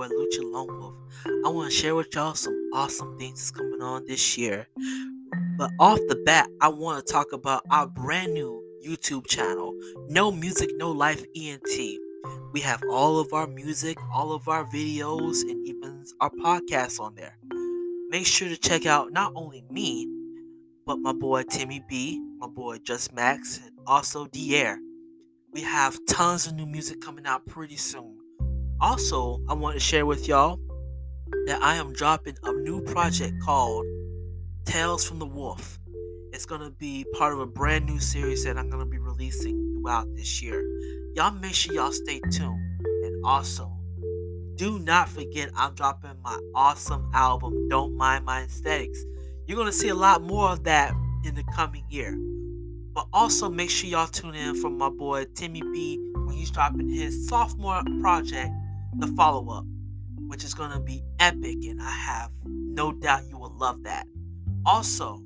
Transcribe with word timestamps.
boy 0.00 0.08
Lucha 0.08 0.42
Lone 0.42 0.78
Wolf. 0.80 0.94
I 1.44 1.50
want 1.50 1.70
to 1.70 1.76
share 1.76 1.94
with 1.94 2.14
y'all 2.14 2.32
some 2.32 2.70
awesome 2.72 3.18
things 3.18 3.38
that's 3.38 3.50
coming 3.50 3.82
on 3.82 4.06
this 4.06 4.38
year. 4.38 4.66
But 5.58 5.72
off 5.78 5.98
the 6.08 6.16
bat, 6.24 6.48
I 6.62 6.68
want 6.68 7.06
to 7.06 7.12
talk 7.12 7.34
about 7.34 7.64
our 7.70 7.86
brand 7.86 8.32
new 8.32 8.64
YouTube 8.82 9.26
channel, 9.26 9.78
No 10.08 10.32
Music, 10.32 10.70
No 10.76 10.90
Life 10.90 11.22
ENT. 11.36 11.98
We 12.54 12.60
have 12.60 12.82
all 12.90 13.18
of 13.18 13.34
our 13.34 13.46
music, 13.46 13.98
all 14.10 14.32
of 14.32 14.48
our 14.48 14.64
videos, 14.64 15.42
and 15.42 15.68
even 15.68 16.02
our 16.18 16.30
podcasts 16.30 16.98
on 16.98 17.14
there. 17.14 17.36
Make 18.08 18.24
sure 18.24 18.48
to 18.48 18.56
check 18.56 18.86
out 18.86 19.12
not 19.12 19.32
only 19.34 19.64
me, 19.70 20.08
but 20.86 20.98
my 20.98 21.12
boy 21.12 21.42
Timmy 21.42 21.84
B, 21.86 22.18
my 22.38 22.46
boy 22.46 22.78
Just 22.78 23.12
Max, 23.12 23.58
and 23.58 23.72
also 23.86 24.24
D 24.28 24.56
Air. 24.56 24.78
We 25.52 25.60
have 25.60 25.98
tons 26.06 26.46
of 26.46 26.54
new 26.54 26.64
music 26.64 27.02
coming 27.02 27.26
out 27.26 27.44
pretty 27.44 27.76
soon. 27.76 28.19
Also, 28.80 29.42
I 29.46 29.52
want 29.52 29.74
to 29.74 29.80
share 29.80 30.06
with 30.06 30.26
y'all 30.26 30.58
that 31.46 31.62
I 31.62 31.74
am 31.74 31.92
dropping 31.92 32.36
a 32.44 32.52
new 32.52 32.80
project 32.80 33.34
called 33.42 33.84
Tales 34.64 35.06
from 35.06 35.18
the 35.18 35.26
Wolf. 35.26 35.78
It's 36.32 36.46
going 36.46 36.62
to 36.62 36.70
be 36.70 37.04
part 37.18 37.34
of 37.34 37.40
a 37.40 37.46
brand 37.46 37.84
new 37.84 37.98
series 37.98 38.42
that 38.44 38.56
I'm 38.56 38.70
going 38.70 38.82
to 38.82 38.90
be 38.90 38.96
releasing 38.96 39.74
throughout 39.74 40.06
this 40.16 40.40
year. 40.40 40.64
Y'all 41.14 41.30
make 41.30 41.52
sure 41.52 41.74
y'all 41.74 41.92
stay 41.92 42.20
tuned. 42.30 42.58
And 43.04 43.22
also, 43.22 43.70
do 44.54 44.78
not 44.78 45.10
forget 45.10 45.50
I'm 45.54 45.74
dropping 45.74 46.16
my 46.24 46.38
awesome 46.54 47.10
album, 47.12 47.68
Don't 47.68 47.94
Mind 47.94 48.24
My 48.24 48.44
Aesthetics. 48.44 49.04
You're 49.46 49.56
going 49.56 49.68
to 49.68 49.76
see 49.76 49.88
a 49.88 49.94
lot 49.94 50.22
more 50.22 50.48
of 50.48 50.64
that 50.64 50.94
in 51.26 51.34
the 51.34 51.44
coming 51.54 51.84
year. 51.90 52.16
But 52.94 53.08
also 53.12 53.50
make 53.50 53.68
sure 53.68 53.90
y'all 53.90 54.06
tune 54.06 54.34
in 54.34 54.54
for 54.54 54.70
my 54.70 54.88
boy 54.88 55.26
Timmy 55.34 55.60
B 55.60 55.98
when 56.14 56.34
he's 56.34 56.50
dropping 56.50 56.88
his 56.88 57.28
sophomore 57.28 57.82
project 58.00 58.50
the 58.98 59.06
follow 59.08 59.50
up, 59.52 59.64
which 60.26 60.44
is 60.44 60.54
going 60.54 60.70
to 60.72 60.80
be 60.80 61.02
epic, 61.18 61.58
and 61.64 61.80
I 61.80 61.90
have 61.90 62.30
no 62.44 62.92
doubt 62.92 63.28
you 63.28 63.38
will 63.38 63.54
love 63.56 63.82
that. 63.84 64.06
Also, 64.66 65.22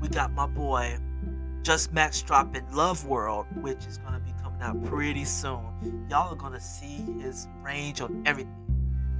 we 0.00 0.08
got 0.08 0.32
my 0.32 0.46
boy 0.46 0.98
Just 1.62 1.92
Max 1.92 2.22
dropping 2.22 2.70
Love 2.72 3.06
World, 3.06 3.46
which 3.62 3.86
is 3.86 3.98
going 3.98 4.14
to 4.14 4.20
be 4.20 4.32
coming 4.42 4.60
out 4.60 4.82
pretty 4.84 5.24
soon. 5.24 6.06
Y'all 6.10 6.32
are 6.32 6.36
going 6.36 6.52
to 6.52 6.60
see 6.60 7.04
his 7.20 7.48
range 7.62 8.00
on 8.00 8.22
everything. 8.26 8.52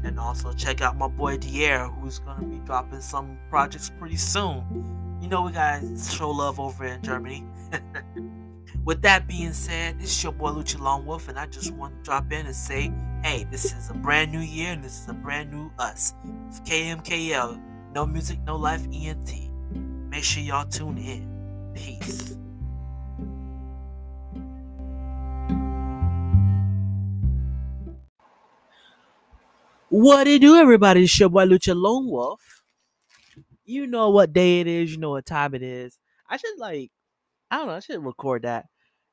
And 0.05 0.20
also 0.20 0.52
check 0.52 0.82
out 0.82 0.98
my 0.98 1.08
boy 1.08 1.38
Dier, 1.38 1.88
who's 1.88 2.18
going 2.18 2.38
to 2.38 2.44
be 2.44 2.58
dropping 2.66 3.00
some 3.00 3.38
projects 3.48 3.90
pretty 3.98 4.16
soon. 4.16 5.18
You 5.22 5.28
know, 5.28 5.42
we 5.42 5.52
got 5.52 5.80
to 5.80 5.98
show 5.98 6.30
love 6.30 6.60
over 6.60 6.84
in 6.84 7.00
Germany. 7.02 7.46
With 8.85 9.02
that 9.02 9.27
being 9.27 9.52
said, 9.52 9.98
this 9.98 10.11
is 10.11 10.23
your 10.23 10.33
boy 10.33 10.51
Lucha 10.51 10.79
Lone 10.80 11.07
Wolf, 11.07 11.29
and 11.29 11.39
I 11.39 11.46
just 11.46 11.73
want 11.73 11.95
to 11.96 12.02
drop 12.02 12.33
in 12.33 12.46
and 12.46 12.55
say, 12.55 12.92
hey, 13.23 13.46
this 13.51 13.67
is 13.67 13.90
a 13.90 13.95
brand 13.95 14.33
new 14.33 14.40
year, 14.40 14.73
and 14.73 14.85
this 14.85 15.01
is 15.01 15.08
a 15.08 15.14
brand 15.14 15.51
new 15.51 15.70
us. 15.79 16.14
It's 16.48 16.61
KMKL, 16.61 17.61
no 17.95 18.05
music, 18.07 18.39
no 18.46 18.57
life, 18.57 18.86
ENT. 18.92 19.51
Make 20.11 20.24
sure 20.24 20.42
y'all 20.42 20.67
tune 20.67 20.98
in. 20.98 21.73
Peace. 21.74 22.36
What 29.89 30.27
it 30.27 30.41
do, 30.41 30.56
everybody? 30.56 31.05
It's 31.05 31.20
your 31.20 31.29
boy 31.29 31.46
Lucha 31.46 31.74
Lone 31.74 32.11
Wolf. 32.11 32.62
You 33.64 33.86
know 33.86 34.11
what 34.11 34.33
day 34.33 34.61
it 34.61 34.67
is. 34.67 34.92
You 34.92 34.98
know 34.98 35.11
what 35.11 35.24
time 35.24 35.55
it 35.55 35.62
is. 35.62 35.98
I 36.29 36.36
should 36.36 36.58
like, 36.58 36.91
I 37.55 37.59
don't 37.59 37.69
know. 37.69 37.75
I 37.75 37.79
should 37.79 38.05
record 38.05 38.42
that, 38.42 38.67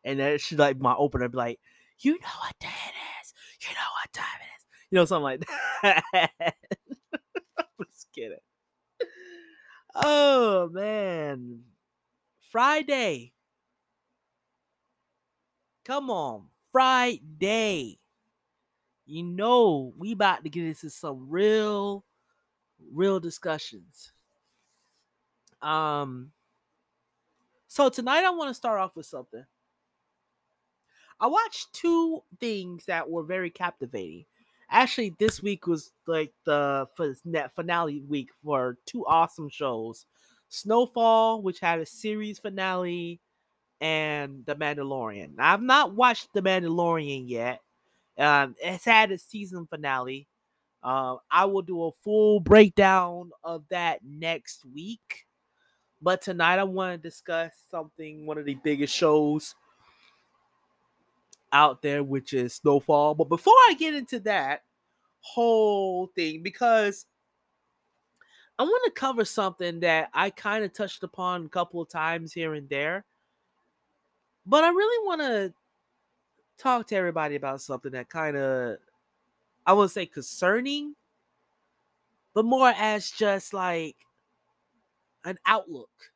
and 0.03 0.19
that 0.19 0.41
should 0.41 0.57
like 0.57 0.79
my 0.79 0.96
opener 0.96 1.29
be 1.29 1.38
like, 1.38 1.59
you 2.00 2.13
know 2.13 2.28
what 2.40 2.56
day 2.59 2.68
it 2.68 2.96
is. 3.22 3.34
You 3.62 3.75
know 3.75 3.91
what 4.02 4.12
time 4.13 4.40
it 4.41 4.46
is. 4.57 4.66
You 4.90 4.96
know 4.96 5.06
something 5.06 5.24
like 5.24 5.46
that. 5.84 6.03
I'm 7.59 7.85
just 7.94 8.07
kidding. 8.16 8.38
Oh 9.94 10.69
man, 10.72 11.59
Friday. 12.50 13.34
Come 15.85 16.09
on, 16.09 16.47
Friday. 16.72 18.00
You 19.06 19.23
know 19.23 19.94
we 20.00 20.13
about 20.13 20.44
to 20.46 20.50
get 20.50 20.66
into 20.66 20.90
some 20.90 21.28
real, 21.29 22.06
real 22.91 23.19
discussions. 23.19 24.13
Um. 25.62 26.31
So 27.71 27.87
tonight 27.87 28.25
I 28.25 28.31
want 28.31 28.49
to 28.49 28.53
start 28.53 28.81
off 28.81 28.97
with 28.97 29.05
something. 29.05 29.45
I 31.21 31.27
watched 31.27 31.71
two 31.71 32.21
things 32.37 32.83
that 32.87 33.09
were 33.09 33.23
very 33.23 33.49
captivating. 33.49 34.25
Actually, 34.69 35.15
this 35.17 35.41
week 35.41 35.67
was 35.67 35.93
like 36.05 36.33
the 36.43 36.89
finale 37.55 38.01
week 38.01 38.27
for 38.43 38.77
two 38.85 39.05
awesome 39.07 39.47
shows 39.47 40.05
Snowfall, 40.49 41.43
which 41.43 41.61
had 41.61 41.79
a 41.79 41.85
series 41.85 42.39
finale, 42.39 43.21
and 43.79 44.45
The 44.45 44.55
Mandalorian. 44.55 45.35
I've 45.39 45.61
not 45.61 45.95
watched 45.95 46.33
The 46.33 46.41
Mandalorian 46.41 47.23
yet. 47.29 47.61
Um, 48.17 48.53
it's 48.61 48.83
had 48.83 49.13
a 49.13 49.17
season 49.17 49.65
finale. 49.65 50.27
Uh, 50.83 51.15
I 51.31 51.45
will 51.45 51.61
do 51.61 51.83
a 51.85 51.91
full 52.03 52.41
breakdown 52.41 53.31
of 53.45 53.63
that 53.69 53.99
next 54.03 54.65
week. 54.75 55.25
But 56.01 56.22
tonight 56.22 56.59
I 56.59 56.63
want 56.63 57.01
to 57.01 57.09
discuss 57.09 57.53
something, 57.69 58.25
one 58.25 58.38
of 58.38 58.45
the 58.45 58.56
biggest 58.56 58.95
shows 58.95 59.56
out 61.51 61.81
there, 61.81 62.03
which 62.03 62.34
is 62.34 62.56
Snowfall. 62.56 63.16
But 63.16 63.29
before 63.29 63.53
I 63.53 63.75
get 63.78 63.94
into 63.94 64.19
that 64.22 64.63
whole 65.19 66.07
thing, 66.07 66.41
because 66.41 67.06
I 68.57 68.63
want 68.63 68.84
to 68.85 69.00
cover 69.00 69.25
something 69.25 69.79
that 69.81 70.09
I 70.13 70.29
kind 70.29 70.63
of 70.63 70.73
touched 70.73 71.03
upon 71.03 71.45
a 71.45 71.50
couple 71.50 71.81
of 71.81 71.90
times 71.90 72.34
here 72.34 72.53
and 72.53 72.67
there. 72.69 73.06
But 74.45 74.63
I 74.63 74.69
really 74.69 75.07
want 75.07 75.22
to 75.22 75.53
talk 76.57 76.88
to 76.88 76.95
everybody 76.95 77.35
about 77.35 77.61
something 77.61 77.91
that 77.91 78.09
kind 78.09 78.38
of, 78.38 78.78
I 79.66 79.73
wouldn't 79.73 79.91
say 79.91 80.06
concerning, 80.07 80.95
but 82.34 82.45
more 82.45 82.69
as 82.69 83.11
just 83.11 83.53
like 83.53 83.95
an 85.25 85.37
outlook, 85.45 86.11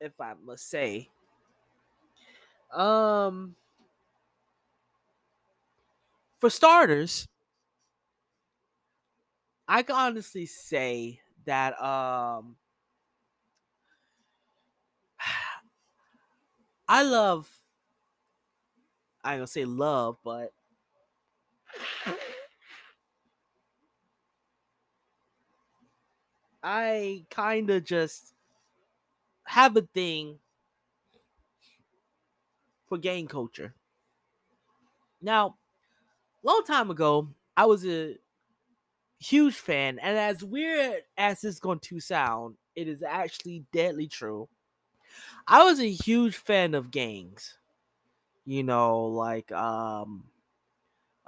if 0.00 0.20
I 0.20 0.34
must 0.34 0.68
say. 0.68 1.08
Um, 2.72 3.56
for 6.38 6.50
starters, 6.50 7.28
I 9.68 9.82
can 9.82 9.96
honestly 9.96 10.46
say 10.46 11.20
that 11.44 11.80
um 11.80 12.56
I 16.88 17.02
love 17.02 17.48
I 19.24 19.34
gonna 19.36 19.46
say 19.46 19.64
love, 19.64 20.18
but 20.24 20.52
I 26.62 27.26
kind 27.30 27.70
of 27.70 27.84
just 27.84 28.34
have 29.44 29.76
a 29.76 29.82
thing 29.82 30.38
for 32.86 32.98
gang 32.98 33.26
culture. 33.26 33.74
Now, 35.20 35.58
long 36.42 36.64
time 36.66 36.90
ago, 36.90 37.34
I 37.56 37.66
was 37.66 37.86
a 37.86 38.18
huge 39.18 39.54
fan, 39.56 39.98
and 39.98 40.16
as 40.18 40.44
weird 40.44 41.04
as 41.16 41.44
it's 41.44 41.60
going 41.60 41.80
to 41.80 42.00
sound, 42.00 42.56
it 42.74 42.88
is 42.88 43.02
actually 43.02 43.66
deadly 43.72 44.08
true. 44.08 44.48
I 45.46 45.64
was 45.64 45.80
a 45.80 45.90
huge 45.90 46.36
fan 46.36 46.74
of 46.74 46.90
gangs. 46.90 47.58
You 48.46 48.64
know, 48.64 49.06
like 49.06 49.52
um 49.52 50.30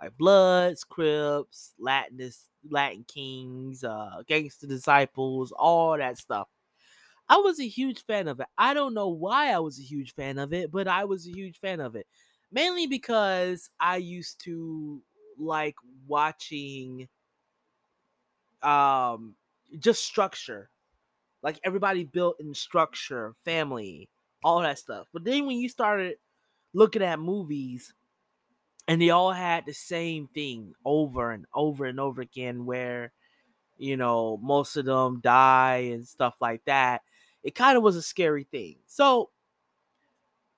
like 0.03 0.17
Bloods, 0.19 0.85
Crips, 0.85 1.75
Latinus, 1.79 2.49
Latin 2.69 3.05
Kings, 3.07 3.85
uh 3.85 4.23
Gangster 4.27 4.67
Disciples, 4.67 5.53
all 5.53 5.97
that 5.97 6.19
stuff. 6.19 6.49
I 7.29 7.37
was 7.37 7.61
a 7.61 7.69
huge 7.69 8.05
fan 8.05 8.29
of 8.29 8.41
it. 8.41 8.47
I 8.59 8.75
don't 8.75 8.95
know 8.95 9.09
why 9.09 9.53
I 9.53 9.61
was 9.61 9.79
a 9.79 9.83
huge 9.83 10.15
fan 10.15 10.39
of 10.39 10.53
it, 10.53 10.71
but 10.71 10.89
I 10.89 11.05
was 11.05 11.27
a 11.27 11.31
huge 11.31 11.59
fan 11.59 11.81
of 11.81 11.97
it. 11.97 12.07
Mainly 12.51 12.87
because 12.87 13.71
I 13.81 13.97
used 13.97 14.43
to 14.45 15.01
like 15.39 15.77
watching 16.07 17.09
um 18.63 19.35
just 19.79 20.05
structure 20.05 20.71
like 21.43 21.59
everybody 21.65 22.05
built 22.05 22.37
in 22.39 22.55
structure 22.55 23.35
family 23.45 24.09
all 24.45 24.61
that 24.61 24.79
stuff 24.79 25.09
but 25.13 25.25
then 25.25 25.47
when 25.47 25.57
you 25.59 25.69
started 25.69 26.17
looking 26.75 27.03
at 27.03 27.19
movies 27.19 27.93
and 28.93 29.01
they 29.01 29.09
all 29.09 29.33
had 29.33 29.65
the 29.65 29.73
same 29.73 30.29
thing 30.35 30.75
over 30.85 31.31
and 31.31 31.47
over 31.55 31.87
and 31.87 31.99
over 31.99 32.21
again 32.21 32.67
where 32.67 33.11
you 33.79 33.97
know 33.97 34.39
most 34.43 34.77
of 34.77 34.85
them 34.85 35.19
die 35.23 35.89
and 35.95 36.07
stuff 36.07 36.35
like 36.43 36.63
that 36.67 37.01
it 37.43 37.55
kind 37.55 37.79
of 37.79 37.83
was 37.83 37.97
a 37.97 38.03
scary 38.03 38.45
thing 38.45 38.77
so 38.87 39.31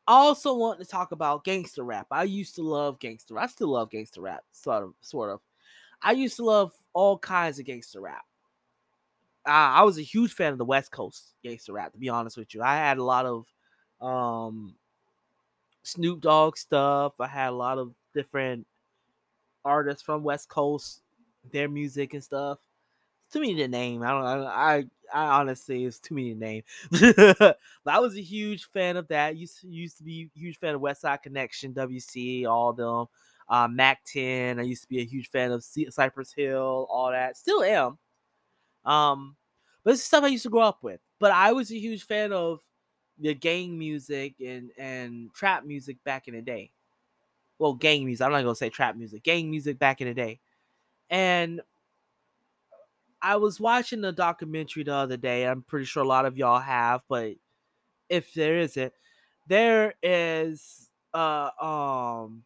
I 0.09 0.15
also 0.15 0.53
want 0.55 0.81
to 0.81 0.85
talk 0.85 1.13
about 1.13 1.45
gangster 1.45 1.83
rap. 1.83 2.09
I 2.11 2.25
used 2.25 2.57
to 2.57 2.63
love 2.63 2.99
gangster. 2.99 3.39
I 3.39 3.47
still 3.47 3.69
love 3.69 3.89
gangster 3.89 4.21
rap, 4.21 4.45
sort 4.53 4.83
of, 4.83 4.93
sort 5.01 5.31
of. 5.31 5.41
I 6.03 6.13
used 6.13 6.37
to 6.37 6.45
love 6.45 6.73
all 6.93 7.17
kinds 7.17 7.59
of 7.59 7.65
gangster 7.65 8.03
rap. 8.03 8.25
Uh, 9.47 9.51
I 9.81 9.83
was 9.85 9.97
a 9.97 10.03
huge 10.03 10.35
fan 10.35 10.53
of 10.53 10.59
the 10.59 10.65
West 10.67 10.91
Coast 10.91 11.33
gangster 11.43 11.73
rap. 11.73 11.93
To 11.93 11.99
be 11.99 12.11
honest 12.11 12.37
with 12.37 12.55
you, 12.55 12.63
I 12.63 12.77
had 12.77 12.99
a 12.99 13.03
lot 13.03 13.25
of 13.25 13.47
um, 14.07 14.75
Snoop 15.85 16.21
Dogg 16.21 16.59
stuff. 16.59 17.15
I 17.19 17.27
had 17.27 17.49
a 17.49 17.57
lot 17.57 17.79
of 17.79 17.95
different 18.15 18.67
artists 19.65 20.03
from 20.03 20.23
West 20.23 20.49
Coast, 20.49 21.03
their 21.53 21.69
music 21.69 22.15
and 22.15 22.23
stuff. 22.25 22.59
It's 23.27 23.35
too 23.35 23.41
many 23.41 23.57
to 23.57 23.69
name. 23.69 24.03
I 24.03 24.11
don't. 24.11 24.47
I 24.47 24.85
I 25.13 25.41
honestly, 25.41 25.85
it's 25.85 26.01
too 26.01 26.15
many 26.15 26.35
to 26.35 26.39
name. 26.41 26.63
but 26.91 27.59
I 27.87 28.01
was 28.01 28.17
a 28.17 28.23
huge 28.23 28.67
fan 28.67 28.97
of 28.97 29.09
that. 29.09 29.37
Used 29.37 29.61
to, 29.61 29.69
used 29.69 29.99
to 29.99 30.05
be 30.05 30.31
huge 30.35 30.59
fan 30.59 30.75
of 30.75 30.81
Westside 30.81 31.23
Connection, 31.23 31.73
WC, 31.73 32.47
all 32.47 32.73
them. 32.73 33.07
Uh, 33.49 33.69
Mack 33.69 34.05
10. 34.07 34.59
I 34.59 34.63
used 34.63 34.83
to 34.83 34.89
be 34.89 35.01
a 35.01 35.05
huge 35.05 35.29
fan 35.31 35.53
of 35.53 35.63
C- 35.65 35.91
Cypress 35.91 36.33
Hill, 36.33 36.87
all 36.91 37.11
that. 37.11 37.37
Still 37.37 37.63
am. 37.63 37.99
Um, 38.85 39.37
but 39.85 39.95
it's 39.95 40.03
stuff 40.05 40.25
I 40.25 40.29
used 40.29 40.45
to 40.45 40.51
grow 40.51 40.63
up 40.63 40.83
with. 40.83 41.01
But 41.21 41.33
I 41.33 41.53
was 41.53 41.71
a 41.71 41.79
huge 41.79 42.05
fan 42.05 42.33
of 42.33 42.61
the 43.19 43.35
gang 43.35 43.79
music 43.79 44.35
and 44.45 44.71
and 44.79 45.33
trap 45.35 45.65
music 45.65 45.99
back 46.05 46.29
in 46.29 46.35
the 46.35 46.43
day. 46.43 46.73
Well, 47.59 47.75
gang 47.75 48.05
music. 48.05 48.25
I'm 48.25 48.33
not 48.33 48.43
gonna 48.43 48.55
say 48.55 48.71
trap 48.71 48.97
music. 48.97 49.23
Gang 49.23 49.51
music 49.51 49.79
back 49.79 50.01
in 50.01 50.09
the 50.09 50.15
day. 50.15 50.41
And 51.11 51.61
I 53.23 53.37
was 53.37 53.59
watching 53.59 54.05
a 54.05 54.13
documentary 54.13 54.83
the 54.83 54.95
other 54.95 55.17
day. 55.17 55.47
I'm 55.47 55.63
pretty 55.63 55.87
sure 55.87 56.03
a 56.03 56.07
lot 56.07 56.27
of 56.27 56.37
y'all 56.37 56.61
have, 56.61 57.03
but 57.09 57.35
if 58.09 58.35
there 58.35 58.59
isn't, 58.59 58.93
there 59.47 59.95
is 60.03 60.91
uh 61.15 61.51
um 61.61 62.43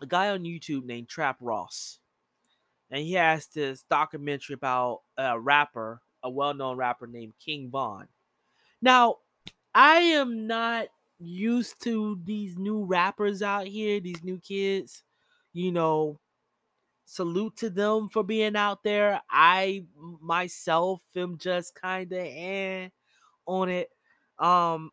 a 0.00 0.06
guy 0.06 0.30
on 0.30 0.40
YouTube 0.42 0.84
named 0.84 1.08
Trap 1.08 1.36
Ross. 1.40 1.98
And 2.90 3.02
he 3.02 3.12
has 3.14 3.46
this 3.46 3.84
documentary 3.88 4.54
about 4.54 5.02
a 5.16 5.38
rapper, 5.38 6.02
a 6.22 6.28
well-known 6.28 6.76
rapper 6.76 7.06
named 7.06 7.32
King 7.42 7.70
Von. 7.70 8.08
Now, 8.82 9.18
I 9.74 9.98
am 9.98 10.46
not 10.46 10.88
used 11.22 11.82
to 11.84 12.20
these 12.24 12.56
new 12.58 12.84
rappers 12.84 13.42
out 13.42 13.66
here, 13.66 14.00
these 14.00 14.22
new 14.24 14.38
kids. 14.38 15.04
You 15.52 15.72
know, 15.72 16.20
salute 17.04 17.56
to 17.58 17.70
them 17.70 18.08
for 18.08 18.22
being 18.24 18.56
out 18.56 18.82
there. 18.84 19.20
I 19.30 19.86
myself 20.20 21.02
am 21.16 21.38
just 21.38 21.74
kind 21.74 22.12
of 22.12 22.18
eh 22.18 22.88
on 23.46 23.68
it. 23.70 23.90
Um, 24.38 24.90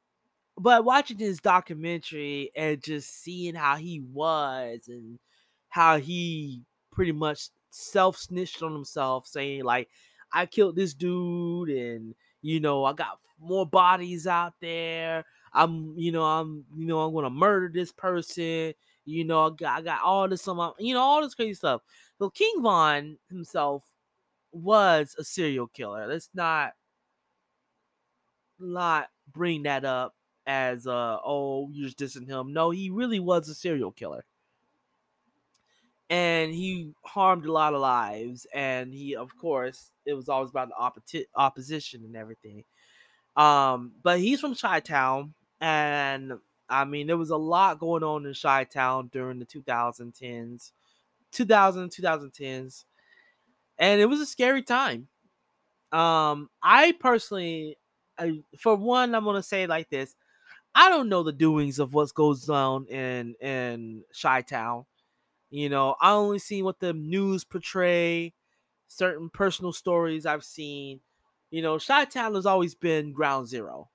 but 0.57 0.83
watching 0.85 1.17
this 1.17 1.39
documentary 1.39 2.51
and 2.55 2.81
just 2.83 3.09
seeing 3.23 3.55
how 3.55 3.75
he 3.77 4.01
was 4.01 4.87
and 4.87 5.19
how 5.69 5.97
he 5.97 6.63
pretty 6.91 7.11
much 7.13 7.49
self 7.69 8.17
snitched 8.17 8.61
on 8.61 8.73
himself, 8.73 9.27
saying 9.27 9.63
like, 9.63 9.89
"I 10.33 10.45
killed 10.45 10.75
this 10.75 10.93
dude," 10.93 11.69
and 11.69 12.15
you 12.41 12.59
know, 12.59 12.83
I 12.85 12.93
got 12.93 13.19
more 13.39 13.65
bodies 13.65 14.27
out 14.27 14.53
there. 14.61 15.25
I'm, 15.53 15.93
you 15.97 16.11
know, 16.11 16.23
I'm, 16.23 16.65
you 16.75 16.85
know, 16.85 17.01
I'm 17.01 17.13
gonna 17.13 17.29
murder 17.29 17.69
this 17.73 17.91
person. 17.91 18.73
You 19.05 19.23
know, 19.25 19.47
I 19.47 19.49
got, 19.51 19.79
I 19.79 19.81
got 19.81 20.01
all 20.03 20.27
this 20.27 20.45
my, 20.47 20.71
you 20.79 20.93
know, 20.93 21.01
all 21.01 21.21
this 21.21 21.35
crazy 21.35 21.55
stuff. 21.55 21.81
So 22.19 22.29
King 22.29 22.61
Von 22.61 23.17
himself 23.29 23.83
was 24.51 25.15
a 25.17 25.23
serial 25.23 25.67
killer. 25.67 26.07
Let's 26.07 26.29
not 26.33 26.73
not 28.59 29.09
bring 29.31 29.63
that 29.63 29.85
up 29.85 30.15
as 30.45 30.87
uh 30.87 31.17
oh 31.23 31.69
you're 31.71 31.89
just 31.89 31.99
dissing 31.99 32.27
him. 32.27 32.53
No, 32.53 32.71
he 32.71 32.89
really 32.89 33.19
was 33.19 33.47
a 33.49 33.55
serial 33.55 33.91
killer. 33.91 34.25
And 36.09 36.51
he 36.51 36.93
harmed 37.05 37.45
a 37.45 37.51
lot 37.51 37.75
of 37.75 37.81
lives. 37.81 38.47
And 38.53 38.93
he, 38.93 39.15
of 39.15 39.37
course, 39.37 39.91
it 40.05 40.15
was 40.15 40.27
always 40.27 40.49
about 40.49 40.69
the 40.69 40.75
oppo- 40.75 41.25
opposition 41.35 42.03
and 42.03 42.15
everything. 42.15 42.63
Um, 43.35 43.93
but 44.01 44.19
he's 44.19 44.41
from 44.41 44.55
Chi 44.55 44.79
Town, 44.79 45.35
and 45.61 46.33
I 46.69 46.85
mean, 46.85 47.07
there 47.07 47.17
was 47.17 47.31
a 47.31 47.37
lot 47.37 47.79
going 47.79 48.03
on 48.03 48.25
in 48.25 48.33
Chi 48.33 48.63
Town 48.65 49.09
during 49.11 49.39
the 49.39 49.45
2010s. 49.45 50.71
2000 51.31 51.91
2010s 51.91 52.85
and 53.79 54.01
it 54.01 54.05
was 54.07 54.19
a 54.21 54.25
scary 54.25 54.63
time 54.63 55.07
um 55.91 56.49
i 56.61 56.93
personally 56.99 57.77
I, 58.17 58.41
for 58.59 58.75
one 58.75 59.15
i'm 59.15 59.25
gonna 59.25 59.43
say 59.43 59.67
like 59.67 59.89
this 59.89 60.15
i 60.75 60.89
don't 60.89 61.09
know 61.09 61.23
the 61.23 61.33
doings 61.33 61.79
of 61.79 61.93
what 61.93 62.13
goes 62.13 62.49
on 62.49 62.87
in 62.87 63.35
in 63.41 64.03
chi 64.21 64.41
town 64.43 64.85
you 65.51 65.69
know 65.69 65.95
i 66.01 66.11
only 66.13 66.39
seen 66.39 66.65
what 66.65 66.79
the 66.79 66.93
news 66.93 67.43
portray 67.43 68.33
certain 68.87 69.29
personal 69.29 69.73
stories 69.73 70.25
i've 70.25 70.43
seen 70.45 71.01
you 71.51 71.61
know 71.61 71.79
chi 71.79 72.05
town 72.05 72.35
has 72.35 72.45
always 72.45 72.75
been 72.75 73.13
ground 73.13 73.47
zero 73.47 73.89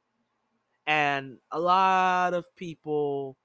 and 0.87 1.39
a 1.51 1.59
lot 1.59 2.35
of 2.35 2.45
people 2.57 3.37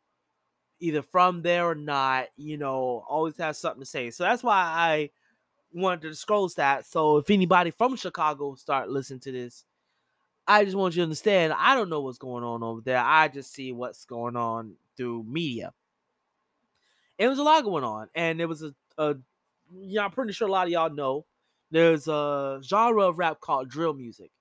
either 0.80 1.02
from 1.02 1.42
there 1.42 1.66
or 1.66 1.76
not, 1.76 2.28
you 2.38 2.58
know, 2.58 3.04
always 3.08 3.38
has 3.38 3.58
something 3.58 3.82
to 3.82 3.86
say. 3.86 4.12
So 4.12 4.24
that's 4.24 4.44
why 4.44 4.56
I 4.56 5.10
wanted 5.74 6.02
to 6.02 6.10
disclose 6.10 6.56
that. 6.56 6.86
So 6.86 7.18
if 7.18 7.30
anybody 7.30 7.72
from 7.72 7.96
Chicago 7.96 8.56
start 8.56 8.90
listening 8.90 9.20
to 9.22 9.32
this, 9.32 9.66
I 10.48 10.66
just 10.66 10.76
want 10.76 10.96
you 10.96 11.02
to 11.02 11.04
understand 11.04 11.54
I 11.54 11.76
don't 11.76 11.90
know 11.90 12.02
what's 12.02 12.18
going 12.18 12.44
on 12.44 12.64
over 12.64 12.82
there. 12.82 12.98
I 12.98 13.28
just 13.28 13.54
see 13.54 13.72
what's 13.72 14.06
going 14.06 14.36
on 14.36 14.74
through 14.98 15.24
media. 15.24 15.74
It 17.18 17.28
was 17.28 17.38
a 17.38 17.44
lot 17.44 17.64
going 17.66 17.84
on, 17.84 18.08
and 18.16 18.40
there 18.40 18.48
was 18.48 18.64
a, 18.64 18.74
a 18.98 19.16
yeah, 19.78 20.06
I'm 20.06 20.12
pretty 20.12 20.34
sure 20.34 20.48
a 20.48 20.52
lot 20.52 20.68
of 20.68 20.72
y'all 20.72 20.90
know 20.90 21.26
there's 21.70 22.08
a 22.08 22.62
genre 22.64 23.04
of 23.04 23.20
rap 23.20 23.42
called 23.42 23.70
drill 23.70 23.94
music. 23.94 24.32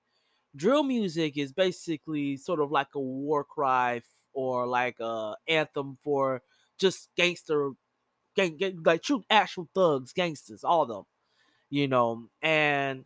Drill 0.55 0.83
music 0.83 1.37
is 1.37 1.51
basically 1.51 2.37
sort 2.37 2.59
of 2.59 2.71
like 2.71 2.95
a 2.95 2.99
war 2.99 3.43
cry 3.43 4.01
or 4.33 4.65
like 4.65 4.99
a 4.99 5.35
anthem 5.47 5.97
for 6.01 6.41
just 6.79 7.09
gangster, 7.15 7.71
gang, 8.35 8.57
gang, 8.57 8.81
like 8.83 9.03
true 9.03 9.23
actual 9.29 9.69
thugs, 9.75 10.13
gangsters, 10.13 10.63
all 10.63 10.83
of 10.83 10.87
them, 10.87 11.03
you 11.69 11.87
know, 11.87 12.27
and 12.41 13.05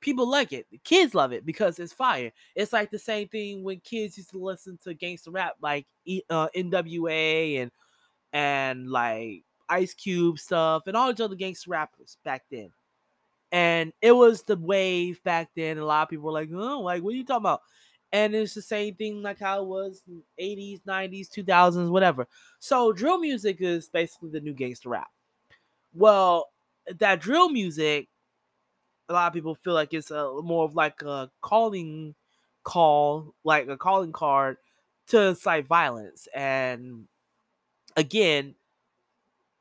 people 0.00 0.28
like 0.28 0.52
it. 0.52 0.66
Kids 0.84 1.14
love 1.14 1.32
it 1.32 1.44
because 1.44 1.78
it's 1.78 1.92
fire. 1.92 2.32
It's 2.54 2.72
like 2.72 2.90
the 2.90 2.98
same 2.98 3.28
thing 3.28 3.62
when 3.62 3.80
kids 3.80 4.16
used 4.16 4.30
to 4.30 4.38
listen 4.38 4.78
to 4.84 4.94
gangster 4.94 5.30
rap, 5.30 5.56
like 5.60 5.86
uh, 6.30 6.48
NWA 6.54 7.62
and 7.62 7.70
and 8.32 8.90
like 8.90 9.44
Ice 9.68 9.94
Cube 9.94 10.38
stuff 10.38 10.86
and 10.86 10.96
all 10.96 11.12
these 11.12 11.20
other 11.20 11.34
gangster 11.34 11.70
rappers 11.70 12.16
back 12.24 12.44
then. 12.50 12.70
And 13.52 13.92
it 14.02 14.12
was 14.12 14.42
the 14.42 14.56
wave 14.56 15.22
back 15.24 15.50
then. 15.56 15.78
A 15.78 15.84
lot 15.84 16.02
of 16.04 16.08
people 16.10 16.26
were 16.26 16.32
like, 16.32 16.50
"Oh, 16.52 16.80
like 16.80 17.02
what 17.02 17.14
are 17.14 17.16
you 17.16 17.24
talking 17.24 17.42
about?" 17.42 17.62
and 18.12 18.34
it's 18.34 18.54
the 18.54 18.62
same 18.62 18.94
thing 18.94 19.20
like 19.22 19.38
how 19.38 19.62
it 19.62 19.66
was 19.68 20.02
80s 20.38 20.80
90s 20.86 21.28
2000s 21.28 21.90
whatever. 21.90 22.26
So 22.58 22.92
drill 22.92 23.18
music 23.18 23.58
is 23.60 23.88
basically 23.88 24.30
the 24.30 24.40
new 24.40 24.54
gangster 24.54 24.88
rap. 24.90 25.08
Well 25.94 26.50
that 27.00 27.20
drill 27.20 27.50
music 27.50 28.08
a 29.08 29.12
lot 29.12 29.28
of 29.28 29.32
people 29.32 29.54
feel 29.54 29.74
like 29.74 29.94
it's 29.94 30.10
a 30.10 30.30
more 30.42 30.64
of 30.64 30.74
like 30.74 31.02
a 31.02 31.30
calling 31.40 32.14
call 32.64 33.34
like 33.44 33.68
a 33.68 33.76
calling 33.76 34.12
card 34.12 34.58
to 35.08 35.20
incite 35.28 35.66
violence. 35.66 36.28
And 36.34 37.06
again 37.96 38.54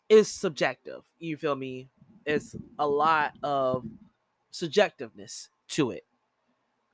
it's 0.10 0.30
subjective. 0.30 1.04
You 1.20 1.38
feel 1.38 1.56
me 1.56 1.90
it's 2.28 2.56
a 2.78 2.88
lot 2.88 3.34
of 3.42 3.86
subjectiveness 4.52 5.50
to 5.70 5.92
it. 5.92 6.06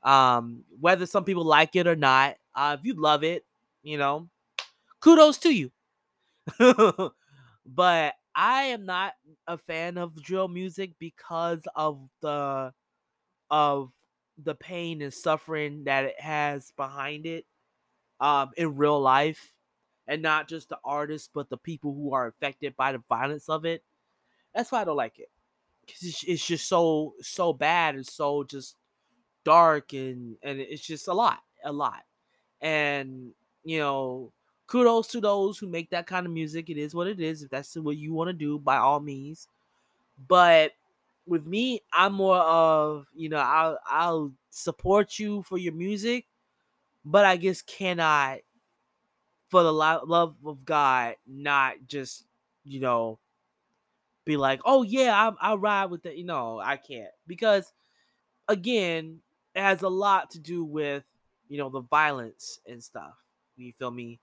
Um, 0.04 0.64
whether 0.80 1.06
some 1.06 1.26
people 1.26 1.46
like 1.46 1.76
it 1.76 1.88
or 1.88 1.96
not, 1.96 2.38
uh, 2.56 2.78
if 2.80 2.86
you 2.86 2.94
love 2.94 3.24
it, 3.24 3.46
you 3.84 3.98
know, 3.98 4.30
kudos 5.02 5.38
to 5.40 5.52
you. 5.54 5.72
but 7.66 8.16
I 8.36 8.64
am 8.64 8.86
not 8.86 9.14
a 9.48 9.58
fan 9.58 9.98
of 9.98 10.22
drill 10.22 10.48
music 10.48 10.94
because 11.00 11.64
of 11.76 12.10
the 12.22 12.74
of 13.52 13.92
the 14.44 14.56
pain 14.56 15.02
and 15.02 15.14
suffering 15.14 15.86
that 15.86 16.06
it 16.06 16.20
has 16.20 16.72
behind 16.78 17.26
it 17.26 17.46
um 18.20 18.52
in 18.58 18.78
real 18.78 19.02
life. 19.02 19.52
And 20.08 20.22
not 20.22 20.50
just 20.50 20.70
the 20.70 20.80
artists 20.84 21.30
but 21.34 21.50
the 21.50 21.58
people 21.58 21.94
who 21.94 22.14
are 22.14 22.28
affected 22.28 22.76
by 22.78 22.94
the 22.94 23.04
violence 23.10 23.50
of 23.50 23.66
it 23.66 23.84
that's 24.54 24.72
why 24.72 24.82
i 24.82 24.84
don't 24.84 24.98
like 24.98 25.20
it 25.20 25.30
because 25.86 26.04
it's, 26.04 26.24
it's 26.24 26.46
just 26.46 26.68
so 26.68 27.16
so 27.22 27.54
bad 27.54 27.96
and 27.96 28.06
so 28.06 28.44
just 28.44 28.78
dark 29.44 29.94
and 29.94 30.38
and 30.44 30.60
it's 30.60 30.86
just 30.86 31.08
a 31.08 31.14
lot, 31.14 31.44
a 31.64 31.72
lot. 31.72 32.04
And 32.62 33.34
you 33.64 33.80
know, 33.80 34.32
kudos 34.68 35.08
to 35.10 35.22
those 35.22 35.58
who 35.58 35.68
make 35.68 35.90
that 35.92 36.08
kind 36.08 36.26
of 36.26 36.32
music. 36.32 36.70
It 36.70 36.78
is 36.78 36.96
what 36.96 37.08
it 37.08 37.20
is. 37.20 37.44
If 37.44 37.50
that's 37.50 37.76
what 37.76 37.98
you 37.98 38.14
want 38.14 38.30
to 38.30 38.34
do, 38.34 38.60
by 38.60 38.78
all 38.78 39.00
means. 39.00 39.48
But 40.28 40.74
with 41.26 41.46
me, 41.46 41.82
I'm 41.92 42.14
more 42.14 42.38
of 42.38 43.08
you 43.16 43.30
know 43.30 43.38
I'll 43.38 43.80
I'll 43.88 44.34
support 44.50 45.20
you 45.20 45.44
for 45.44 45.58
your 45.58 45.74
music, 45.74 46.28
but 47.06 47.26
I 47.26 47.38
just 47.38 47.68
cannot 47.68 48.40
for 49.50 49.64
the 49.64 49.74
lo- 49.74 50.04
love 50.06 50.36
of 50.46 50.66
God, 50.66 51.16
not 51.28 51.76
just 51.88 52.26
you 52.64 52.80
know 52.80 53.20
be 54.26 54.38
like, 54.38 54.62
oh 54.66 54.84
yeah, 54.84 55.32
I 55.42 55.52
I 55.52 55.56
ride 55.56 55.86
with 55.86 56.04
that. 56.04 56.18
You 56.18 56.26
know, 56.26 56.60
I 56.60 56.78
can't 56.78 57.12
because 57.28 57.72
again, 58.48 59.20
it 59.56 59.62
has 59.62 59.82
a 59.82 59.90
lot 59.90 60.32
to 60.32 60.40
do 60.40 60.64
with 60.64 61.04
you 61.48 61.58
know 61.58 61.70
the 61.70 61.82
violence 61.82 62.60
and 62.68 62.84
stuff. 62.84 63.14
You 63.56 63.72
feel 63.74 63.92
me? 63.92 64.20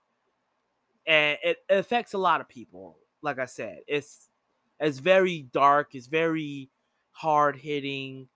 And 1.05 1.37
it, 1.43 1.57
it 1.69 1.75
affects 1.75 2.13
a 2.13 2.17
lot 2.17 2.41
of 2.41 2.49
people. 2.49 2.97
Like 3.21 3.39
I 3.39 3.45
said, 3.45 3.79
it's 3.87 4.29
it's 4.79 4.99
very 4.99 5.43
dark. 5.43 5.93
It's 5.95 6.07
very 6.07 6.69
hard 7.11 7.55
hitting. 7.55 8.27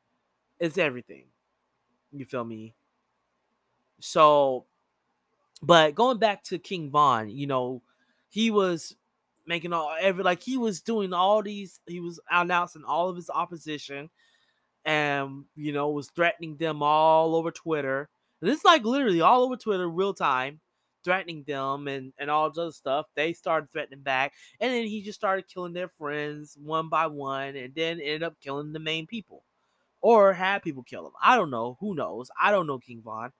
It's 0.60 0.78
everything. 0.78 1.26
You 2.12 2.26
feel 2.26 2.44
me? 2.44 2.76
So, 4.00 4.66
but 5.62 5.96
going 5.96 6.18
back 6.20 6.44
to 6.46 6.60
King 6.60 6.92
Von, 6.92 7.30
you 7.30 7.48
know, 7.48 7.82
he 8.30 8.52
was 8.52 8.96
making 9.48 9.74
all 9.74 9.96
every 10.00 10.24
like 10.24 10.44
he 10.44 10.58
was 10.58 10.82
doing 10.82 11.14
all 11.14 11.42
these. 11.44 11.80
He 11.88 12.00
was 12.00 12.20
announcing 12.30 12.84
all 12.84 13.10
of 13.10 13.16
his 13.16 13.30
opposition 13.30 14.10
and 14.86 15.46
you 15.56 15.74
know 15.74 15.90
was 15.90 16.10
threatening 16.10 16.58
them 16.58 16.82
all 16.84 17.36
over 17.36 17.52
Twitter. 17.52 18.10
And 18.42 18.50
it's 18.52 18.64
like 18.66 18.84
literally 18.84 19.22
all 19.22 19.44
over 19.44 19.56
Twitter, 19.58 19.90
real 19.90 20.14
time, 20.14 20.60
threatening 21.04 21.44
them 21.48 21.88
and 21.88 22.14
and 22.18 22.30
all 22.30 22.50
this 22.50 22.60
other 22.60 22.72
stuff. 22.72 23.08
They 23.16 23.34
started 23.34 23.72
threatening 23.72 24.02
back, 24.02 24.34
and 24.60 24.72
then 24.72 24.86
he 24.86 25.02
just 25.02 25.20
started 25.20 25.48
killing 25.48 25.74
their 25.74 25.88
friends 25.88 26.58
one 26.62 26.90
by 26.90 27.08
one, 27.08 27.56
and 27.56 27.74
then 27.76 28.00
ended 28.00 28.24
up 28.24 28.40
killing 28.42 28.74
the 28.74 28.80
main 28.80 29.08
people, 29.08 29.44
or 30.02 30.34
had 30.34 30.64
people 30.64 30.84
kill 30.84 31.08
him. 31.08 31.14
I 31.22 31.36
don't 31.36 31.52
know. 31.52 31.78
Who 31.80 31.96
knows? 31.96 32.30
I 32.40 32.52
don't 32.52 32.68
know 32.68 32.80
King 32.80 33.02
Von 33.04 33.32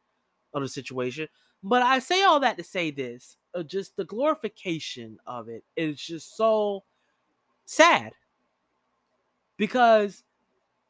of 0.54 0.62
the 0.62 0.70
situation. 0.70 1.28
But 1.62 1.82
I 1.82 2.00
say 2.00 2.24
all 2.24 2.40
that 2.42 2.58
to 2.58 2.64
say 2.64 2.92
this: 2.92 3.38
Uh, 3.56 3.64
just 3.64 3.96
the 3.96 4.06
glorification 4.06 5.18
of 5.26 5.48
it 5.50 5.64
is 5.78 6.00
just 6.02 6.36
so 6.36 6.84
sad 7.66 8.14
because 9.58 10.24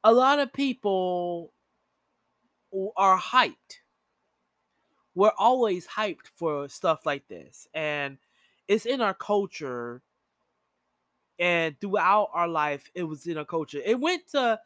a 0.04 0.12
lot 0.14 0.40
of 0.40 0.54
people 0.54 1.54
are 2.98 3.20
hyped. 3.20 3.80
We're 5.14 5.32
always 5.38 5.88
hyped 5.88 6.28
for 6.28 6.68
stuff 6.68 7.06
like 7.06 7.28
this. 7.28 7.68
And 7.74 8.18
it's 8.68 8.86
in 8.86 9.02
our 9.02 9.14
culture. 9.14 10.02
And 11.40 11.80
throughout 11.80 12.30
our 12.34 12.48
life, 12.48 12.90
it 12.96 13.04
was 13.04 13.28
in 13.28 13.38
our 13.38 13.46
culture. 13.46 13.82
It 13.84 14.00
went 14.00 14.28
to 14.30 14.60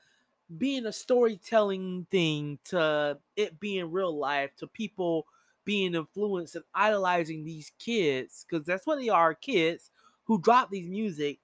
being 0.58 0.86
a 0.86 0.94
storytelling 0.94 2.08
thing, 2.12 2.60
to 2.66 3.20
it 3.36 3.60
being 3.60 3.92
real 3.92 4.18
life, 4.18 4.56
to 4.58 4.68
people 4.68 5.28
being 5.70 5.94
influenced 5.94 6.56
and 6.56 6.66
idolizing 6.74 7.46
these 7.46 7.72
kids, 7.78 8.44
because 8.50 8.66
that's 8.66 8.88
what 8.88 8.98
they 8.98 9.08
are 9.08 9.36
kids 9.36 9.92
who 10.24 10.42
drop 10.42 10.72
these 10.72 10.90
music 10.90 11.38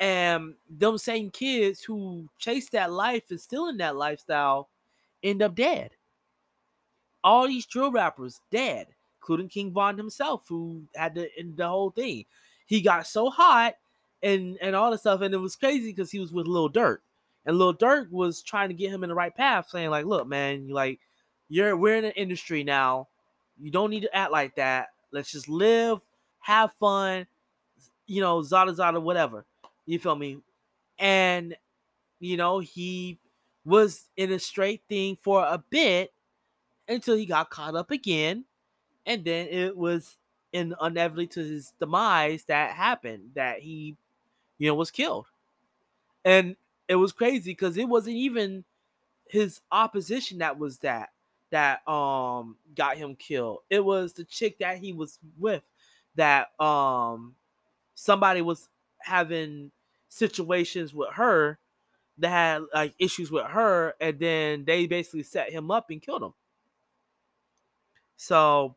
and 0.00 0.54
them 0.68 0.98
same 0.98 1.30
kids 1.30 1.80
who 1.80 2.28
chase 2.36 2.68
that 2.70 2.90
life 2.90 3.30
and 3.30 3.40
still 3.40 3.68
in 3.68 3.76
that 3.76 3.94
lifestyle 3.94 4.70
end 5.22 5.40
up 5.40 5.54
dead. 5.54 5.92
All 7.22 7.46
these 7.46 7.64
drill 7.64 7.92
rappers 7.92 8.40
dead, 8.50 8.88
including 9.20 9.48
King 9.48 9.70
Von 9.70 9.96
himself, 9.96 10.46
who 10.48 10.82
had 10.96 11.14
to 11.14 11.28
end 11.38 11.56
the 11.56 11.68
whole 11.68 11.90
thing. 11.90 12.24
He 12.66 12.80
got 12.80 13.06
so 13.06 13.30
hot 13.30 13.74
and 14.20 14.58
and 14.60 14.74
all 14.74 14.90
this 14.90 15.02
stuff, 15.02 15.20
and 15.20 15.32
it 15.32 15.38
was 15.38 15.54
crazy 15.54 15.92
because 15.92 16.10
he 16.10 16.18
was 16.18 16.32
with 16.32 16.48
Lil 16.48 16.72
Durk, 16.72 16.98
and 17.46 17.56
Lil 17.56 17.76
Durk 17.76 18.10
was 18.10 18.42
trying 18.42 18.70
to 18.70 18.74
get 18.74 18.90
him 18.90 19.04
in 19.04 19.10
the 19.10 19.14
right 19.14 19.36
path, 19.36 19.68
saying 19.68 19.90
like, 19.90 20.06
"Look, 20.06 20.26
man, 20.26 20.66
you 20.66 20.74
like, 20.74 20.98
you're 21.48 21.76
we're 21.76 21.94
in 21.94 22.04
an 22.04 22.12
industry 22.16 22.64
now. 22.64 23.06
You 23.60 23.70
don't 23.70 23.90
need 23.90 24.02
to 24.02 24.16
act 24.16 24.32
like 24.32 24.56
that. 24.56 24.88
Let's 25.12 25.32
just 25.32 25.48
live, 25.48 26.00
have 26.40 26.72
fun, 26.74 27.26
you 28.06 28.20
know, 28.20 28.42
zada 28.42 28.74
zada, 28.74 29.00
whatever." 29.00 29.44
You 29.86 29.98
feel 29.98 30.16
me? 30.16 30.38
And 30.98 31.56
you 32.20 32.36
know, 32.36 32.58
he 32.58 33.18
was 33.64 34.08
in 34.16 34.32
a 34.32 34.38
straight 34.38 34.82
thing 34.88 35.16
for 35.16 35.42
a 35.44 35.62
bit 35.70 36.12
until 36.88 37.16
he 37.16 37.26
got 37.26 37.50
caught 37.50 37.74
up 37.74 37.90
again. 37.90 38.44
And 39.06 39.24
then 39.24 39.48
it 39.48 39.76
was 39.76 40.16
in 40.52 40.74
inevitably 40.80 41.26
to 41.28 41.40
his 41.40 41.72
demise 41.80 42.44
that 42.44 42.72
happened, 42.72 43.30
that 43.34 43.60
he, 43.60 43.96
you 44.58 44.68
know, 44.68 44.74
was 44.74 44.90
killed. 44.90 45.26
And 46.24 46.56
it 46.88 46.96
was 46.96 47.12
crazy 47.12 47.52
because 47.52 47.76
it 47.76 47.88
wasn't 47.88 48.16
even 48.16 48.64
his 49.28 49.60
opposition 49.72 50.38
that 50.38 50.58
was 50.58 50.78
that 50.78 51.10
that 51.50 51.86
um 51.88 52.56
got 52.74 52.96
him 52.96 53.16
killed. 53.16 53.60
It 53.70 53.84
was 53.84 54.12
the 54.14 54.24
chick 54.24 54.58
that 54.60 54.78
he 54.78 54.92
was 54.92 55.18
with 55.38 55.62
that 56.16 56.48
um 56.60 57.36
somebody 57.94 58.42
was 58.42 58.68
having 59.00 59.72
situations 60.08 60.94
with 60.94 61.10
her 61.14 61.58
that 62.18 62.30
had 62.30 62.62
like 62.74 62.94
issues 62.98 63.30
with 63.30 63.46
her, 63.46 63.94
and 64.00 64.18
then 64.18 64.64
they 64.64 64.86
basically 64.86 65.22
set 65.24 65.50
him 65.50 65.70
up 65.70 65.90
and 65.90 66.02
killed 66.02 66.22
him. 66.22 66.34
So 68.16 68.76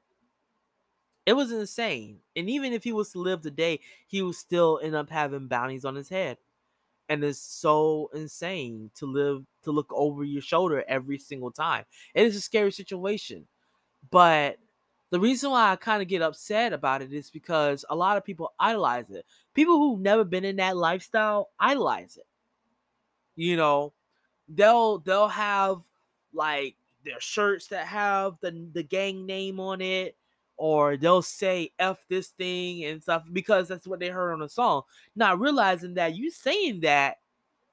it 1.25 1.33
was 1.33 1.51
insane. 1.51 2.19
And 2.35 2.49
even 2.49 2.73
if 2.73 2.83
he 2.83 2.91
was 2.91 3.11
to 3.11 3.19
live 3.19 3.41
today, 3.41 3.79
he 4.07 4.21
would 4.21 4.35
still 4.35 4.79
end 4.83 4.95
up 4.95 5.09
having 5.09 5.47
bounties 5.47 5.85
on 5.85 5.95
his 5.95 6.09
head. 6.09 6.37
And 7.09 7.23
it's 7.23 7.39
so 7.39 8.09
insane 8.13 8.91
to 8.95 9.05
live 9.05 9.43
to 9.63 9.71
look 9.71 9.91
over 9.93 10.23
your 10.23 10.41
shoulder 10.41 10.83
every 10.87 11.17
single 11.19 11.51
time. 11.51 11.85
It 12.13 12.25
is 12.25 12.35
a 12.35 12.41
scary 12.41 12.71
situation. 12.71 13.47
But 14.09 14.57
the 15.09 15.19
reason 15.19 15.51
why 15.51 15.71
I 15.71 15.75
kind 15.75 16.01
of 16.01 16.07
get 16.07 16.21
upset 16.21 16.73
about 16.73 17.01
it 17.01 17.13
is 17.13 17.29
because 17.29 17.85
a 17.89 17.95
lot 17.95 18.17
of 18.17 18.25
people 18.25 18.53
idolize 18.59 19.09
it. 19.11 19.25
People 19.53 19.77
who've 19.77 19.99
never 19.99 20.23
been 20.23 20.45
in 20.45 20.55
that 20.57 20.77
lifestyle 20.77 21.51
idolize 21.59 22.17
it. 22.17 22.25
You 23.35 23.57
know, 23.57 23.93
they'll 24.47 24.99
they'll 24.99 25.27
have 25.27 25.81
like 26.33 26.75
their 27.05 27.19
shirts 27.19 27.67
that 27.67 27.87
have 27.87 28.37
the 28.41 28.67
the 28.73 28.83
gang 28.83 29.25
name 29.25 29.59
on 29.59 29.81
it 29.81 30.15
or 30.63 30.95
they'll 30.95 31.21
say 31.21 31.71
f 31.77 32.05
this 32.09 32.29
thing 32.29 32.85
and 32.85 33.03
stuff 33.03 33.23
because 33.33 33.67
that's 33.67 33.85
what 33.85 33.99
they 33.99 34.07
heard 34.07 34.31
on 34.31 34.39
the 34.39 34.47
song 34.47 34.81
not 35.15 35.39
realizing 35.39 35.93
that 35.95 36.15
you 36.15 36.31
saying 36.31 36.79
that 36.79 37.17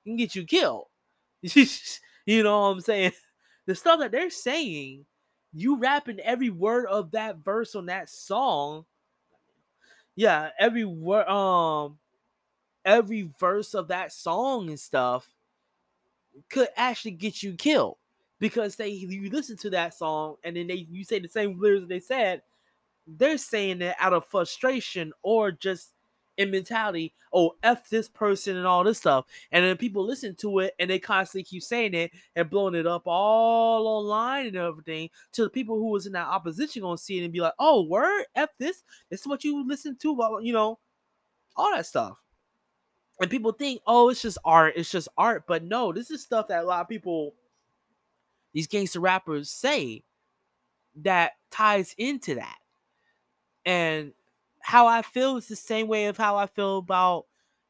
can 0.05 0.17
get 0.17 0.35
you 0.35 0.45
killed 0.45 0.87
you 1.43 2.43
know 2.43 2.61
what 2.61 2.67
i'm 2.67 2.81
saying 2.81 3.13
the 3.67 3.75
stuff 3.75 4.01
that 4.01 4.11
they're 4.11 4.31
saying 4.31 5.05
you 5.53 5.79
rapping 5.79 6.21
every 6.21 6.51
word 6.51 6.87
of 6.87 7.11
that 7.13 7.39
verse 7.39 7.75
on 7.75 7.87
that 7.87 8.09
song. 8.09 8.85
Yeah, 10.15 10.51
every 10.59 10.85
word 10.85 11.27
um 11.29 11.99
every 12.85 13.31
verse 13.39 13.75
of 13.75 13.89
that 13.89 14.13
song 14.13 14.69
and 14.69 14.81
stuff 14.81 15.29
could 16.49 16.69
actually 16.77 17.11
get 17.11 17.43
you 17.43 17.55
killed 17.55 17.97
because 18.39 18.77
they 18.77 18.89
you 18.89 19.29
listen 19.31 19.57
to 19.59 19.71
that 19.71 19.95
song 19.95 20.37
and 20.45 20.57
then 20.57 20.67
they 20.67 20.87
you 20.91 21.05
say 21.05 21.19
the 21.19 21.29
same 21.29 21.61
lyrics 21.61 21.87
they 21.89 22.01
said 22.01 22.41
they're 23.17 23.39
saying 23.39 23.83
it 23.83 23.97
out 23.99 24.13
of 24.13 24.27
frustration 24.27 25.13
or 25.23 25.53
just 25.53 25.93
in 26.41 26.51
mentality, 26.51 27.13
oh, 27.35 27.53
F 27.63 27.89
this 27.91 28.09
person 28.09 28.57
and 28.57 28.67
all 28.67 28.83
this 28.83 28.99
stuff. 28.99 29.27
And 29.53 29.65
then 29.65 29.77
people 29.77 30.05
listen 30.07 30.35
to 30.37 30.61
it 30.61 30.75
and 30.79 30.89
they 30.89 30.99
constantly 30.99 31.45
keep 31.45 31.63
saying 31.63 31.93
it 31.93 32.13
and 32.35 32.49
blowing 32.49 32.75
it 32.75 32.87
up 32.87 33.03
all 33.07 33.87
online 33.87 34.47
and 34.47 34.57
everything 34.57 35.11
to 35.33 35.43
the 35.43 35.51
people 35.51 35.77
who 35.77 35.91
was 35.91 36.07
in 36.07 36.13
that 36.13 36.27
opposition 36.27 36.83
gonna 36.83 36.97
see 36.97 37.21
it 37.21 37.25
and 37.25 37.33
be 37.33 37.41
like, 37.41 37.53
oh, 37.59 37.83
word, 37.83 38.25
F 38.35 38.49
this. 38.59 38.83
This 39.11 39.21
is 39.21 39.27
what 39.27 39.45
you 39.45 39.67
listen 39.67 39.97
to 39.97 40.41
you 40.43 40.53
know, 40.53 40.79
all 41.57 41.71
that 41.75 41.87
stuff. 41.87 42.23
And 43.21 43.31
people 43.31 43.53
think, 43.53 43.83
oh, 43.87 44.09
it's 44.09 44.23
just 44.23 44.39
art, 44.45 44.75
it's 44.77 44.91
just 44.91 45.09
art. 45.19 45.45
But 45.47 45.63
no, 45.63 45.93
this 45.93 46.11
is 46.11 46.23
stuff 46.23 46.49
that 46.49 46.65
a 46.65 46.67
lot 46.67 46.81
of 46.81 46.89
people, 46.89 47.35
these 48.55 48.67
gangster 48.67 49.01
rappers 49.01 49.51
say 49.51 50.05
that 51.03 51.33
ties 51.51 51.95
into 51.99 52.37
that. 52.37 52.57
And 53.71 54.13
how 54.61 54.87
I 54.87 55.03
feel 55.03 55.37
is 55.37 55.49
the 55.49 55.57
same 55.57 55.89
way 55.89 56.07
of 56.07 56.17
how 56.17 56.37
I 56.37 56.47
feel 56.47 56.79
about, 56.79 57.27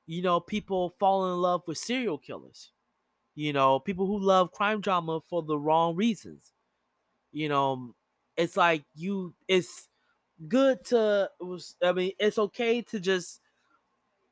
you 0.07 0.23
know, 0.23 0.40
people 0.40 0.95
falling 0.99 1.33
in 1.35 1.38
love 1.40 1.62
with 1.66 1.78
serial 1.78 2.19
killers. 2.19 2.73
You 3.35 3.52
know, 3.52 3.80
people 3.80 4.07
who 4.07 4.19
love 4.19 4.52
crime 4.52 4.80
drama 4.80 5.21
for 5.21 5.42
the 5.42 5.59
wrong 5.59 5.97
reasons. 5.97 6.52
You 7.33 7.49
know, 7.49 7.95
it's 8.37 8.57
like 8.57 8.85
you 8.95 9.35
it's 9.49 9.88
good 10.49 10.85
to 10.87 11.30
I 11.83 11.92
mean, 11.92 12.12
it's 12.19 12.38
okay 12.38 12.83
to 12.83 13.00
just 13.00 13.40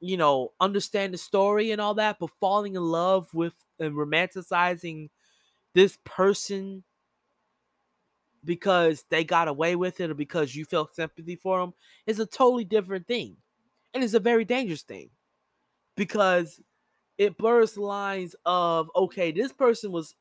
you 0.00 0.16
know, 0.16 0.52
understand 0.60 1.12
the 1.14 1.18
story 1.18 1.70
and 1.72 1.80
all 1.80 1.94
that, 1.94 2.18
but 2.20 2.30
falling 2.40 2.76
in 2.76 2.82
love 2.82 3.34
with 3.34 3.54
and 3.80 3.94
romanticizing 3.94 5.10
this 5.74 5.98
person 6.04 6.84
because 8.44 9.04
they 9.10 9.24
got 9.24 9.48
away 9.48 9.76
with 9.76 10.00
it 10.00 10.10
or 10.10 10.14
because 10.14 10.54
you 10.54 10.64
felt 10.64 10.94
sympathy 10.94 11.36
for 11.36 11.60
them 11.60 11.74
is 12.06 12.20
a 12.20 12.26
totally 12.26 12.64
different 12.64 13.06
thing. 13.06 13.36
And 13.94 14.04
it's 14.04 14.14
a 14.14 14.20
very 14.20 14.44
dangerous 14.44 14.82
thing 14.82 15.10
because 15.96 16.60
it 17.16 17.36
blurs 17.36 17.76
lines 17.76 18.36
of 18.46 18.90
okay, 18.94 19.32
this 19.32 19.52
person 19.52 19.92
was 19.92 20.14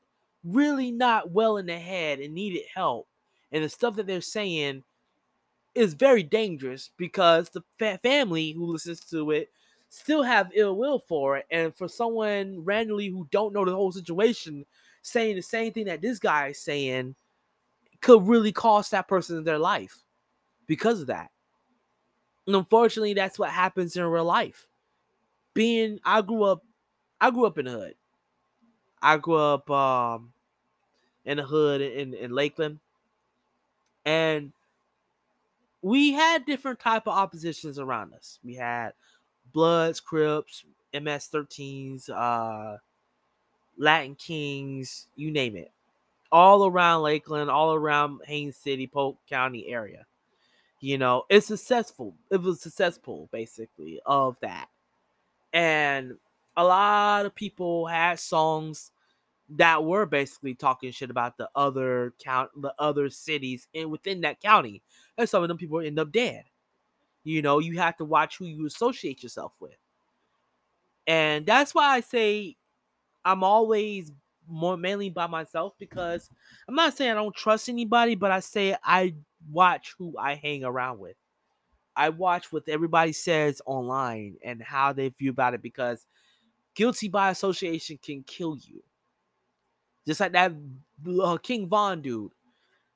really 0.43 0.91
not 0.91 1.31
well 1.31 1.57
in 1.57 1.65
the 1.65 1.77
head 1.77 2.19
and 2.19 2.33
needed 2.33 2.63
help. 2.73 3.07
And 3.51 3.63
the 3.63 3.69
stuff 3.69 3.95
that 3.95 4.07
they're 4.07 4.21
saying 4.21 4.83
is 5.75 5.93
very 5.93 6.23
dangerous 6.23 6.89
because 6.97 7.49
the 7.49 7.61
fa- 7.77 7.99
family 8.01 8.51
who 8.51 8.65
listens 8.65 8.99
to 9.01 9.31
it 9.31 9.51
still 9.89 10.23
have 10.23 10.51
ill 10.55 10.75
will 10.75 10.99
for 10.99 11.37
it 11.37 11.45
and 11.51 11.75
for 11.75 11.87
someone 11.87 12.63
randomly 12.63 13.07
who 13.07 13.27
don't 13.31 13.53
know 13.53 13.63
the 13.63 13.73
whole 13.75 13.91
situation 13.91 14.65
saying 15.01 15.35
the 15.35 15.41
same 15.41 15.71
thing 15.71 15.85
that 15.85 16.01
this 16.01 16.19
guy 16.19 16.47
is 16.47 16.59
saying 16.59 17.15
could 18.01 18.27
really 18.27 18.51
cost 18.51 18.91
that 18.91 19.07
person 19.07 19.43
their 19.43 19.59
life 19.59 20.03
because 20.67 21.01
of 21.01 21.07
that. 21.07 21.31
And 22.45 22.55
unfortunately 22.55 23.13
that's 23.13 23.37
what 23.39 23.49
happens 23.49 23.95
in 23.95 24.03
real 24.03 24.25
life. 24.25 24.67
Being 25.53 25.99
i 26.05 26.21
grew 26.21 26.43
up 26.43 26.63
i 27.19 27.31
grew 27.31 27.45
up 27.45 27.57
in 27.57 27.65
the 27.65 27.71
hood. 27.71 27.95
I 29.01 29.17
grew 29.17 29.35
up 29.35 29.69
um 29.69 30.31
in 31.25 31.37
the 31.37 31.43
hood 31.43 31.81
in, 31.81 32.13
in 32.13 32.31
lakeland. 32.31 32.79
And 34.05 34.53
we 35.81 36.13
had 36.13 36.45
different 36.45 36.79
type 36.79 37.07
of 37.07 37.13
oppositions 37.17 37.77
around 37.77 38.13
us. 38.13 38.39
We 38.43 38.55
had 38.55 38.93
Bloods, 39.53 39.99
Crips, 39.99 40.63
MS-13s, 40.93 42.09
uh, 42.09 42.77
Latin 43.77 44.15
Kings, 44.15 45.07
you 45.15 45.31
name 45.31 45.55
it, 45.55 45.71
all 46.31 46.65
around 46.65 47.03
Lakeland, 47.03 47.49
all 47.49 47.73
around 47.73 48.21
Haines 48.25 48.55
City, 48.55 48.87
Polk 48.87 49.17
County 49.29 49.67
area. 49.67 50.05
You 50.79 50.97
know, 50.97 51.23
it's 51.29 51.47
successful. 51.47 52.15
It 52.29 52.41
was 52.41 52.61
successful, 52.61 53.29
basically, 53.31 53.99
of 54.05 54.39
that, 54.41 54.67
and 55.53 56.17
a 56.55 56.63
lot 56.63 57.25
of 57.25 57.35
people 57.35 57.87
had 57.87 58.19
songs 58.19 58.91
that 59.49 59.83
were 59.83 60.05
basically 60.05 60.53
talking 60.55 60.91
shit 60.91 61.09
about 61.09 61.37
the 61.37 61.49
other 61.55 62.13
count 62.19 62.49
the 62.61 62.73
other 62.79 63.09
cities 63.09 63.67
and 63.73 63.89
within 63.89 64.21
that 64.21 64.41
county 64.41 64.81
and 65.17 65.29
some 65.29 65.41
of 65.41 65.47
them 65.47 65.57
people 65.57 65.79
end 65.79 65.97
up 65.97 66.11
dead 66.11 66.43
you 67.23 67.41
know 67.41 67.59
you 67.59 67.77
have 67.77 67.95
to 67.95 68.03
watch 68.03 68.37
who 68.37 68.45
you 68.45 68.65
associate 68.65 69.23
yourself 69.23 69.53
with 69.61 69.77
and 71.05 71.45
that's 71.45 71.73
why 71.73 71.95
i 71.95 72.01
say 72.01 72.57
i'm 73.23 73.41
always 73.41 74.11
more 74.49 74.77
mainly 74.77 75.09
by 75.09 75.27
myself 75.27 75.73
because 75.77 76.29
i'm 76.67 76.75
not 76.75 76.95
saying 76.95 77.11
i 77.11 77.15
don't 77.15 77.35
trust 77.35 77.69
anybody 77.69 78.15
but 78.15 78.31
i 78.31 78.39
say 78.39 78.75
i 78.83 79.13
watch 79.51 79.93
who 79.97 80.15
i 80.17 80.35
hang 80.35 80.63
around 80.63 80.99
with 80.99 81.15
i 81.95 82.09
watch 82.09 82.51
what 82.51 82.67
everybody 82.67 83.11
says 83.11 83.61
online 83.65 84.35
and 84.43 84.61
how 84.61 84.93
they 84.93 85.09
view 85.09 85.31
about 85.31 85.53
it 85.53 85.61
because 85.61 86.05
guilty 86.75 87.07
by 87.07 87.29
association 87.29 87.97
can 88.01 88.23
kill 88.23 88.57
you 88.61 88.81
just 90.07 90.21
like 90.21 90.31
that 90.31 90.53
uh, 91.21 91.37
King 91.37 91.67
Von 91.67 92.01
dude. 92.01 92.31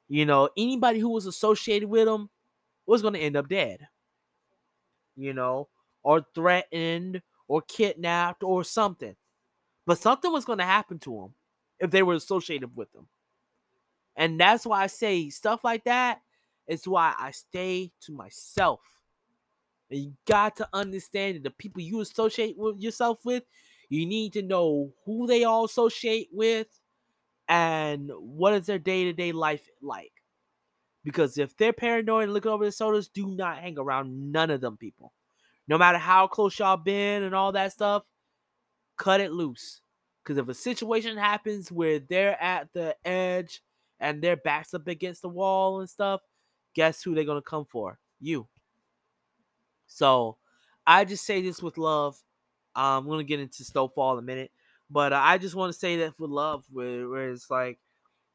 You 0.07 0.25
know, 0.25 0.49
anybody 0.57 0.99
who 0.99 1.09
was 1.09 1.25
associated 1.25 1.89
with 1.89 2.07
him 2.07 2.29
was 2.87 3.01
going 3.01 3.13
to 3.13 3.19
end 3.19 3.35
up 3.35 3.49
dead. 3.49 3.87
You 5.17 5.33
know, 5.33 5.67
or 6.03 6.25
threatened 6.33 7.21
or 7.49 7.61
kidnapped 7.61 8.43
or 8.43 8.63
something. 8.63 9.15
But 9.85 9.99
something 9.99 10.31
was 10.31 10.45
going 10.45 10.59
to 10.59 10.65
happen 10.65 10.99
to 10.99 11.25
him 11.25 11.33
if 11.81 11.91
they 11.91 12.03
were 12.03 12.13
associated 12.13 12.75
with 12.75 12.91
them. 12.93 13.07
And 14.15 14.39
that's 14.39 14.65
why 14.65 14.83
I 14.83 14.87
say 14.87 15.29
stuff 15.29 15.63
like 15.63 15.83
that 15.85 16.21
is 16.67 16.87
why 16.87 17.13
I 17.17 17.31
stay 17.31 17.91
to 18.01 18.13
myself. 18.13 18.81
And 19.89 19.99
you 19.99 20.13
got 20.25 20.55
to 20.57 20.69
understand 20.71 21.35
that 21.35 21.43
the 21.43 21.49
people 21.49 21.81
you 21.81 21.99
associate 21.99 22.55
with 22.57 22.79
yourself 22.79 23.19
with, 23.25 23.43
you 23.89 24.05
need 24.05 24.33
to 24.33 24.41
know 24.41 24.93
who 25.05 25.27
they 25.27 25.43
all 25.43 25.65
associate 25.65 26.29
with 26.31 26.67
and 27.49 28.09
what 28.15 28.53
is 28.53 28.67
their 28.67 28.79
day 28.79 29.05
to 29.05 29.13
day 29.13 29.31
life 29.31 29.67
like? 29.81 30.13
Because 31.03 31.37
if 31.37 31.57
they're 31.57 31.73
paranoid 31.73 32.25
and 32.25 32.33
looking 32.33 32.51
over 32.51 32.63
their 32.63 32.71
shoulders, 32.71 33.09
do 33.09 33.35
not 33.35 33.57
hang 33.57 33.77
around 33.77 34.31
none 34.31 34.51
of 34.51 34.61
them 34.61 34.77
people. 34.77 35.13
No 35.67 35.77
matter 35.77 35.97
how 35.97 36.27
close 36.27 36.59
y'all 36.59 36.77
been 36.77 37.23
and 37.23 37.33
all 37.33 37.51
that 37.53 37.73
stuff, 37.73 38.03
cut 38.97 39.19
it 39.19 39.31
loose. 39.31 39.80
Because 40.23 40.37
if 40.37 40.47
a 40.47 40.53
situation 40.53 41.17
happens 41.17 41.71
where 41.71 41.99
they're 41.99 42.41
at 42.41 42.69
the 42.73 42.95
edge 43.05 43.61
and 43.99 44.21
their 44.21 44.37
backs 44.37 44.73
up 44.73 44.87
against 44.87 45.21
the 45.21 45.29
wall 45.29 45.79
and 45.79 45.89
stuff, 45.89 46.21
guess 46.73 47.01
who 47.01 47.15
they're 47.15 47.23
gonna 47.23 47.41
come 47.41 47.65
for? 47.65 47.99
You. 48.19 48.47
So 49.87 50.37
I 50.85 51.05
just 51.05 51.25
say 51.25 51.41
this 51.41 51.61
with 51.61 51.77
love. 51.77 52.21
I'm 52.75 53.07
gonna 53.07 53.23
get 53.23 53.39
into 53.39 53.63
Snowfall 53.63 54.13
in 54.13 54.19
a 54.19 54.25
minute. 54.25 54.51
But 54.89 55.13
I 55.13 55.37
just 55.37 55.55
want 55.55 55.71
to 55.71 55.79
say 55.79 55.97
that 55.97 56.15
for 56.15 56.27
love, 56.27 56.65
where, 56.69 57.07
where 57.07 57.31
it's 57.31 57.49
like, 57.49 57.79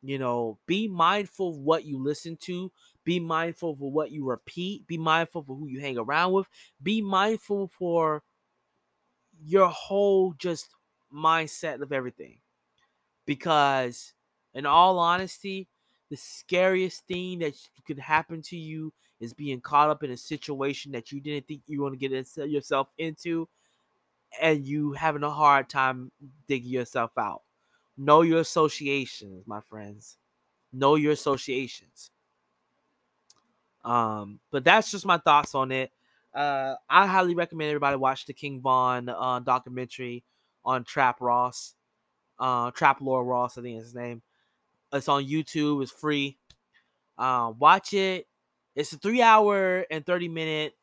you 0.02 0.18
know, 0.18 0.58
be 0.66 0.88
mindful 0.88 1.50
of 1.50 1.58
what 1.58 1.84
you 1.84 2.02
listen 2.02 2.38
to, 2.42 2.72
be 3.04 3.20
mindful 3.20 3.72
of 3.72 3.78
what 3.78 4.10
you 4.10 4.24
repeat, 4.24 4.86
be 4.86 4.96
mindful 4.96 5.42
of 5.42 5.46
who 5.48 5.66
you 5.68 5.80
hang 5.80 5.98
around 5.98 6.32
with, 6.32 6.46
be 6.82 7.02
mindful 7.02 7.70
for 7.78 8.22
your 9.44 9.68
whole 9.68 10.32
just 10.38 10.68
mindset 11.12 11.82
of 11.82 11.92
everything. 11.92 12.38
Because, 13.24 14.12
in 14.54 14.66
all 14.66 14.98
honesty, 14.98 15.68
the 16.10 16.16
scariest 16.16 17.06
thing 17.06 17.40
that 17.40 17.54
could 17.86 17.98
happen 17.98 18.42
to 18.42 18.56
you 18.56 18.92
is 19.20 19.32
being 19.32 19.60
caught 19.60 19.90
up 19.90 20.02
in 20.02 20.10
a 20.10 20.16
situation 20.16 20.92
that 20.92 21.10
you 21.10 21.20
didn't 21.20 21.48
think 21.48 21.62
you 21.66 21.82
want 21.82 21.98
to 21.98 22.08
get 22.08 22.26
yourself 22.48 22.88
into 22.98 23.48
and 24.40 24.66
you 24.66 24.92
having 24.92 25.22
a 25.22 25.30
hard 25.30 25.68
time 25.68 26.10
digging 26.46 26.70
yourself 26.70 27.10
out. 27.18 27.42
Know 27.96 28.22
your 28.22 28.40
associations, 28.40 29.46
my 29.46 29.60
friends. 29.60 30.18
Know 30.72 30.96
your 30.96 31.12
associations. 31.12 32.10
Um, 33.84 34.40
but 34.50 34.64
that's 34.64 34.90
just 34.90 35.06
my 35.06 35.18
thoughts 35.18 35.54
on 35.54 35.72
it. 35.72 35.90
Uh, 36.34 36.74
I 36.90 37.06
highly 37.06 37.34
recommend 37.34 37.70
everybody 37.70 37.96
watch 37.96 38.26
the 38.26 38.34
King 38.34 38.60
Von 38.60 39.08
uh, 39.08 39.40
documentary 39.40 40.22
on 40.66 40.84
Trap 40.84 41.20
Ross, 41.20 41.74
uh, 42.38 42.70
Trap 42.72 43.00
Lore 43.00 43.24
Ross, 43.24 43.56
I 43.56 43.62
think 43.62 43.78
is 43.78 43.84
his 43.84 43.94
name. 43.94 44.20
It's 44.92 45.08
on 45.08 45.24
YouTube. 45.24 45.82
It's 45.82 45.92
free. 45.92 46.36
Uh, 47.16 47.52
watch 47.58 47.94
it. 47.94 48.26
It's 48.74 48.92
a 48.92 48.98
three 48.98 49.22
hour 49.22 49.86
and 49.90 50.04
thirty 50.04 50.28
minute 50.28 50.74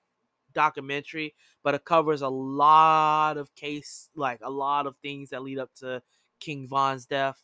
documentary, 0.54 1.36
but 1.64 1.76
it 1.76 1.86
covers 1.86 2.22
a 2.22 2.30
lot 2.30 3.38
of 3.38 3.54
case, 3.56 4.10
like 4.16 4.40
a 4.42 4.50
lot 4.50 4.88
of 4.88 4.98
things 4.98 5.30
that 5.30 5.44
lead 5.44 5.60
up 5.60 5.74
to 5.76 6.02
King 6.40 6.68
Von's 6.68 7.06
death, 7.06 7.44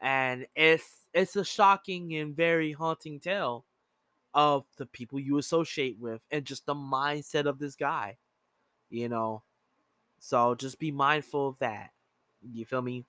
and 0.00 0.46
it's 0.54 1.08
it's 1.14 1.36
a 1.36 1.44
shocking 1.44 2.14
and 2.16 2.36
very 2.36 2.72
haunting 2.72 3.18
tale 3.20 3.64
of 4.34 4.64
the 4.76 4.86
people 4.86 5.18
you 5.18 5.38
associate 5.38 5.98
with 5.98 6.20
and 6.30 6.44
just 6.44 6.66
the 6.66 6.74
mindset 6.74 7.46
of 7.46 7.58
this 7.58 7.76
guy, 7.76 8.18
you 8.90 9.08
know. 9.08 9.42
So 10.18 10.54
just 10.54 10.78
be 10.78 10.90
mindful 10.90 11.48
of 11.48 11.58
that. 11.58 11.90
You 12.52 12.64
feel 12.64 12.82
me? 12.82 13.04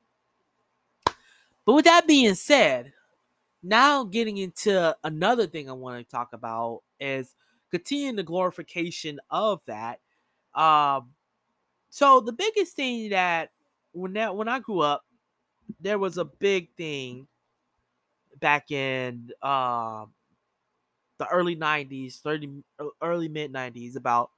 But 1.66 1.74
with 1.74 1.86
that 1.86 2.08
being 2.08 2.36
said, 2.36 2.94
now 3.62 4.04
getting 4.04 4.38
into 4.38 4.96
another 5.04 5.48
thing 5.48 5.70
I 5.70 5.74
want 5.74 6.06
to 6.06 6.10
talk 6.10 6.34
about 6.34 6.82
is 7.00 7.36
continuing 7.72 8.16
the 8.16 8.24
glorification 8.24 9.20
of 9.30 9.62
that. 9.66 10.00
Um, 10.56 11.12
so 11.90 12.22
the 12.22 12.32
biggest 12.32 12.76
thing 12.76 13.10
that 13.10 13.52
when 13.92 14.14
that 14.14 14.36
when 14.36 14.48
I 14.48 14.60
grew 14.60 14.80
up, 14.80 15.06
there 15.80 16.00
was 16.00 16.18
a 16.18 16.26
big 16.26 16.70
thing 16.76 17.28
back 18.40 18.72
in 18.72 19.30
uh, 19.42 20.06
the 21.18 21.28
early 21.28 21.56
90s, 21.56 22.22
30 22.22 22.64
early 23.02 23.28
mid 23.28 23.52
90s 23.52 23.96
about 23.96 24.32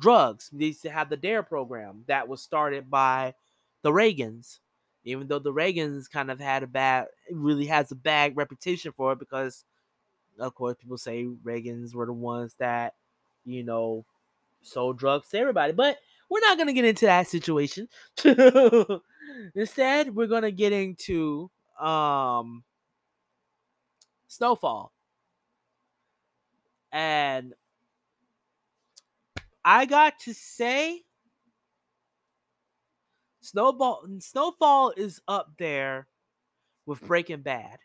drugs. 0.00 0.50
They 0.52 0.66
used 0.66 0.82
to 0.82 0.90
have 0.90 1.10
the 1.10 1.16
DARE 1.16 1.42
program 1.42 2.04
that 2.06 2.28
was 2.28 2.42
started 2.42 2.90
by 2.90 3.34
the 3.82 3.90
Reagans. 3.90 4.58
Even 5.04 5.28
though 5.28 5.38
the 5.38 5.52
Reagans 5.52 6.10
kind 6.10 6.30
of 6.30 6.40
had 6.40 6.62
a 6.62 6.66
bad, 6.66 7.06
really 7.30 7.66
has 7.66 7.90
a 7.92 7.96
bad 7.96 8.36
reputation 8.36 8.92
for 8.92 9.12
it 9.12 9.18
because 9.18 9.64
of 10.38 10.54
course, 10.54 10.76
people 10.80 10.98
say 10.98 11.26
Reagans 11.44 11.94
were 11.94 12.06
the 12.06 12.12
ones 12.12 12.54
that, 12.58 12.94
you 13.44 13.64
know, 13.64 14.04
sold 14.62 14.98
drugs 14.98 15.28
to 15.30 15.38
everybody. 15.38 15.72
But 15.72 15.98
we're 16.28 16.40
not 16.40 16.56
going 16.56 16.68
to 16.68 16.72
get 16.72 16.84
into 16.84 17.06
that 17.06 17.28
situation. 17.28 17.88
Instead, 19.54 20.14
we're 20.14 20.26
going 20.26 20.42
to 20.42 20.52
get 20.52 20.72
into 20.72 21.50
um, 21.80 22.62
Snowfall. 24.28 24.92
And 26.92 27.54
I 29.70 29.84
got 29.84 30.18
to 30.20 30.32
say, 30.32 31.02
Snowball, 33.42 34.02
Snowfall 34.18 34.94
is 34.96 35.20
up 35.28 35.52
there 35.58 36.08
with 36.86 37.02
Breaking 37.02 37.42
Bad. 37.42 37.76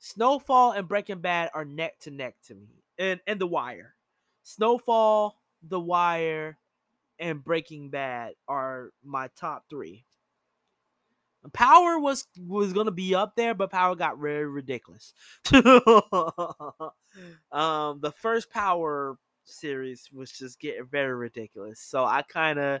Snowfall 0.00 0.72
and 0.72 0.86
Breaking 0.86 1.22
Bad 1.22 1.48
are 1.54 1.64
neck 1.64 2.00
to 2.00 2.10
neck 2.10 2.34
to 2.48 2.54
me, 2.54 2.82
and 2.98 3.20
and 3.26 3.40
The 3.40 3.46
Wire. 3.46 3.94
Snowfall, 4.42 5.40
The 5.66 5.80
Wire, 5.80 6.58
and 7.18 7.42
Breaking 7.42 7.88
Bad 7.88 8.34
are 8.46 8.90
my 9.02 9.30
top 9.34 9.64
three. 9.70 10.04
Power 11.54 11.98
was 11.98 12.26
was 12.38 12.74
gonna 12.74 12.90
be 12.90 13.14
up 13.14 13.34
there, 13.34 13.54
but 13.54 13.70
Power 13.70 13.96
got 13.96 14.18
very 14.18 14.46
ridiculous. 14.46 15.14
um, 15.54 15.62
the 18.02 18.12
first 18.14 18.50
Power 18.50 19.16
series 19.48 20.10
was 20.12 20.30
just 20.30 20.60
getting 20.60 20.86
very 20.86 21.14
ridiculous, 21.14 21.80
so 21.80 22.04
I 22.04 22.22
kind 22.22 22.58
of 22.58 22.80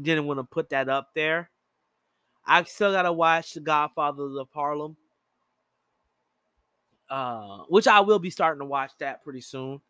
didn't 0.00 0.26
want 0.26 0.38
to 0.40 0.44
put 0.44 0.70
that 0.70 0.88
up 0.88 1.10
there. 1.14 1.50
I 2.46 2.62
still 2.64 2.92
gotta 2.92 3.12
watch 3.12 3.54
The 3.54 3.60
Godfathers 3.60 4.36
of 4.36 4.48
Harlem, 4.52 4.96
uh, 7.10 7.64
which 7.68 7.86
I 7.86 8.00
will 8.00 8.18
be 8.18 8.30
starting 8.30 8.60
to 8.60 8.66
watch 8.66 8.92
that 8.98 9.24
pretty 9.24 9.40
soon. 9.40 9.80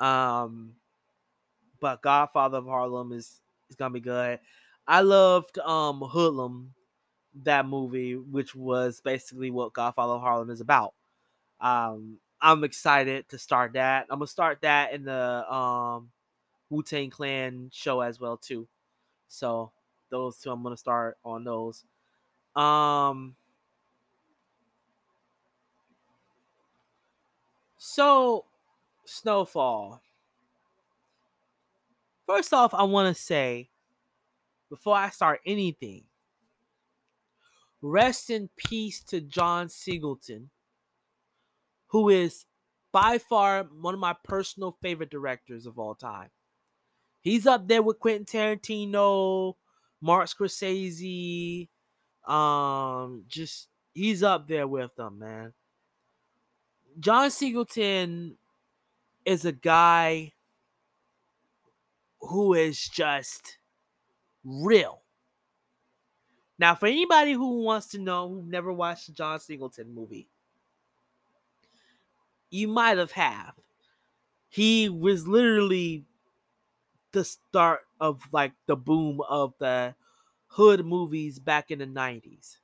Um, 0.00 0.74
but 1.80 2.02
Godfather 2.02 2.58
of 2.58 2.66
Harlem 2.66 3.12
is 3.12 3.40
is 3.68 3.76
gonna 3.76 3.94
be 3.94 4.00
good. 4.00 4.40
I 4.86 5.02
loved 5.02 5.58
um 5.58 6.00
Hoodlum, 6.00 6.72
that 7.42 7.66
movie, 7.66 8.16
which 8.16 8.54
was 8.54 9.00
basically 9.00 9.50
what 9.50 9.72
Godfather 9.72 10.14
of 10.14 10.20
Harlem 10.22 10.50
is 10.50 10.60
about. 10.60 10.94
Um, 11.60 12.18
I'm 12.40 12.64
excited 12.64 13.28
to 13.30 13.38
start 13.38 13.72
that. 13.74 14.06
I'm 14.10 14.18
gonna 14.18 14.26
start 14.28 14.60
that 14.62 14.92
in 14.92 15.04
the 15.04 15.52
um 15.52 16.10
Wu 16.70 16.82
Tang 16.82 17.10
Clan 17.10 17.70
show 17.72 18.00
as 18.00 18.20
well 18.20 18.36
too. 18.36 18.68
So 19.28 19.72
those 20.10 20.38
two, 20.38 20.50
I'm 20.50 20.62
gonna 20.62 20.76
start 20.76 21.18
on 21.24 21.44
those. 21.44 21.84
Um. 22.54 23.36
So, 27.78 28.44
Snowfall. 29.04 30.02
First 32.26 32.52
off, 32.52 32.74
I 32.74 32.82
want 32.82 33.14
to 33.14 33.20
say, 33.20 33.70
before 34.68 34.96
I 34.96 35.08
start 35.10 35.40
anything, 35.46 36.04
rest 37.80 38.30
in 38.30 38.50
peace 38.56 39.00
to 39.04 39.20
John 39.20 39.68
Singleton, 39.68 40.50
who 41.88 42.08
is 42.08 42.46
by 42.92 43.18
far 43.18 43.64
one 43.64 43.94
of 43.94 44.00
my 44.00 44.14
personal 44.24 44.76
favorite 44.80 45.10
directors 45.10 45.66
of 45.66 45.78
all 45.78 45.94
time. 45.94 46.30
He's 47.20 47.46
up 47.46 47.68
there 47.68 47.82
with 47.82 47.98
Quentin 47.98 48.24
Tarantino, 48.24 49.54
Mark 50.00 50.28
Scorsese. 50.28 51.68
Um, 52.26 53.24
just 53.26 53.68
he's 53.94 54.22
up 54.22 54.48
there 54.48 54.66
with 54.66 54.94
them, 54.96 55.18
man. 55.18 55.52
John 57.00 57.30
Singleton 57.30 58.36
is 59.24 59.44
a 59.44 59.52
guy 59.52 60.32
who 62.20 62.54
is 62.54 62.88
just 62.88 63.58
real. 64.44 65.02
Now, 66.58 66.74
for 66.74 66.86
anybody 66.86 67.32
who 67.32 67.62
wants 67.62 67.88
to 67.88 67.98
know 67.98 68.28
who 68.28 68.44
never 68.46 68.72
watched 68.72 69.08
a 69.08 69.12
John 69.12 69.38
Singleton 69.38 69.94
movie, 69.94 70.28
you 72.50 72.68
might 72.68 72.98
have 72.98 73.12
have. 73.12 73.54
He 74.48 74.88
was 74.88 75.26
literally 75.26 76.04
the 77.12 77.24
start 77.24 77.80
of 78.00 78.22
like 78.32 78.52
the 78.66 78.76
boom 78.76 79.20
of 79.28 79.54
the 79.58 79.94
hood 80.48 80.84
movies 80.84 81.38
back 81.38 81.70
in 81.70 81.78
the 81.78 81.86
90s. 81.86 82.58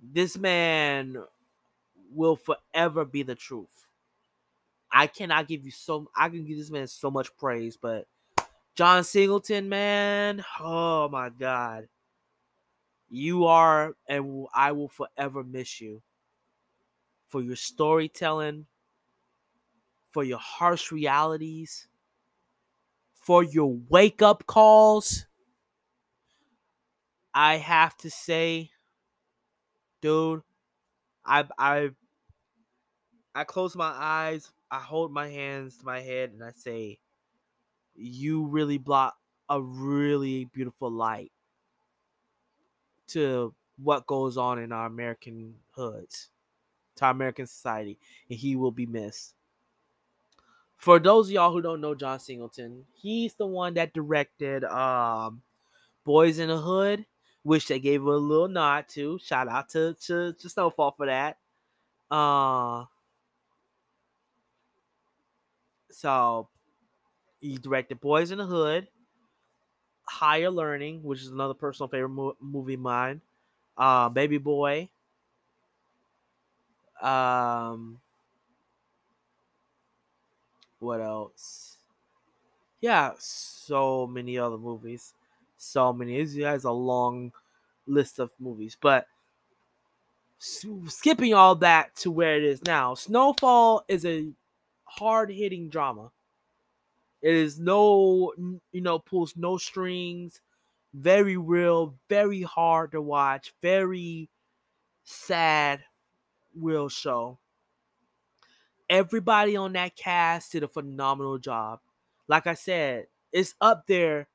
This 0.00 0.38
man 0.38 1.16
will 2.12 2.36
forever 2.36 3.04
be 3.04 3.22
the 3.22 3.34
truth. 3.34 3.88
I 4.92 5.06
cannot 5.06 5.48
give 5.48 5.64
you 5.64 5.70
so 5.70 6.10
I 6.16 6.28
can 6.28 6.44
give 6.44 6.58
this 6.58 6.70
man 6.70 6.86
so 6.86 7.10
much 7.10 7.36
praise, 7.36 7.76
but 7.76 8.06
John 8.74 9.04
Singleton, 9.04 9.68
man, 9.68 10.44
oh 10.58 11.08
my 11.08 11.28
god. 11.28 11.88
You 13.08 13.46
are 13.46 13.94
and 14.08 14.46
I 14.54 14.72
will 14.72 14.88
forever 14.88 15.42
miss 15.42 15.80
you 15.80 16.02
for 17.30 17.40
your 17.40 17.56
storytelling, 17.56 18.66
for 20.10 20.24
your 20.24 20.38
harsh 20.38 20.90
realities, 20.90 21.88
for 23.14 23.44
your 23.44 23.78
wake 23.88 24.20
up 24.20 24.46
calls. 24.46 25.26
I 27.32 27.56
have 27.58 27.96
to 27.98 28.10
say, 28.10 28.70
dude, 30.02 30.42
I 31.24 31.44
I 31.56 31.90
I 33.32 33.44
close 33.44 33.76
my 33.76 33.92
eyes, 33.96 34.50
I 34.68 34.80
hold 34.80 35.12
my 35.12 35.28
hands 35.28 35.78
to 35.78 35.86
my 35.86 36.00
head, 36.00 36.32
and 36.32 36.42
I 36.42 36.50
say, 36.50 36.98
you 37.94 38.46
really 38.46 38.78
brought 38.78 39.14
a 39.48 39.62
really 39.62 40.46
beautiful 40.46 40.90
light 40.90 41.30
to 43.08 43.54
what 43.76 44.06
goes 44.06 44.36
on 44.36 44.58
in 44.58 44.72
our 44.72 44.86
American 44.86 45.54
hoods, 45.72 46.30
to 47.00 47.10
American 47.10 47.46
society, 47.46 47.98
and 48.28 48.38
he 48.38 48.56
will 48.56 48.70
be 48.70 48.86
missed. 48.86 49.34
For 50.76 50.98
those 50.98 51.28
of 51.28 51.32
y'all 51.32 51.52
who 51.52 51.60
don't 51.60 51.80
know 51.80 51.94
John 51.94 52.18
Singleton, 52.20 52.86
he's 52.94 53.34
the 53.34 53.46
one 53.46 53.74
that 53.74 53.92
directed 53.92 54.64
um, 54.64 55.42
Boys 56.04 56.38
in 56.38 56.48
the 56.48 56.56
Hood, 56.56 57.04
which 57.42 57.68
they 57.68 57.78
gave 57.78 58.02
a 58.02 58.10
little 58.10 58.48
nod 58.48 58.88
to. 58.90 59.18
Shout 59.18 59.48
out 59.48 59.68
to 59.70 59.94
to, 60.06 60.32
to 60.32 60.48
Snowfall 60.48 60.92
for 60.92 61.06
that. 61.06 61.38
Uh, 62.10 62.86
so 65.90 66.48
he 67.40 67.56
directed 67.56 68.00
Boys 68.00 68.30
in 68.30 68.38
the 68.38 68.46
Hood, 68.46 68.88
Higher 70.08 70.50
Learning, 70.50 71.02
which 71.02 71.20
is 71.20 71.28
another 71.28 71.54
personal 71.54 71.88
favorite 71.88 72.08
mo- 72.08 72.36
movie 72.40 72.74
of 72.74 72.80
mine. 72.80 73.20
Uh, 73.76 74.08
Baby 74.08 74.38
Boy. 74.38 74.90
Um, 77.00 78.00
what 80.80 81.00
else? 81.00 81.78
Yeah, 82.80 83.12
so 83.18 84.06
many 84.06 84.38
other 84.38 84.58
movies. 84.58 85.14
So 85.56 85.92
many. 85.92 86.22
This 86.22 86.36
has 86.44 86.64
a 86.64 86.70
long 86.72 87.32
list 87.86 88.18
of 88.18 88.32
movies, 88.38 88.76
but 88.80 89.06
skipping 90.38 91.34
all 91.34 91.54
that 91.56 91.94
to 91.96 92.10
where 92.10 92.36
it 92.36 92.44
is 92.44 92.62
now. 92.64 92.94
Snowfall 92.94 93.84
is 93.88 94.04
a 94.04 94.32
hard 94.84 95.30
hitting 95.30 95.68
drama. 95.68 96.10
It 97.22 97.34
is 97.34 97.58
no, 97.60 98.32
you 98.72 98.80
know, 98.80 98.98
pulls 98.98 99.36
no 99.36 99.58
strings, 99.58 100.40
very 100.94 101.36
real, 101.36 101.94
very 102.08 102.42
hard 102.42 102.92
to 102.92 103.02
watch, 103.02 103.52
very 103.60 104.30
sad, 105.04 105.84
real 106.54 106.88
show. 106.88 107.38
Everybody 108.88 109.56
on 109.56 109.72
that 109.74 109.96
cast 109.96 110.52
did 110.52 110.62
a 110.64 110.68
phenomenal 110.68 111.38
job. 111.38 111.80
Like 112.28 112.46
I 112.46 112.54
said, 112.54 113.06
it's 113.32 113.54
up 113.60 113.86
there 113.86 114.28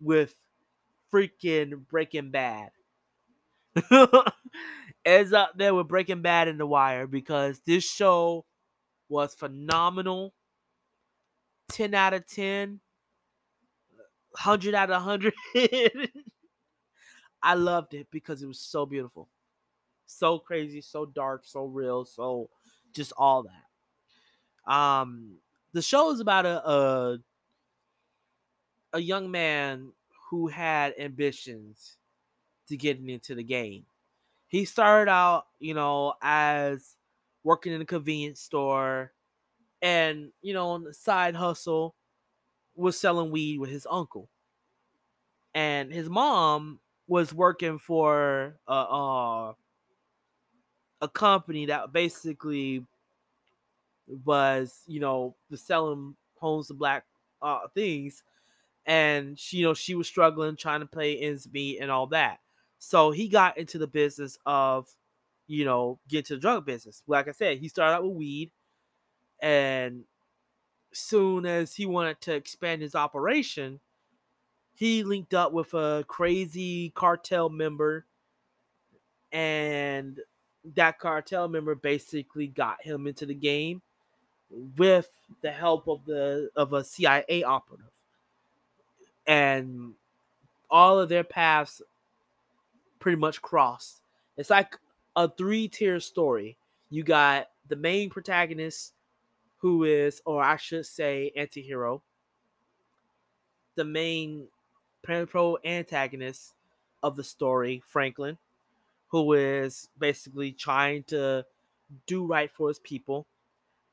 with 0.00 0.34
freaking 1.12 1.86
Breaking 1.88 2.30
Bad. 2.30 2.70
it's 5.04 5.32
up 5.32 5.52
there 5.56 5.74
with 5.74 5.88
Breaking 5.88 6.22
Bad 6.22 6.48
and 6.48 6.60
The 6.60 6.66
Wire 6.66 7.06
because 7.06 7.60
this 7.66 7.84
show 7.84 8.44
was 9.08 9.34
phenomenal. 9.34 10.34
10 11.70 11.94
out 11.94 12.14
of 12.14 12.26
10, 12.26 12.80
100 14.30 14.74
out 14.74 14.90
of 14.90 15.02
100. 15.04 15.32
I 17.42 17.54
loved 17.54 17.94
it 17.94 18.08
because 18.10 18.42
it 18.42 18.46
was 18.46 18.58
so 18.58 18.86
beautiful. 18.86 19.28
So 20.06 20.38
crazy, 20.38 20.80
so 20.80 21.06
dark, 21.06 21.44
so 21.44 21.64
real, 21.64 22.04
so 22.04 22.50
just 22.92 23.12
all 23.16 23.44
that. 23.44 24.72
Um 24.72 25.38
the 25.72 25.82
show 25.82 26.10
is 26.12 26.20
about 26.20 26.46
a 26.46 26.68
a, 26.68 27.18
a 28.92 29.00
young 29.00 29.30
man 29.30 29.92
who 30.30 30.46
had 30.48 30.94
ambitions 30.98 31.98
to 32.68 32.76
getting 32.76 33.08
into 33.10 33.34
the 33.34 33.44
game. 33.44 33.86
He 34.48 34.64
started 34.64 35.10
out, 35.10 35.46
you 35.60 35.74
know, 35.74 36.14
as 36.22 36.96
working 37.44 37.72
in 37.72 37.82
a 37.82 37.86
convenience 37.86 38.40
store 38.40 39.12
and, 39.82 40.32
you 40.42 40.54
know, 40.54 40.70
on 40.70 40.84
the 40.84 40.94
side 40.94 41.36
hustle 41.36 41.96
was 42.76 42.98
selling 42.98 43.30
weed 43.30 43.58
with 43.58 43.70
his 43.70 43.86
uncle. 43.90 44.30
And 45.54 45.92
his 45.92 46.08
mom 46.08 46.80
was 47.06 47.32
working 47.32 47.78
for 47.78 48.58
a, 48.66 48.72
uh, 48.72 49.52
a 51.00 51.08
company 51.08 51.66
that 51.66 51.92
basically 51.92 52.84
was, 54.24 54.82
you 54.86 55.00
know, 55.00 55.34
the 55.50 55.56
selling 55.56 56.16
homes 56.38 56.68
to 56.68 56.74
black 56.74 57.04
uh, 57.42 57.60
things. 57.74 58.22
And 58.86 59.38
she, 59.38 59.58
you 59.58 59.66
know 59.66 59.74
she 59.74 59.94
was 59.94 60.06
struggling 60.06 60.56
trying 60.56 60.80
to 60.80 60.86
pay 60.86 61.16
ends 61.16 61.48
meet 61.50 61.78
and 61.80 61.90
all 61.90 62.06
that. 62.08 62.40
So 62.78 63.12
he 63.12 63.28
got 63.28 63.56
into 63.56 63.78
the 63.78 63.86
business 63.86 64.38
of 64.44 64.88
you 65.46 65.64
know 65.64 65.98
get 66.08 66.26
to 66.26 66.34
the 66.34 66.40
drug 66.40 66.66
business. 66.66 67.02
Like 67.06 67.26
i 67.28 67.32
said 67.32 67.58
he 67.58 67.68
started 67.68 67.94
out 67.94 68.04
with 68.04 68.16
weed. 68.16 68.50
And 69.40 70.04
soon 70.92 71.46
as 71.46 71.74
he 71.74 71.86
wanted 71.86 72.20
to 72.22 72.34
expand 72.34 72.82
his 72.82 72.94
operation 72.94 73.80
he 74.74 75.04
linked 75.04 75.34
up 75.34 75.52
with 75.52 75.72
a 75.72 76.04
crazy 76.08 76.90
cartel 76.90 77.48
member. 77.48 78.04
And 79.32 80.20
that 80.74 80.98
cartel 80.98 81.48
member 81.48 81.74
basically 81.74 82.46
got 82.46 82.82
him 82.82 83.06
into 83.06 83.26
the 83.26 83.34
game 83.34 83.82
with 84.76 85.10
the 85.42 85.50
help 85.50 85.88
of 85.88 86.04
the 86.06 86.50
of 86.56 86.72
a 86.72 86.84
CIA 86.84 87.42
operative. 87.44 87.86
And 89.26 89.94
all 90.70 90.98
of 90.98 91.08
their 91.08 91.24
paths 91.24 91.82
pretty 92.98 93.16
much 93.16 93.42
crossed. 93.42 94.00
It's 94.36 94.50
like 94.50 94.78
a 95.16 95.28
three-tier 95.28 96.00
story. 96.00 96.56
You 96.90 97.04
got 97.04 97.48
the 97.68 97.76
main 97.76 98.10
protagonist 98.10 98.92
who 99.58 99.84
is 99.84 100.20
or 100.24 100.42
I 100.42 100.56
should 100.56 100.86
say 100.86 101.32
anti-hero. 101.36 102.02
The 103.76 103.84
main 103.84 104.48
pro 105.02 105.58
antagonist 105.64 106.54
of 107.02 107.16
the 107.16 107.24
story, 107.24 107.82
Franklin, 107.86 108.38
who 109.14 109.32
is 109.34 109.88
basically 109.96 110.50
trying 110.50 111.04
to 111.04 111.46
do 112.04 112.26
right 112.26 112.50
for 112.50 112.66
his 112.66 112.80
people 112.80 113.28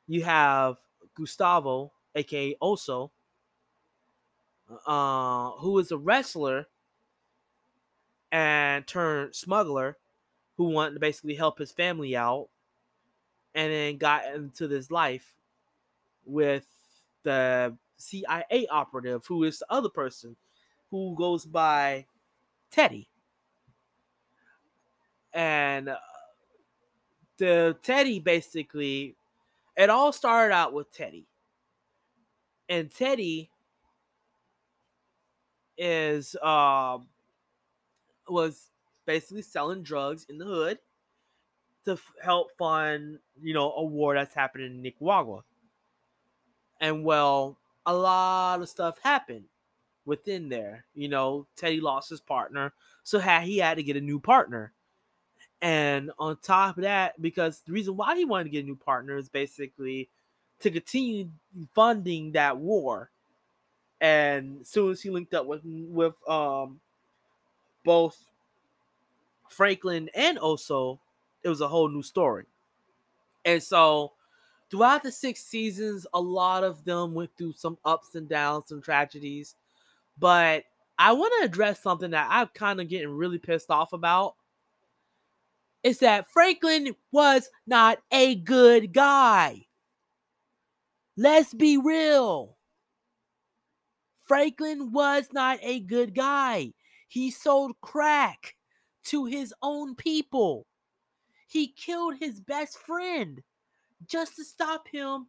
you 0.08 0.24
have 0.24 0.78
Gustavo, 1.14 1.92
aka 2.16 2.56
Oso, 2.60 3.12
uh, 4.88 5.52
who 5.52 5.78
is 5.78 5.92
a 5.92 5.98
wrestler 5.98 6.66
and 8.32 8.88
turned 8.88 9.36
smuggler 9.36 9.98
who 10.58 10.66
wanted 10.66 10.96
to 10.96 11.00
basically 11.00 11.36
help 11.36 11.60
his 11.60 11.72
family 11.72 12.18
out 12.18 12.50
and 13.54 13.72
then 13.72 13.98
got 13.98 14.26
into 14.34 14.68
this 14.68 14.90
life 14.90 15.36
with 16.26 16.68
the 17.22 17.78
CIA 17.98 18.68
operative 18.72 19.28
who 19.28 19.44
is 19.44 19.60
the 19.60 19.66
other 19.70 19.90
person 19.90 20.36
who 20.90 21.16
goes 21.16 21.46
by 21.46 22.08
Teddy. 22.72 23.11
And 25.34 25.90
uh, 25.90 25.98
the 27.38 27.78
Teddy 27.84 28.20
basically 28.20 29.16
it 29.78 29.90
all 29.90 30.12
started 30.12 30.54
out 30.54 30.74
with 30.74 30.94
Teddy. 30.94 31.28
And 32.70 32.92
Teddy 32.94 33.50
is 35.78 36.36
um 36.44 37.08
was 38.28 38.70
basically 39.06 39.42
selling 39.42 39.84
drugs 39.84 40.26
in 40.30 40.38
the 40.38 40.46
hood 40.46 40.80
to 41.86 41.94
f- 41.94 42.14
help 42.22 42.50
fund, 42.58 43.20
you 43.42 43.54
know, 43.54 43.72
a 43.74 43.84
war 43.84 44.14
that's 44.14 44.34
happening 44.34 44.68
in 44.68 44.82
Nicaragua. 44.82 45.44
And 46.80 47.04
well, 47.04 47.58
a 47.86 47.94
lot 47.94 48.62
of 48.62 48.70
stuff 48.70 49.00
happened 49.04 49.46
within 50.06 50.50
there. 50.50 50.86
You 50.94 51.10
know, 51.10 51.48
Teddy 51.56 51.82
lost 51.82 52.10
his 52.10 52.22
partner, 52.22 52.74
so 53.04 53.20
he 53.20 53.58
had 53.58 53.78
to 53.78 53.84
get 53.84 53.98
a 53.98 54.02
new 54.02 54.20
partner. 54.20 54.74
And 55.62 56.12
on 56.18 56.38
top 56.38 56.78
of 56.78 56.84
that, 56.84 57.22
because 57.22 57.62
the 57.62 57.72
reason 57.72 57.96
why 57.96 58.16
he 58.16 58.26
wanted 58.26 58.46
to 58.46 58.50
get 58.50 58.64
a 58.64 58.68
new 58.68 58.76
partner 58.76 59.18
is 59.18 59.30
basically 59.30 60.10
to 60.60 60.72
continue 60.72 61.30
funding 61.76 62.32
that 62.32 62.58
war. 62.58 63.12
And 64.00 64.66
soon 64.66 64.92
as 64.92 65.02
he 65.02 65.12
linked 65.12 65.34
up 65.34 65.46
with 65.46 65.62
with 65.64 66.16
um 66.28 66.80
both 67.84 68.18
Franklin 69.50 70.10
and 70.16 70.40
Oso 70.40 71.00
it 71.44 71.50
was 71.50 71.62
a 71.62 71.68
whole 71.68 71.90
new 71.90 72.04
story. 72.04 72.46
And 73.46 73.62
so 73.62 74.14
throughout 74.70 75.04
the 75.04 75.12
six 75.12 75.44
seasons, 75.44 76.06
a 76.14 76.22
lot 76.22 76.64
of 76.64 76.84
them 76.86 77.14
went 77.14 77.32
through 77.38 77.54
some 77.54 77.78
ups 77.84 78.16
and 78.16 78.30
downs, 78.30 78.66
some 78.68 78.82
tragedies. 78.82 79.56
But 80.20 80.66
I 81.00 81.14
want 81.14 81.34
to 81.40 81.46
address 81.46 81.82
something 81.82 82.12
that 82.12 82.28
I'm 82.30 82.48
kind 82.54 82.80
of 82.80 82.88
getting 82.88 83.10
really 83.10 83.40
pissed 83.40 83.72
off 83.72 83.94
about 83.94 84.36
is 85.84 86.00
that 86.00 86.30
Franklin 86.32 86.96
was 87.12 87.50
not 87.66 88.00
a 88.12 88.36
good 88.36 88.94
guy. 88.94 89.66
Let's 91.18 91.54
be 91.54 91.78
real. 91.78 92.58
Franklin 94.26 94.92
was 94.92 95.28
not 95.34 95.60
a 95.62 95.80
good 95.80 96.16
guy. 96.16 96.74
He 97.08 97.32
sold 97.32 97.74
crack 97.82 98.56
to 99.06 99.26
his 99.26 99.54
own 99.62 99.96
people. 99.96 100.68
He 101.48 101.68
killed 101.68 102.16
his 102.20 102.40
best 102.40 102.78
friend 102.78 103.42
just 104.08 104.38
to 104.38 104.46
stop 104.46 104.88
him 104.88 105.28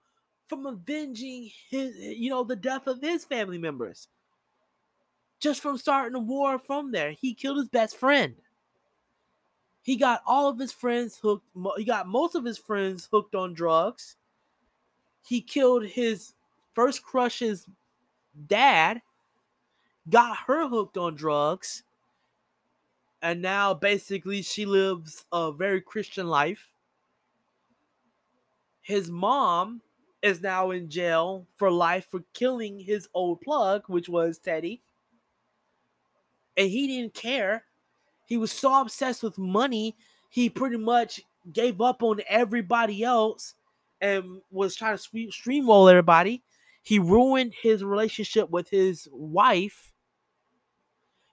from 0.49 0.67
avenging 0.67 1.51
his 1.71 1.97
you 1.97 2.31
know 2.31 2.45
the 2.45 2.57
death 2.57 2.87
of 2.87 3.01
his 3.01 3.25
family 3.25 3.59
members. 3.59 4.09
Just 5.41 5.61
from 5.61 5.79
starting 5.79 6.15
a 6.15 6.21
war 6.21 6.59
from 6.59 6.93
there, 6.93 7.11
he 7.11 7.35
killed 7.35 7.57
his 7.57 7.69
best 7.69 7.97
friend. 7.97 8.37
He 9.83 9.97
got 9.97 10.23
all 10.27 10.49
of 10.49 10.59
his 10.59 10.73
friends 10.73 11.19
hooked. 11.21 11.45
He 11.77 11.85
got 11.85 12.07
most 12.07 12.35
of 12.37 12.45
his 12.45 12.57
friends 12.57 13.09
hooked 13.11 13.35
on 13.35 13.53
drugs. 13.53 14.17
He 15.27 15.41
killed 15.41 15.85
his 15.85 16.35
first 16.73 17.03
crush's 17.03 17.67
dad, 18.47 19.03
got 20.09 20.37
her 20.47 20.69
hooked 20.69 20.97
on 20.97 21.17
drugs, 21.17 21.83
and 23.21 23.43
now 23.43 23.75
basically 23.75 24.43
she 24.43 24.67
lives 24.67 25.25
a 25.33 25.53
very 25.53 25.81
Christian 25.81 26.29
life. 26.29 26.71
His 28.81 29.11
mom 29.11 29.83
is 30.23 30.41
now 30.41 30.71
in 30.71 30.89
jail 30.89 31.47
for 31.57 31.71
life 31.71 32.07
for 32.11 32.23
killing 32.35 32.81
his 32.81 33.09
old 33.15 33.41
plug, 33.41 33.83
which 33.89 34.09
was 34.09 34.39
Teddy. 34.39 34.83
And 36.57 36.69
he 36.69 36.87
didn't 36.87 37.15
care 37.15 37.65
he 38.27 38.37
was 38.37 38.53
so 38.53 38.81
obsessed 38.81 39.23
with 39.23 39.39
money, 39.39 39.97
he 40.29 40.49
pretty 40.49 40.79
much 40.79 41.21
gave 41.53 41.81
up 41.81 42.03
on 42.03 42.21
everybody 42.29 43.03
else 43.03 43.55
and 44.01 44.41
was 44.51 44.75
trying 44.75 44.97
to 44.97 45.03
streamroll 45.03 45.91
everybody. 45.91 46.43
He 46.83 46.99
ruined 46.99 47.53
his 47.61 47.85
relationship 47.85 48.51
with 48.51 48.69
his 48.69 49.09
wife. 49.13 49.93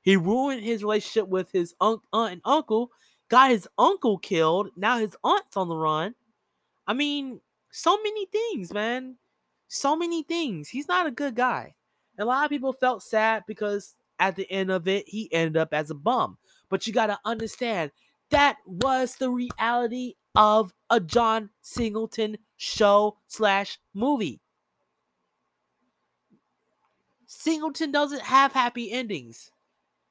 He 0.01 0.15
ruined 0.15 0.63
his 0.63 0.83
relationship 0.83 1.27
with 1.27 1.51
his 1.51 1.73
aunt, 1.81 2.01
aunt 2.13 2.33
and 2.33 2.41
uncle. 2.45 2.91
Got 3.29 3.51
his 3.51 3.67
uncle 3.77 4.17
killed. 4.17 4.69
Now 4.75 4.97
his 4.99 5.15
aunt's 5.23 5.57
on 5.57 5.69
the 5.69 5.75
run. 5.75 6.15
I 6.87 6.93
mean, 6.93 7.41
so 7.71 7.97
many 7.97 8.25
things, 8.25 8.73
man. 8.73 9.15
So 9.67 9.95
many 9.95 10.23
things. 10.23 10.69
He's 10.69 10.87
not 10.87 11.05
a 11.05 11.11
good 11.11 11.35
guy. 11.35 11.75
And 12.17 12.25
a 12.25 12.27
lot 12.27 12.45
of 12.45 12.49
people 12.49 12.73
felt 12.73 13.03
sad 13.03 13.43
because 13.47 13.95
at 14.19 14.35
the 14.35 14.49
end 14.51 14.71
of 14.71 14.87
it, 14.87 15.07
he 15.07 15.31
ended 15.31 15.57
up 15.57 15.73
as 15.73 15.89
a 15.89 15.95
bum. 15.95 16.37
But 16.69 16.87
you 16.87 16.93
got 16.93 17.07
to 17.07 17.19
understand 17.25 17.91
that 18.29 18.57
was 18.65 19.15
the 19.15 19.31
reality 19.31 20.13
of 20.35 20.73
a 20.89 20.99
John 20.99 21.49
Singleton 21.61 22.37
show 22.57 23.17
slash 23.27 23.79
movie. 23.93 24.41
Singleton 27.25 27.91
doesn't 27.91 28.23
have 28.23 28.53
happy 28.53 28.91
endings. 28.91 29.51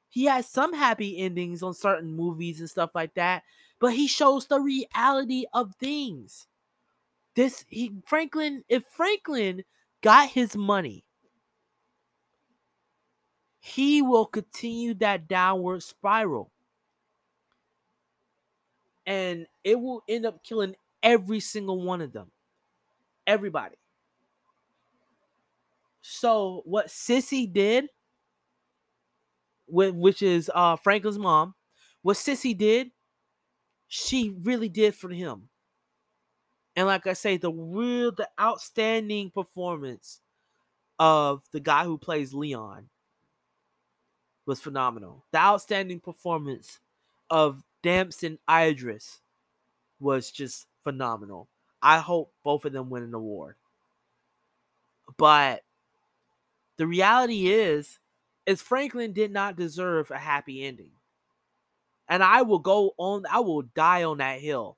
He 0.09 0.25
has 0.25 0.47
some 0.47 0.73
happy 0.73 1.17
endings 1.17 1.61
on 1.61 1.73
certain 1.73 2.15
movies 2.15 2.59
and 2.59 2.69
stuff 2.69 2.91
like 2.95 3.13
that, 3.15 3.43
but 3.79 3.93
he 3.93 4.07
shows 4.07 4.47
the 4.47 4.59
reality 4.59 5.45
of 5.53 5.75
things. 5.75 6.47
This 7.35 7.65
he 7.69 7.91
Franklin, 8.05 8.63
if 8.67 8.83
Franklin 8.85 9.63
got 10.01 10.29
his 10.29 10.55
money, 10.55 11.05
he 13.59 14.01
will 14.01 14.25
continue 14.25 14.93
that 14.95 15.27
downward 15.27 15.83
spiral. 15.83 16.51
And 19.05 19.47
it 19.63 19.79
will 19.79 20.03
end 20.07 20.25
up 20.25 20.43
killing 20.43 20.75
every 21.03 21.39
single 21.39 21.81
one 21.81 22.01
of 22.01 22.13
them. 22.13 22.31
Everybody. 23.27 23.75
So 26.01 26.61
what 26.65 26.89
Cissy 26.89 27.45
did, 27.45 27.89
which 29.67 30.21
is 30.21 30.49
uh 30.53 30.75
Franklin's 30.77 31.19
mom, 31.19 31.53
what 32.01 32.17
Cissy 32.17 32.53
did, 32.53 32.91
she 33.87 34.35
really 34.41 34.69
did 34.69 34.95
for 34.95 35.09
him. 35.09 35.49
And 36.75 36.87
like 36.87 37.07
I 37.07 37.13
say, 37.13 37.37
the 37.37 37.51
real, 37.51 38.11
the 38.11 38.29
outstanding 38.39 39.31
performance 39.31 40.21
of 40.97 41.41
the 41.51 41.59
guy 41.59 41.83
who 41.83 41.97
plays 41.97 42.33
Leon 42.33 42.89
was 44.49 44.59
phenomenal. 44.59 45.23
The 45.31 45.37
outstanding 45.37 45.99
performance 45.99 46.79
of 47.29 47.63
Damson 47.83 48.39
Idris 48.49 49.21
was 49.99 50.31
just 50.31 50.65
phenomenal. 50.83 51.47
I 51.83 51.99
hope 51.99 52.33
both 52.43 52.65
of 52.65 52.73
them 52.73 52.89
win 52.89 53.03
an 53.03 53.13
award. 53.13 53.57
But 55.17 55.61
the 56.77 56.87
reality 56.87 57.51
is, 57.51 57.99
is 58.47 58.59
Franklin 58.59 59.13
did 59.13 59.31
not 59.31 59.55
deserve 59.55 60.09
a 60.09 60.17
happy 60.17 60.65
ending. 60.65 60.93
And 62.07 62.23
I 62.23 62.41
will 62.41 62.57
go 62.57 62.95
on, 62.97 63.25
I 63.31 63.41
will 63.41 63.61
die 63.61 64.03
on 64.03 64.17
that 64.17 64.39
hill. 64.39 64.77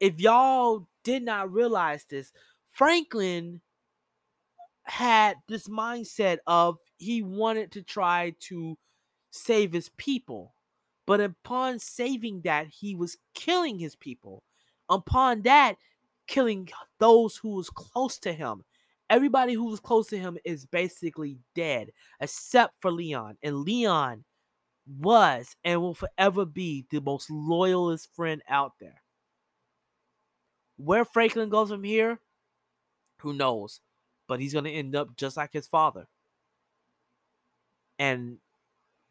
If 0.00 0.20
y'all 0.20 0.86
did 1.02 1.22
not 1.22 1.50
realize 1.50 2.04
this, 2.04 2.30
Franklin 2.72 3.62
had 4.82 5.36
this 5.48 5.66
mindset 5.66 6.40
of 6.46 6.76
he 7.02 7.22
wanted 7.22 7.72
to 7.72 7.82
try 7.82 8.34
to 8.40 8.78
save 9.30 9.72
his 9.72 9.88
people. 9.96 10.54
But 11.06 11.20
upon 11.20 11.78
saving 11.80 12.42
that, 12.42 12.68
he 12.68 12.94
was 12.94 13.16
killing 13.34 13.78
his 13.78 13.96
people. 13.96 14.44
Upon 14.88 15.42
that, 15.42 15.76
killing 16.26 16.68
those 16.98 17.36
who 17.36 17.56
was 17.56 17.70
close 17.70 18.18
to 18.20 18.32
him. 18.32 18.64
Everybody 19.10 19.54
who 19.54 19.64
was 19.64 19.80
close 19.80 20.06
to 20.08 20.18
him 20.18 20.38
is 20.44 20.64
basically 20.64 21.38
dead, 21.54 21.90
except 22.20 22.74
for 22.80 22.90
Leon. 22.90 23.36
And 23.42 23.56
Leon 23.56 24.24
was 24.86 25.56
and 25.64 25.80
will 25.80 25.94
forever 25.94 26.44
be 26.44 26.86
the 26.90 27.00
most 27.00 27.30
loyalist 27.30 28.14
friend 28.14 28.42
out 28.48 28.72
there. 28.80 29.02
Where 30.76 31.04
Franklin 31.04 31.48
goes 31.48 31.70
from 31.70 31.84
here, 31.84 32.20
who 33.18 33.32
knows? 33.32 33.80
But 34.28 34.40
he's 34.40 34.52
going 34.52 34.64
to 34.64 34.70
end 34.70 34.96
up 34.96 35.16
just 35.16 35.36
like 35.36 35.52
his 35.52 35.66
father. 35.66 36.06
And 38.02 38.38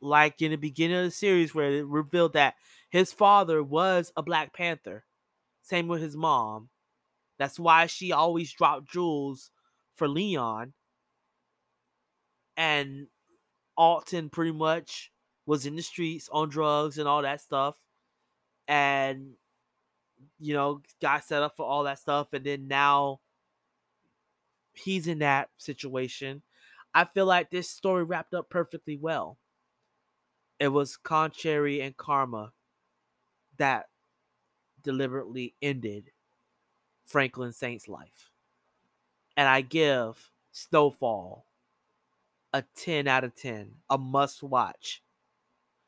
like 0.02 0.42
in 0.42 0.52
the 0.52 0.58
beginning 0.58 0.98
of 0.98 1.06
the 1.06 1.12
series, 1.12 1.56
where 1.56 1.72
it 1.72 1.86
revealed 1.86 2.34
that 2.34 2.56
his 2.90 3.14
father 3.14 3.64
was 3.64 4.12
a 4.18 4.22
Black 4.22 4.54
Panther, 4.54 5.06
same 5.62 5.88
with 5.88 6.02
his 6.02 6.18
mom. 6.18 6.68
That's 7.40 7.58
why 7.58 7.86
she 7.86 8.12
always 8.12 8.52
dropped 8.52 8.92
jewels 8.92 9.50
for 9.96 10.10
Leon. 10.10 10.74
And 12.58 13.08
Alton 13.78 14.30
pretty 14.30 14.52
much 14.52 15.10
was 15.46 15.66
in 15.66 15.78
the 15.78 15.82
streets 15.82 16.28
on 16.30 16.50
drugs 16.50 16.98
and 16.98 17.08
all 17.08 17.22
that 17.22 17.40
stuff. 17.40 17.78
And, 18.68 19.36
you 20.38 20.54
know, 20.54 20.82
got 21.02 21.24
set 21.24 21.44
up 21.44 21.56
for 21.56 21.66
all 21.66 21.86
that 21.86 22.00
stuff. 22.00 22.34
And 22.34 22.44
then 22.44 22.68
now 22.68 23.22
he's 24.74 25.08
in 25.08 25.20
that 25.20 25.50
situation. 25.56 26.42
I 26.94 27.06
feel 27.06 27.26
like 27.26 27.50
this 27.50 27.70
story 27.70 28.04
wrapped 28.04 28.34
up 28.34 28.50
perfectly 28.50 28.98
well. 28.98 29.38
It 30.60 30.68
was 30.70 30.98
Contrary 30.98 31.82
and 31.82 31.96
Karma 31.96 32.54
that 33.58 33.90
deliberately 34.84 35.56
ended 35.62 36.12
Franklin 37.06 37.54
Saint's 37.54 37.88
life. 37.88 38.30
And 39.38 39.48
I 39.48 39.62
give 39.62 40.30
Snowfall 40.52 41.46
a 42.54 42.64
10 42.76 43.08
out 43.08 43.24
of 43.24 43.36
10, 43.36 43.72
a 43.90 43.98
must 43.98 44.44
watch. 44.44 45.02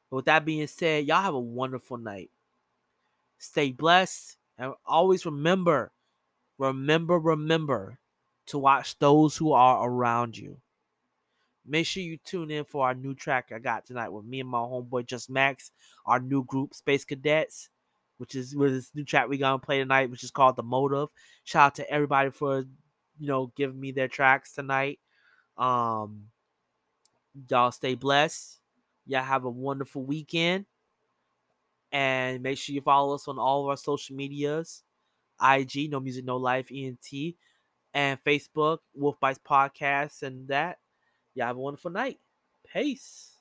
With 0.10 0.26
that 0.26 0.46
being 0.46 0.68
said, 0.68 1.06
y'all 1.06 1.22
have 1.22 1.34
a 1.34 1.40
wonderful 1.40 1.98
night. 1.98 2.30
Stay 3.38 3.72
blessed 3.72 4.38
and 4.58 4.74
always 4.86 5.26
remember, 5.26 5.92
remember, 6.58 7.20
remember 7.20 8.00
to 8.46 8.58
watch 8.58 8.98
those 9.00 9.38
who 9.38 9.52
are 9.52 9.88
around 9.88 10.38
you. 10.38 10.58
Make 11.66 11.86
sure 11.86 12.04
you 12.04 12.18
tune 12.18 12.52
in 12.52 12.66
for 12.66 12.86
our 12.86 12.94
new 12.94 13.14
track 13.16 13.52
I 13.56 13.60
got 13.60 13.86
tonight 13.86 14.10
with 14.10 14.26
me 14.26 14.42
and 14.42 14.50
my 14.50 14.60
homeboy 14.60 15.06
Just 15.06 15.30
Max, 15.30 15.72
our 16.06 16.20
new 16.20 16.44
group 16.44 16.74
Space 16.74 17.06
Cadets, 17.06 17.70
which 18.18 18.36
is 18.36 18.56
with 18.56 18.74
this 18.74 18.92
new 18.94 19.06
track 19.06 19.30
we 19.30 19.38
gonna 19.38 19.60
play 19.60 19.80
tonight, 19.80 20.10
which 20.10 20.24
is 20.24 20.32
called 20.32 20.56
The 20.56 20.64
Motive. 20.64 21.10
Shout 21.44 21.68
out 21.68 21.76
to 21.76 21.90
everybody 21.90 22.32
for 22.32 22.66
you 23.20 23.28
know 23.28 23.52
giving 23.56 23.80
me 23.80 23.92
their 23.92 24.08
tracks 24.08 24.54
tonight. 24.54 25.00
Um 25.58 26.26
y'all 27.50 27.72
stay 27.72 27.96
blessed. 27.96 28.60
Y'all 29.06 29.24
have 29.24 29.46
a 29.46 29.50
wonderful 29.50 30.04
weekend. 30.04 30.66
And 31.92 32.42
make 32.42 32.58
sure 32.58 32.74
you 32.74 32.82
follow 32.82 33.14
us 33.14 33.28
on 33.28 33.38
all 33.38 33.64
of 33.64 33.70
our 33.70 33.78
social 33.78 34.16
medias. 34.16 34.84
IG, 35.42 35.92
No 35.92 36.00
Music, 36.00 36.26
No 36.26 36.38
Life, 36.38 36.70
ENT, 36.74 37.36
and 37.94 38.24
Facebook, 38.24 38.80
Wolf 38.96 39.20
Bites 39.20 39.40
Podcast, 39.40 40.24
and 40.24 40.48
that. 40.48 40.78
Y'all 41.36 41.48
have 41.48 41.58
a 41.58 41.60
wonderful 41.60 41.90
night. 41.90 42.20
Peace. 42.72 43.40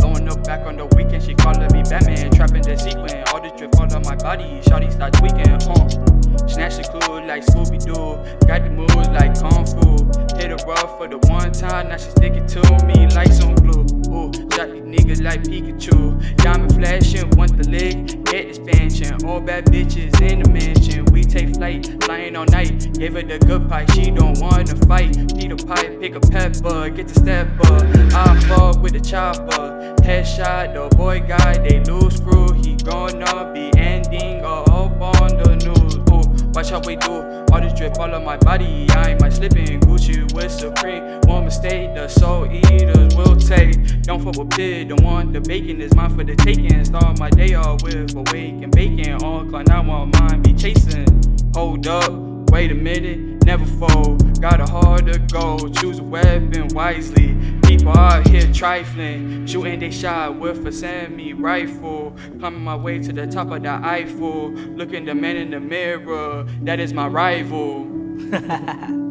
Going 0.00 0.28
up 0.28 0.42
back 0.44 0.66
on 0.66 0.78
the 0.78 0.88
weekend, 0.96 1.22
she 1.22 1.34
calling 1.34 1.70
me 1.72 1.82
Batman, 1.82 2.30
trapping 2.30 2.62
the. 2.62 3.29
Drip 3.60 3.78
all 3.78 3.94
on 3.94 4.02
my 4.04 4.16
body, 4.16 4.58
shawty 4.62 4.90
start 4.90 5.12
tweaking. 5.12 5.50
Uh. 5.50 6.48
Snatch 6.48 6.78
the 6.78 6.98
clue 7.04 7.26
like 7.26 7.44
Scooby 7.44 7.76
Doo, 7.84 8.16
got 8.48 8.64
the 8.64 8.70
moves 8.70 8.96
like 9.10 9.38
Kung 9.38 9.66
Fu. 9.66 10.00
Hit 10.40 10.48
her 10.48 10.66
rough 10.66 10.96
for 10.96 11.06
the 11.06 11.18
one 11.28 11.52
time, 11.52 11.90
now 11.90 11.98
she 11.98 12.08
sticking 12.08 12.46
to 12.46 12.60
me 12.86 13.06
like 13.14 13.30
some 13.30 13.54
glue. 13.56 13.84
Ooh, 14.08 14.32
shot 14.56 14.72
these 14.72 14.82
niggas 14.82 15.22
like 15.22 15.42
Pikachu. 15.42 16.16
Diamond 16.36 16.74
flashing, 16.74 17.28
want 17.36 17.54
the 17.58 17.68
lick, 17.68 18.24
get 18.24 18.48
expansion. 18.48 19.22
All 19.26 19.42
bad 19.42 19.66
bitches 19.66 20.18
in 20.22 20.42
the 20.42 20.48
mansion. 20.48 21.04
We 21.12 21.22
take 21.22 21.54
flight, 21.54 22.02
flying 22.04 22.36
all 22.36 22.46
night. 22.46 22.94
Gave 22.94 23.12
her 23.12 23.22
the 23.22 23.38
good 23.40 23.68
pipe, 23.68 23.90
she 23.90 24.10
don't 24.10 24.40
wanna 24.40 24.74
fight. 24.86 25.36
Peter 25.36 25.56
pipe, 25.56 26.00
pick 26.00 26.14
a 26.14 26.20
pepper, 26.20 26.88
get 26.88 27.08
the 27.08 27.14
stepper. 27.14 28.16
I 28.16 28.40
fuck 28.48 28.82
with 28.82 28.94
the 28.94 29.00
chopper. 29.00 29.94
Headshot, 30.00 30.72
the 30.72 30.96
boy 30.96 31.20
guy, 31.20 31.58
they 31.58 31.80
lose 31.80 32.16
screw. 32.16 32.54
He 32.54 32.76
gonna 32.76 33.49
be 33.52 33.70
ending 33.78 34.44
up 34.44 34.68
on 34.68 35.28
the 35.42 35.56
news. 35.56 35.96
Ooh, 36.10 36.50
watch 36.52 36.70
how 36.70 36.80
we 36.80 36.96
do. 36.96 37.44
All 37.52 37.60
this 37.60 37.72
drip 37.72 37.98
all 37.98 38.14
on 38.14 38.24
my 38.24 38.36
body. 38.36 38.86
I 38.90 39.10
ain't 39.10 39.20
my 39.20 39.28
slipping 39.28 39.80
Gucci 39.80 40.32
with 40.34 40.52
Supreme. 40.52 41.20
One 41.22 41.44
mistake, 41.44 41.94
the 41.94 42.08
soul 42.08 42.46
eaters 42.46 43.14
will 43.16 43.36
take. 43.36 44.02
Don't 44.02 44.22
fuck 44.22 44.36
with 44.36 44.50
pig, 44.50 44.88
the 44.88 44.96
one, 45.02 45.32
the 45.32 45.40
bacon 45.40 45.80
is 45.80 45.94
mine 45.94 46.16
for 46.16 46.24
the 46.24 46.36
taking. 46.36 46.84
Start 46.84 47.18
my 47.18 47.30
day 47.30 47.54
off 47.54 47.82
with 47.82 48.14
awake 48.14 48.62
and 48.62 48.72
bacon. 48.72 49.14
On 49.22 49.48
clock, 49.48 49.66
now 49.66 49.82
want 49.82 50.18
mine 50.20 50.42
be 50.42 50.52
chasing. 50.52 51.06
Hold 51.54 51.86
up, 51.86 52.12
wait 52.50 52.70
a 52.70 52.74
minute, 52.74 53.44
never 53.44 53.66
fold. 53.66 54.40
Got 54.40 54.60
a 54.60 54.66
hard 54.66 55.06
to 55.06 55.18
go, 55.18 55.58
choose 55.68 55.98
a 55.98 56.04
weapon 56.04 56.68
wisely. 56.68 57.29
People 57.70 57.96
out 57.96 58.26
here 58.26 58.52
trifling, 58.52 59.46
shooting 59.46 59.78
they 59.78 59.92
shot 59.92 60.34
with 60.40 60.66
a 60.66 60.72
semi 60.72 61.32
rifle. 61.32 62.16
Climbing 62.40 62.64
my 62.64 62.74
way 62.74 62.98
to 62.98 63.12
the 63.12 63.28
top 63.28 63.52
of 63.52 63.62
the 63.62 63.70
Eiffel, 63.70 64.50
looking 64.50 65.04
the 65.04 65.14
man 65.14 65.36
in 65.36 65.52
the 65.52 65.60
mirror, 65.60 66.48
that 66.62 66.80
is 66.80 66.92
my 66.92 67.06
rival. 67.06 67.86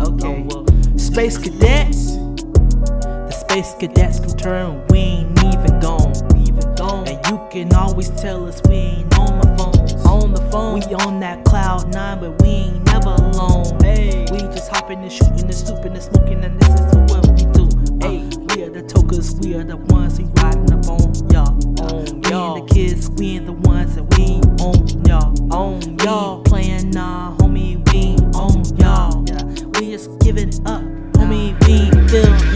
Okay. 0.00 0.46
Oh, 0.52 0.64
space 0.96 1.36
cadets. 1.38 2.12
The 2.12 3.30
space 3.32 3.74
cadets 3.80 4.20
can 4.20 4.36
turn. 4.36 4.86
We 4.90 4.98
ain't 4.98 5.38
even 5.42 5.80
gone. 5.80 6.12
Even 6.36 6.74
gone. 6.76 7.08
And 7.08 7.26
you 7.26 7.48
can 7.50 7.74
always 7.74 8.08
tell 8.10 8.46
us 8.46 8.60
we 8.68 8.74
ain't 8.76 9.18
on 9.18 9.47
phone. 10.50 10.74
On 10.74 10.80
the 10.80 10.86
phone. 10.86 10.90
We 10.90 11.04
on 11.04 11.20
that 11.20 11.44
cloud 11.44 11.92
nine, 11.92 12.20
but 12.20 12.40
we 12.42 12.48
ain't 12.48 12.84
never 12.86 13.14
alone. 13.14 13.78
Hey. 13.80 14.26
We 14.30 14.38
just 14.54 14.70
hopping 14.70 15.02
and 15.02 15.12
shooting 15.12 15.44
and 15.44 15.54
stooping 15.54 15.92
and 15.92 16.02
smoking, 16.02 16.44
and 16.44 16.60
this 16.60 16.68
is 16.80 16.94
what 17.10 17.26
we 17.28 17.44
do. 17.52 17.68
Hey. 18.00 18.24
We 18.54 18.64
are 18.64 18.70
the 18.70 18.82
tokers. 18.82 19.34
We 19.40 19.54
are 19.54 19.64
the 19.64 19.76
ones 19.76 20.18
who 20.18 20.24
riding 20.42 20.72
up 20.72 20.88
on 20.88 21.14
y'all. 21.30 21.58
On 21.82 22.20
we 22.20 22.30
y'all. 22.30 22.66
the 22.66 22.74
kids. 22.74 23.10
We 23.10 23.36
ain't 23.36 23.46
the 23.46 23.52
ones 23.52 23.94
that 23.94 24.04
we 24.16 24.40
on 24.64 24.86
y'all. 25.06 25.54
On 25.54 25.98
y'all. 25.98 26.42
Playing 26.42 26.90
nah, 26.90 27.36
homie. 27.36 27.76
We 27.92 28.16
on 28.38 28.64
y'all. 28.76 29.22
We 29.80 29.92
just 29.92 30.18
giving 30.20 30.54
up, 30.66 30.82
homie. 31.14 31.56
We 31.66 31.72
ain't 31.72 32.47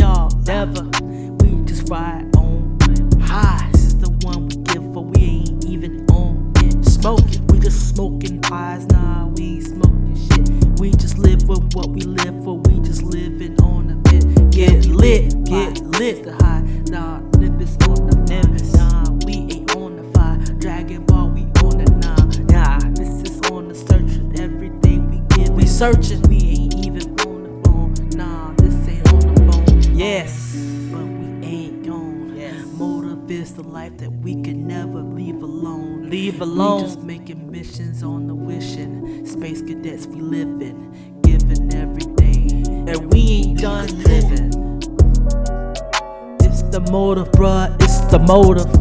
motive. 48.33 48.73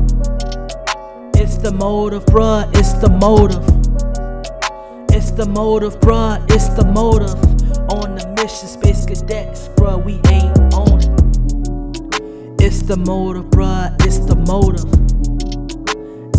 It's 1.35 1.57
the 1.57 1.73
motive, 1.73 2.25
bruh. 2.27 2.69
It's 2.79 2.93
the 2.93 3.09
motive. 3.09 3.65
It's 5.13 5.31
the 5.31 5.45
motive, 5.45 5.99
bruh. 5.99 6.39
It's 6.49 6.69
the 6.69 6.85
motive. 6.85 7.35
On 7.91 8.15
the 8.15 8.25
mission, 8.37 8.69
space 8.69 9.05
cadets, 9.05 9.67
bruh. 9.75 10.01
We 10.05 10.13
ain't 10.31 10.57
on 10.73 10.99
it. 11.03 12.63
It's 12.65 12.83
the 12.83 12.95
motive, 12.95 13.47
bruh. 13.55 13.93
It's 14.07 14.19
the 14.19 14.37
motive. 14.37 14.87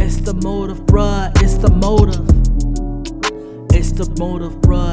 It's 0.00 0.22
the 0.22 0.32
motive, 0.32 0.80
bruh. 0.86 1.30
It's 1.42 1.58
the 1.58 1.70
motive. 1.70 2.24
It's 3.76 3.92
the 3.92 4.06
motive, 4.18 4.54
bruh. 4.62 4.91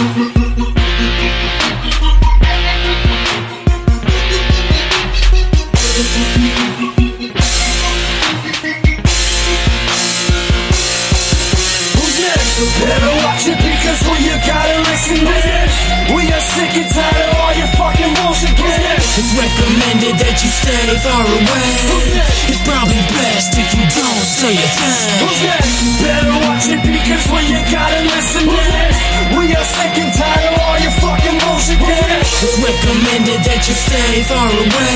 that 33.45 33.61
you 33.69 33.75
stay 33.77 34.25
far 34.25 34.49
away. 34.49 34.95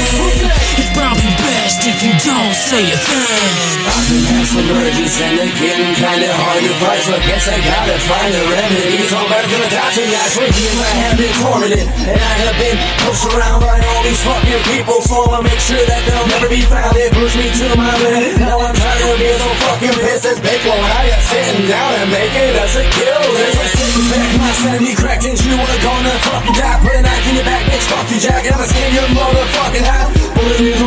It's 0.82 0.90
probably 0.98 1.30
best 1.38 1.86
if 1.86 2.02
you 2.02 2.14
don't 2.18 2.54
say 2.58 2.82
a 2.90 2.98
thing. 2.98 3.80
I've 3.86 4.06
been 4.10 4.26
had 4.26 4.46
some 4.50 4.70
urges 4.70 5.16
and 5.22 5.34
they're 5.38 5.56
getting 5.58 5.94
kinda 5.94 6.30
hard 6.34 6.62
to 6.66 6.74
fight 6.82 7.02
So 7.06 7.14
I 7.14 7.22
guess 7.26 7.46
I 7.46 7.58
gotta 7.62 7.98
find 8.10 8.32
a 8.34 8.44
remedy 8.50 9.02
So 9.06 9.18
I'm 9.18 9.30
gonna 9.30 9.70
die 9.70 9.94
tonight 9.94 10.32
For 10.34 10.46
years 10.46 10.78
I 10.82 10.94
have 11.06 11.16
been 11.18 11.34
tormented. 11.42 11.86
And 12.10 12.22
I 12.22 12.34
have 12.46 12.58
been 12.58 12.78
pushed 13.06 13.26
around 13.34 13.62
by 13.62 13.78
all 13.78 14.02
these 14.04 14.22
fucking 14.26 14.62
people 14.74 15.00
So 15.06 15.30
I'ma 15.30 15.46
make 15.46 15.62
sure 15.62 15.82
that 15.82 16.02
they'll 16.06 16.30
never 16.34 16.50
be 16.50 16.62
found. 16.66 16.94
They 16.98 17.10
push 17.14 17.34
me 17.38 17.48
to 17.50 17.66
my 17.78 17.94
limit. 18.02 18.38
Now 18.42 18.62
I'm 18.62 18.76
tired 18.76 19.10
of 19.10 19.18
being 19.22 19.40
so 19.40 19.50
fucking 19.70 19.96
pissed 20.02 20.26
It's 20.26 20.42
big 20.42 20.62
while 20.66 20.82
I 20.82 21.14
am 21.14 21.22
sitting 21.22 21.66
down 21.70 21.92
and 22.02 22.10
making 22.10 22.54
us 22.58 22.74
a 22.78 22.86
kill. 22.98 23.24
As 23.46 23.56
I 23.58 23.68
sit 23.78 23.94
back, 24.10 24.32
my 24.42 24.52
sanity 24.58 24.94
cracked 24.98 25.26
And 25.26 25.38
you 25.38 25.54
are 25.54 25.80
gonna 25.86 26.14
fucking 26.26 26.56
die. 26.58 26.78
Put 26.82 26.94
a 26.98 27.02
knife 27.06 27.26
in 27.30 27.36
your 27.38 27.48
back, 27.48 27.64
bitch, 27.70 27.86
fuck 27.90 28.06
you, 28.10 28.20
Jack 28.20 28.39
I'ma 28.48 28.64
skin 28.64 28.94
your 28.94 29.04
motherfucking 29.10 29.84
hat 29.84 30.29
Bullet 30.40 30.64
is 30.64 30.80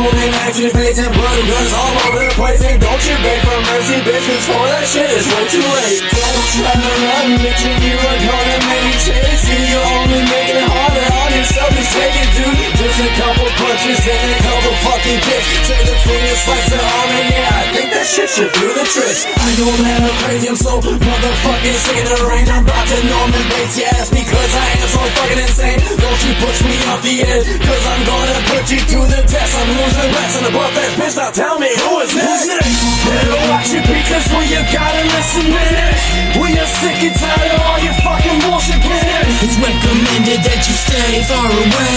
axe 0.49 0.57
in 0.57 0.69
face 0.73 0.97
And 0.97 1.13
blood 1.13 1.41
guns 1.45 1.73
all 1.77 1.93
over 2.09 2.25
the 2.25 2.33
place. 2.33 2.61
And 2.65 2.81
don't 2.81 3.03
you 3.05 3.15
beg 3.21 3.39
for 3.45 3.59
mercy, 3.69 3.97
bitch 4.01 4.25
Cause 4.25 4.45
for 4.49 4.65
that 4.65 4.85
shit 4.89 5.09
it's 5.13 5.29
way 5.29 5.45
too 5.45 5.61
late. 5.77 6.01
Don't 6.09 6.45
try 6.57 6.73
to 6.73 6.93
run, 7.05 7.27
bitch 7.37 7.61
And 7.61 7.77
you 7.85 7.93
are 7.93 8.19
gonna 8.25 8.57
make 8.65 8.83
me 8.89 8.93
chase 8.97 9.45
you. 9.53 9.59
You're 9.69 9.89
only 9.93 10.21
making 10.25 10.57
it 10.57 10.69
harder 10.73 11.05
on 11.05 11.29
yourself. 11.37 11.69
Just 11.69 11.93
take 11.93 12.17
it, 12.17 12.29
dude. 12.33 12.49
Just 12.81 12.97
a 12.97 13.09
couple 13.13 13.45
punches 13.61 14.01
and 14.01 14.29
a 14.33 14.39
couple 14.41 14.73
fucking 14.89 15.21
kicks. 15.21 15.49
Take 15.69 15.85
the 15.85 15.95
finger, 16.01 16.33
slice 16.33 16.67
the 16.73 16.79
arm 16.81 17.09
And 17.13 17.27
yeah, 17.29 17.61
I 17.61 17.63
think 17.77 17.87
that 17.93 18.05
shit 18.09 18.29
should 18.33 18.51
do 18.57 18.67
the 18.73 18.85
trick. 18.89 19.17
I 19.37 19.49
know 19.61 19.69
that 19.69 20.01
I'm 20.01 20.17
crazy, 20.25 20.49
I'm 20.49 20.57
so 20.57 20.81
motherfucking 20.81 21.77
sick 21.77 21.97
in 22.01 22.07
the 22.09 22.19
rain 22.25 22.49
I'm 22.49 22.65
about 22.65 22.89
to 22.89 22.97
Norman 23.05 23.45
Bates. 23.53 23.77
Your 23.77 23.93
ass 24.01 24.09
Because 24.09 24.53
I 24.57 24.65
am 24.81 24.89
so 24.89 25.01
fucking 25.13 25.41
insane. 25.45 25.79
Don't 26.01 26.21
you 26.25 26.33
push 26.41 26.59
me 26.65 26.73
off 26.89 27.05
the 27.05 27.15
edge 27.21 27.45
Cause 27.61 27.83
I'm 27.85 28.01
gonna 28.01 28.39
put 28.49 28.65
you 28.73 28.81
to 28.81 28.99
the 29.13 29.21
test 29.29 29.42
I'm 29.43 29.67
losing 29.75 30.07
on 30.07 30.43
the 30.47 30.51
butt 30.55 30.71
fast 30.71 30.95
bitch 30.95 31.15
Now 31.19 31.27
tell 31.35 31.59
me 31.59 31.67
who 31.67 31.99
is 31.99 32.15
next? 32.15 32.47
Better 33.03 33.35
watch 33.51 33.75
it 33.75 33.83
because 33.83 34.23
we 34.31 34.47
you 34.47 34.63
gotta 34.71 35.03
listen 35.03 35.51
to 35.51 35.63
this 35.67 35.99
We 36.39 36.47
are 36.55 36.71
sick 36.79 37.11
and 37.11 37.15
tired 37.19 37.51
of 37.51 37.59
all 37.67 37.79
your 37.83 37.97
fucking 38.07 38.39
bullshit 38.39 38.79
business 38.79 39.43
It's 39.43 39.59
recommended 39.59 40.39
that 40.47 40.63
you 40.63 40.75
stay 40.79 41.27
far 41.27 41.43
away. 41.43 41.91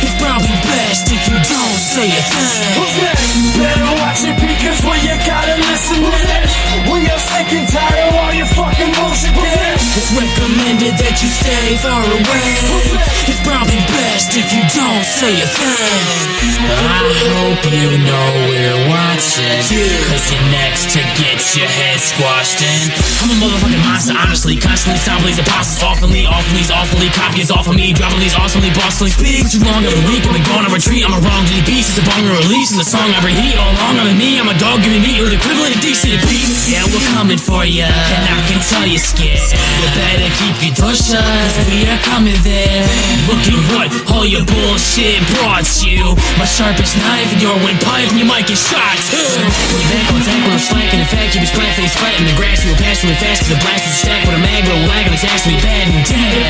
It's 0.00 0.16
probably 0.16 0.56
best 0.64 1.12
if 1.12 1.22
you 1.28 1.36
don't 1.44 1.76
say 1.76 2.08
a 2.08 2.22
thing. 2.24 2.72
Who's 2.80 2.96
next? 3.04 3.36
Better 3.60 3.88
watch 4.00 4.24
it 4.24 4.36
because 4.40 4.80
we 4.80 4.96
you 5.04 5.16
gotta 5.28 5.56
listen 5.68 6.00
to 6.00 6.16
this 6.24 6.50
We 6.88 7.04
are 7.04 7.20
sick 7.20 7.52
and 7.52 7.68
tired 7.68 8.00
of 8.00 8.16
all 8.16 8.32
your 8.32 8.48
fucking 8.48 8.92
bullshit 8.96 9.34
business 9.36 9.80
It's 9.92 10.08
recommended 10.16 10.96
that 11.04 11.20
you 11.20 11.28
stay 11.28 11.76
far 11.84 12.00
away. 12.00 13.11
It's 13.22 13.38
probably 13.46 13.78
best 13.86 14.34
if 14.34 14.50
you 14.50 14.62
don't 14.74 15.04
say 15.06 15.30
a 15.38 15.46
thing. 15.46 16.42
I 16.66 17.06
hope 17.38 17.62
you 17.70 18.02
know 18.02 18.26
we're 18.50 18.80
watching. 18.90 19.62
Cause 20.10 20.26
you're 20.26 20.48
next 20.50 20.90
to 20.98 21.00
get 21.14 21.38
your 21.54 21.70
head 21.70 22.02
squashed 22.02 22.58
in. 22.58 22.90
I'm 23.22 23.30
a 23.30 23.36
motherfucking 23.38 23.82
monster, 23.86 24.14
honestly. 24.18 24.58
Constantly 24.58 24.98
stop 24.98 25.22
these 25.22 25.38
apostles. 25.38 25.78
Awfully, 25.86 26.26
awfully, 26.26 26.66
awfully. 26.74 27.08
Copies 27.14 27.50
off 27.54 27.70
of 27.70 27.78
me. 27.78 27.94
Dropping 27.94 28.18
these 28.18 28.34
awesomely, 28.34 28.74
bossily. 28.74 29.14
Speak 29.14 29.46
too 29.46 29.62
long, 29.62 29.86
been 29.86 29.94
weak. 30.10 30.26
I've 30.26 30.34
been 30.34 30.42
gone 30.42 30.66
on 30.66 30.72
retreat. 30.74 31.06
I'm 31.06 31.14
a 31.14 31.22
wrong 31.22 31.46
to 31.46 31.54
beast. 31.62 31.94
It's 31.94 32.02
a 32.02 32.04
bong 32.06 32.26
release. 32.26 32.74
And 32.74 32.80
the 32.82 32.88
song 32.88 33.06
I 33.14 33.22
reheat 33.22 33.54
all 33.54 33.70
along. 33.70 34.02
I'm 34.02 34.18
me. 34.18 34.42
I'm 34.42 34.50
a 34.50 34.56
dog 34.58 34.82
giving 34.82 34.98
meat. 34.98 35.14
You're 35.14 35.30
the 35.30 35.38
equivalent 35.38 35.78
of 35.78 35.80
decent 35.82 36.18
beats. 36.26 36.66
Yeah, 36.66 36.82
we're 36.90 37.06
coming 37.14 37.38
for 37.38 37.62
ya. 37.62 37.86
And 37.86 38.34
I 38.34 38.42
can 38.50 38.58
tell 38.66 38.82
you're 38.82 38.98
scared. 38.98 39.38
You 39.38 39.88
better 39.94 40.30
keep 40.42 40.56
your 40.58 40.74
door 40.74 40.94
shut. 40.98 41.22
Cause 41.22 41.70
we 41.70 41.86
are 41.86 42.02
coming 42.02 42.38
there. 42.42 43.11
Look 43.28 43.44
at 43.46 43.60
what 43.72 43.88
all 44.12 44.26
your 44.26 44.44
bullshit 44.44 45.20
brought 45.36 45.68
you. 45.84 46.16
My 46.38 46.48
sharpest 46.48 46.96
knife 46.98 47.32
and 47.32 47.40
your 47.42 47.56
windpipe, 47.62 48.10
and 48.10 48.18
you 48.18 48.26
might 48.26 48.46
get 48.46 48.58
shot 48.58 48.98
you 49.12 49.84
back 49.92 50.06
on 50.12 50.20
attack 50.20 50.40
when 50.42 50.52
I'm 50.52 50.62
slacking, 50.62 51.00
in 51.00 51.08
fact, 51.08 51.34
you 51.34 51.40
be 51.40 51.48
splat 51.48 51.72
face 51.76 51.94
flat 51.96 52.14
in 52.18 52.26
the 52.26 52.36
grass. 52.36 52.64
You 52.64 52.72
will 52.72 52.80
pass 52.80 53.04
really 53.04 53.16
fast, 53.16 53.44
cause 53.44 53.52
the 53.52 53.60
blast 53.60 53.84
will 53.84 53.98
stack 53.98 54.20
with 54.26 54.36
a 54.36 54.42
mag, 54.42 54.64
will 54.68 54.84
lag, 54.88 55.06
and 55.06 55.14
it's 55.14 55.24
actually 55.24 55.58
bad 55.60 55.86
and 55.88 56.02
dead. 56.04 56.42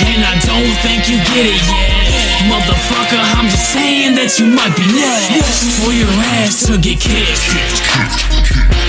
And 0.00 0.22
I 0.24 0.34
don't 0.44 0.76
think 0.84 1.08
you 1.08 1.18
get 1.32 1.44
it 1.48 1.60
yet. 1.68 2.00
Motherfucker, 2.48 3.20
I'm 3.36 3.48
just 3.48 3.72
saying 3.72 4.16
that 4.16 4.38
you 4.38 4.46
might 4.48 4.74
be 4.76 4.86
next 4.96 5.80
for 5.80 5.92
your 5.92 6.10
ass 6.40 6.66
to 6.66 6.78
get 6.78 7.00
kicked. 7.00 8.39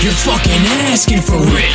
You're 0.02 0.10
fucking 0.10 0.66
asking 0.90 1.22
for 1.22 1.38
it. 1.38 1.72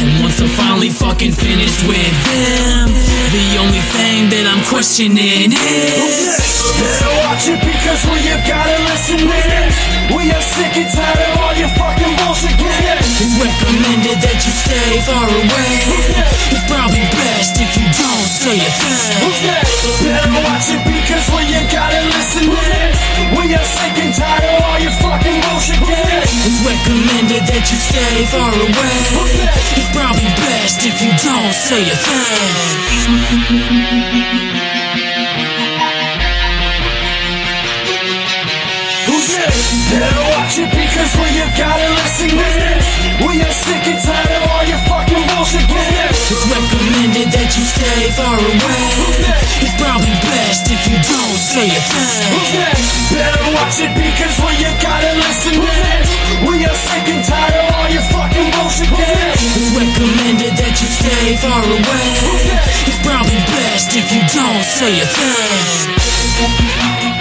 And 0.00 0.08
once 0.24 0.40
I'm 0.40 0.48
finally 0.56 0.88
fucking 0.88 1.32
finished 1.32 1.84
with 1.84 2.16
them, 2.24 2.88
the 2.88 3.60
only 3.60 3.84
thing 3.92 4.32
that 4.32 4.48
I'm 4.48 4.64
questioning 4.64 5.52
is. 5.52 6.64
Better 6.80 7.12
watch 7.20 7.52
it 7.52 7.60
because 7.60 8.00
we 8.08 8.16
you 8.24 8.40
gotta 8.48 8.80
listen 8.88 9.20
to 9.20 9.28
this 9.28 9.76
We 10.16 10.32
are 10.32 10.40
sick 10.40 10.72
and 10.80 10.88
tired 10.88 11.20
of 11.20 11.44
all 11.44 11.52
your 11.52 11.68
fucking 11.76 12.16
bullshit 12.16 12.56
It's 12.56 13.36
recommended 13.36 14.24
that 14.24 14.38
you 14.40 14.52
stay 14.56 15.04
far 15.04 15.28
away. 15.28 15.72
It's 16.48 16.64
probably 16.64 17.04
best 17.12 17.60
if 17.60 17.76
you 17.76 17.86
don't 17.92 18.28
say 18.40 18.56
a 18.56 18.70
thing. 18.72 19.68
Better 20.00 20.32
watch 20.48 20.72
it 20.72 20.80
because 20.88 21.28
we 21.28 21.44
you 21.44 21.60
gotta 21.68 22.00
listen 22.08 22.48
to 22.48 22.56
this 22.56 22.96
We 23.36 23.52
are 23.52 23.68
sick 23.68 23.96
and 24.00 24.14
tired 24.16 24.48
of 24.48 24.64
all 24.64 24.80
your 24.80 24.96
fucking 25.04 25.38
bullshit 25.44 25.83
It's 26.44 26.60
recommended 26.60 27.48
that 27.48 27.64
you 27.72 27.78
stay 27.80 28.28
far 28.28 28.52
away. 28.52 29.00
It's 29.80 29.88
probably 29.96 30.28
best 30.44 30.84
if 30.84 31.00
you 31.00 31.08
don't 31.16 31.56
say 31.56 31.80
a 31.88 31.96
thing. 31.96 33.64
Who's 39.08 39.28
next? 39.40 39.72
Better 39.88 40.20
watch 40.36 40.60
it 40.60 40.68
because 40.68 41.12
we 41.16 41.32
you 41.32 41.48
gotta 41.56 41.88
listen 41.96 42.28
this 42.36 42.86
We 43.24 43.40
are 43.40 43.56
sick 43.64 43.84
and 43.88 44.00
tired 44.04 44.36
of 44.36 44.44
all 44.52 44.64
your 44.68 44.82
fucking 44.84 45.13
It's 45.44 46.40
recommended 46.48 47.28
that 47.36 47.52
you 47.52 47.68
stay 47.68 48.08
far 48.16 48.32
away. 48.32 48.88
It's 49.60 49.76
probably 49.76 50.16
best 50.24 50.72
if 50.72 50.88
you 50.88 50.96
don't 50.96 51.36
say 51.36 51.68
a 51.68 51.84
thing. 51.84 52.32
Better 53.12 53.52
watch 53.52 53.76
it 53.76 53.92
because 53.92 54.40
we 54.40 54.56
you 54.64 54.72
gotta 54.80 55.12
listen 55.20 55.60
to 55.60 55.68
this 55.68 56.08
We 56.48 56.64
are 56.64 56.72
sick 56.72 57.12
and 57.12 57.20
tired 57.28 57.60
of 57.60 57.76
all 57.76 57.92
your 57.92 58.00
fucking 58.08 58.56
bullshit 58.56 58.88
It's 58.88 59.68
recommended 59.76 60.56
that 60.56 60.80
you 60.80 60.88
stay 60.88 61.36
far 61.36 61.60
away. 61.60 62.08
It's 62.88 63.04
probably 63.04 63.36
best 63.52 63.92
if 63.92 64.08
you 64.16 64.24
don't 64.32 64.64
say 64.64 64.96
a 64.96 65.04
thing. 65.04 67.13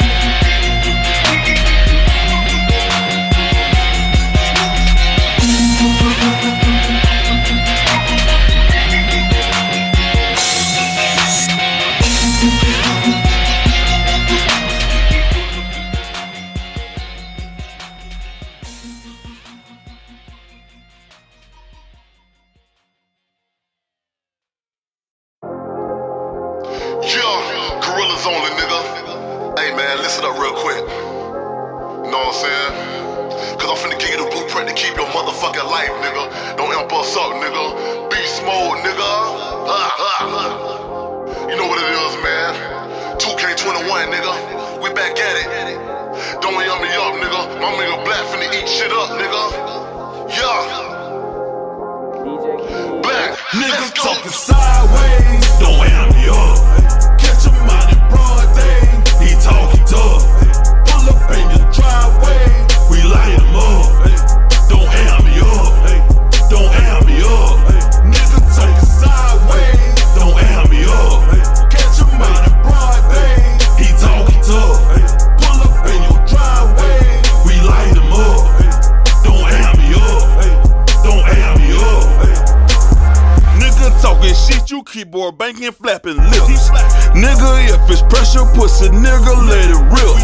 Flapping 85.52 86.16
lips. 86.16 86.72
Nigga, 87.12 87.68
if 87.68 87.92
it's 87.92 88.02
pressure, 88.08 88.48
pussy, 88.56 88.88
nigga, 88.88 89.34
let 89.44 89.68
it 89.68 89.84
rip. 89.92 90.16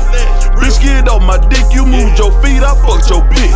Bitch, 0.56 0.80
get 0.82 1.10
off 1.10 1.22
my 1.22 1.36
dick, 1.50 1.68
you 1.76 1.86
moved 1.86 2.18
your 2.18 2.32
feet, 2.40 2.64
I 2.64 2.72
fucked 2.88 3.12
your 3.12 3.28
bitch. 3.28 3.52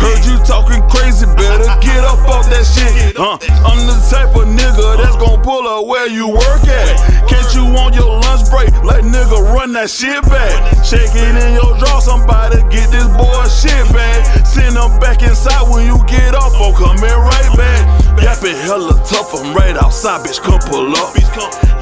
Heard 0.00 0.24
you 0.24 0.40
talking 0.48 0.80
crazy, 0.88 1.26
better 1.36 1.68
get 1.84 2.00
up 2.00 2.24
off 2.24 2.48
that 2.48 2.64
shit. 2.64 3.12
Huh? 3.16 3.36
I'm 3.68 3.84
the 3.84 3.96
type 4.08 4.32
of 4.36 4.48
nigga 4.48 4.96
that's 4.96 5.16
gon' 5.16 5.42
pull 5.42 5.68
up 5.68 5.86
where 5.86 6.08
you 6.08 6.28
work 6.28 6.64
at. 6.64 7.28
Catch 7.28 7.54
you 7.54 7.68
on 7.76 7.92
your 7.92 8.16
lunch 8.24 8.48
break, 8.48 8.72
like 8.80 9.04
nigga, 9.04 9.52
run 9.52 9.72
that 9.74 9.90
shit 9.90 10.22
back. 10.32 10.56
Shake 10.80 11.12
it 11.12 11.36
in 11.36 11.52
your 11.60 11.76
draw, 11.76 12.00
somebody 12.00 12.56
get 12.72 12.88
this 12.88 13.08
boy 13.20 13.44
shit 13.52 13.84
back. 13.92 14.46
Send 14.46 14.76
him 14.76 14.96
back 14.98 15.20
inside 15.20 15.68
when 15.68 15.84
you 15.84 16.00
get 16.08 16.34
off, 16.34 16.56
I'm 16.56 16.72
coming 16.72 17.04
right 17.04 17.52
back. 17.52 18.05
Yapping 18.22 18.56
hella 18.56 18.94
tough, 19.04 19.34
I'm 19.34 19.54
right 19.54 19.76
outside, 19.76 20.24
bitch, 20.24 20.40
come 20.40 20.60
pull 20.60 20.94
up. 20.96 21.14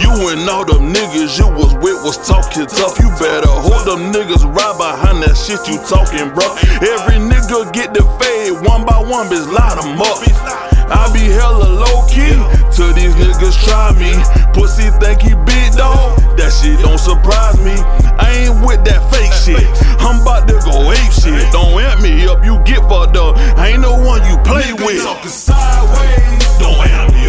You 0.00 0.10
and 0.30 0.48
all 0.48 0.64
them 0.64 0.92
niggas 0.92 1.38
you 1.38 1.48
was 1.48 1.74
with 1.74 2.02
was 2.02 2.18
talking 2.26 2.66
tough. 2.66 2.98
You 2.98 3.08
better 3.18 3.48
hold 3.48 3.86
them 3.86 4.12
niggas 4.12 4.44
right 4.44 4.76
behind 4.76 5.22
that 5.22 5.36
shit 5.36 5.62
you 5.68 5.78
talking, 5.86 6.34
bro. 6.34 6.46
Every 6.82 7.22
nigga 7.22 7.72
get 7.72 7.94
the 7.94 8.02
fade 8.18 8.52
one 8.66 8.84
by 8.84 8.98
one, 8.98 9.28
bitch, 9.28 9.46
light 9.50 9.78
them 9.80 10.00
up. 10.02 10.73
I 10.90 11.10
be 11.12 11.30
hella 11.32 11.64
low 11.64 12.06
key 12.08 12.36
till 12.72 12.92
these 12.92 13.14
niggas 13.16 13.56
try 13.64 13.92
me. 13.96 14.12
Pussy 14.52 14.90
think 15.00 15.22
he 15.22 15.34
big 15.46 15.72
dog, 15.76 16.18
that 16.36 16.52
shit 16.52 16.78
don't 16.80 16.98
surprise 16.98 17.58
me. 17.60 17.74
I 18.18 18.46
ain't 18.46 18.64
with 18.64 18.84
that 18.84 19.02
fake 19.10 19.32
shit. 19.32 19.64
I'm 20.00 20.20
about 20.22 20.46
to 20.48 20.54
go 20.64 20.92
ape 20.92 21.12
shit. 21.12 21.50
Don't 21.52 21.80
amp 21.80 22.02
me 22.02 22.26
up, 22.26 22.44
you 22.44 22.58
get 22.64 22.82
fucked 22.88 23.16
up. 23.16 23.36
I 23.58 23.74
ain't 23.74 23.80
no 23.80 23.96
one 23.96 24.22
you 24.28 24.36
play 24.44 24.72
with. 24.72 25.02
Talking 25.02 25.30
sideways, 25.30 26.44
don't 26.58 26.78
amp 26.86 27.14
me 27.14 27.23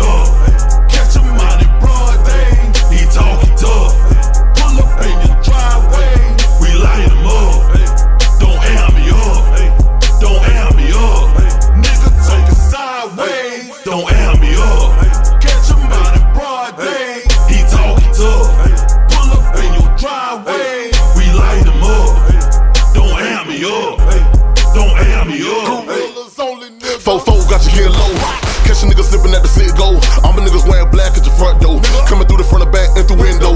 Catch 29.26 29.34
a 29.34 29.34
nigga 29.34 29.34
slipping 29.34 29.36
at 29.36 29.42
the 29.42 29.50
sit 29.50 29.76
go. 29.78 29.98
I'm 30.22 30.38
a 30.38 30.42
niggas 30.42 30.68
wearing 30.70 30.90
black 30.92 31.18
at 31.18 31.26
your 31.26 31.36
front 31.36 31.62
door. 31.62 31.82
Coming 32.08 32.28
through 32.28 32.38
the 32.38 32.44
front 32.44 32.64
and 32.64 32.72
back 32.72 32.85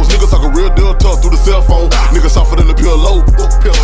Niggas 0.10 0.30
talking 0.30 0.52
real 0.54 0.74
deal 0.74 0.94
tough 0.96 1.22
through 1.22 1.32
the 1.32 1.42
cell 1.42 1.62
phone. 1.62 1.90
Niggas 2.12 2.36
softer 2.36 2.58
than 2.58 2.68
the 2.68 2.76
pure 2.76 2.96
low. 2.98 3.24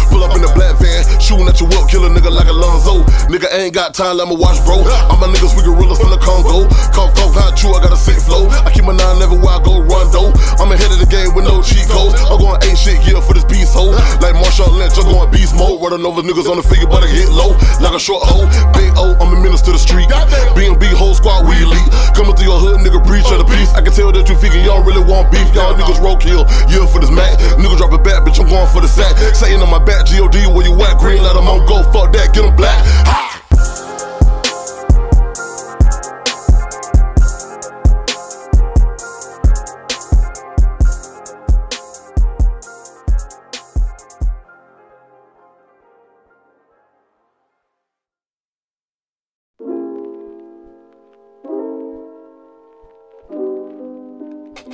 Pull 0.09 0.23
up 0.23 0.35
in 0.35 0.41
the 0.41 0.51
black 0.53 0.75
van, 0.81 1.05
shooting 1.19 1.47
at 1.47 1.59
your 1.61 1.69
whip, 1.69 1.87
kill 1.87 2.05
a 2.05 2.09
nigga 2.09 2.31
like 2.31 2.47
Alonzo. 2.47 3.03
Nigga 3.31 3.51
ain't 3.53 3.73
got 3.73 3.93
time, 3.93 4.17
let 4.17 4.27
me 4.27 4.35
watch, 4.35 4.59
bro. 4.65 4.81
All 5.09 5.17
my 5.17 5.27
niggas, 5.27 5.55
we 5.55 5.63
gorillas 5.63 5.99
from 5.99 6.09
the 6.09 6.19
Congo. 6.19 6.67
Cough, 6.91 7.13
cough, 7.15 7.35
how 7.35 7.51
true, 7.55 7.73
I 7.73 7.81
got 7.81 7.93
a 7.93 7.99
sick 7.99 8.17
flow. 8.19 8.47
I 8.65 8.71
keep 8.71 8.85
my 8.85 8.95
nine 8.95 9.21
everywhere 9.21 9.59
I 9.59 9.63
go, 9.63 9.85
though. 10.15 10.31
I'm 10.57 10.71
ahead 10.71 10.91
of 10.91 10.99
the 11.03 11.09
game 11.11 11.35
with 11.35 11.43
no 11.43 11.59
cheat 11.59 11.83
codes. 11.91 12.15
I'm 12.31 12.39
going 12.39 12.57
eight 12.63 12.79
shit, 12.79 12.99
yeah, 13.03 13.19
for 13.19 13.35
this 13.35 13.43
beast 13.45 13.75
hole. 13.75 13.91
Like 14.23 14.39
Marshawn 14.39 14.71
Lynch, 14.79 14.95
I'm 14.95 15.11
going 15.11 15.27
beast 15.31 15.51
mode. 15.55 15.83
Running 15.83 16.07
over 16.07 16.23
niggas 16.23 16.47
on 16.47 16.57
the 16.57 16.65
figure, 16.65 16.87
but 16.87 17.03
I 17.03 17.09
hit 17.11 17.27
low. 17.29 17.51
Like 17.83 17.93
a 17.93 17.99
short 17.99 18.23
hoe. 18.23 18.47
Big 18.71 18.95
O, 18.95 19.13
I'm 19.19 19.35
a 19.35 19.37
menace 19.37 19.61
to 19.67 19.75
the 19.75 19.81
street. 19.81 20.07
B&B 20.55 20.85
whole 20.95 21.13
squad, 21.13 21.43
we 21.43 21.59
elite. 21.59 21.91
Coming 22.15 22.33
through 22.39 22.47
your 22.47 22.59
hood, 22.63 22.79
nigga, 22.79 23.03
preach 23.03 23.27
of 23.35 23.43
the 23.43 23.47
peace. 23.47 23.71
I 23.75 23.83
can 23.83 23.91
tell 23.91 24.11
that 24.15 24.27
you 24.31 24.39
figure 24.39 24.63
y'all 24.63 24.83
really 24.83 25.03
want 25.03 25.27
beef. 25.31 25.47
Y'all 25.51 25.75
niggas 25.75 25.99
roll 25.99 26.14
kill. 26.17 26.47
Yeah, 26.71 26.87
for 26.87 26.99
this 27.03 27.11
Mac. 27.11 27.37
Nigga 27.59 27.77
drop 27.77 27.91
it 27.93 28.03
back, 28.03 28.23
bitch, 28.23 28.39
I'm 28.39 28.47
going 28.47 28.67
for 28.71 28.81
the 28.81 28.87
sack. 28.87 29.17
Saying 29.35 29.61
on 29.61 29.69
my 29.69 29.83
back, 29.83 30.05
G.O.D. 30.05 30.47
where 30.47 30.65
you 30.65 30.73
at? 30.83 30.97
Green 30.99 31.21
light, 31.21 31.35
I'm 31.35 31.47
on 31.47 31.67
go. 31.67 31.83
Fuck 31.91 32.13
that, 32.13 32.33
get 32.33 32.45
get 32.45 32.45
'em 32.45 32.55
black. 32.55 32.79
Ha! 33.05 33.34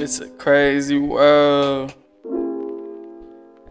It's 0.02 0.20
a 0.20 0.28
crazy 0.30 0.98
world. 0.98 1.94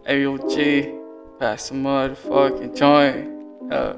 AOG, 0.07 1.37
pass 1.37 1.65
some 1.65 1.83
motherfucking 1.83 2.77
joint. 2.77 3.27
Uh. 3.69 3.95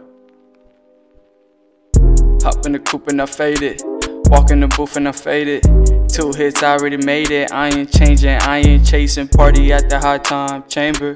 Hop 2.43 2.65
in 2.65 2.71
the 2.71 2.79
coupe 2.79 3.09
and 3.09 3.21
I 3.21 3.27
faded. 3.27 3.83
Walk 4.31 4.49
in 4.49 4.61
the 4.61 4.67
booth 4.67 4.97
and 4.97 5.09
I 5.09 5.11
faded. 5.11 5.61
Two 6.09 6.33
hits, 6.33 6.63
I 6.63 6.75
already 6.75 6.97
made 6.97 7.29
it. 7.29 7.51
I 7.51 7.69
ain't 7.69 7.93
changing, 7.93 8.39
I 8.41 8.57
ain't 8.61 8.83
chasing. 8.83 9.27
Party 9.27 9.71
at 9.71 9.87
the 9.87 9.99
high 9.99 10.17
time 10.17 10.67
chamber. 10.67 11.13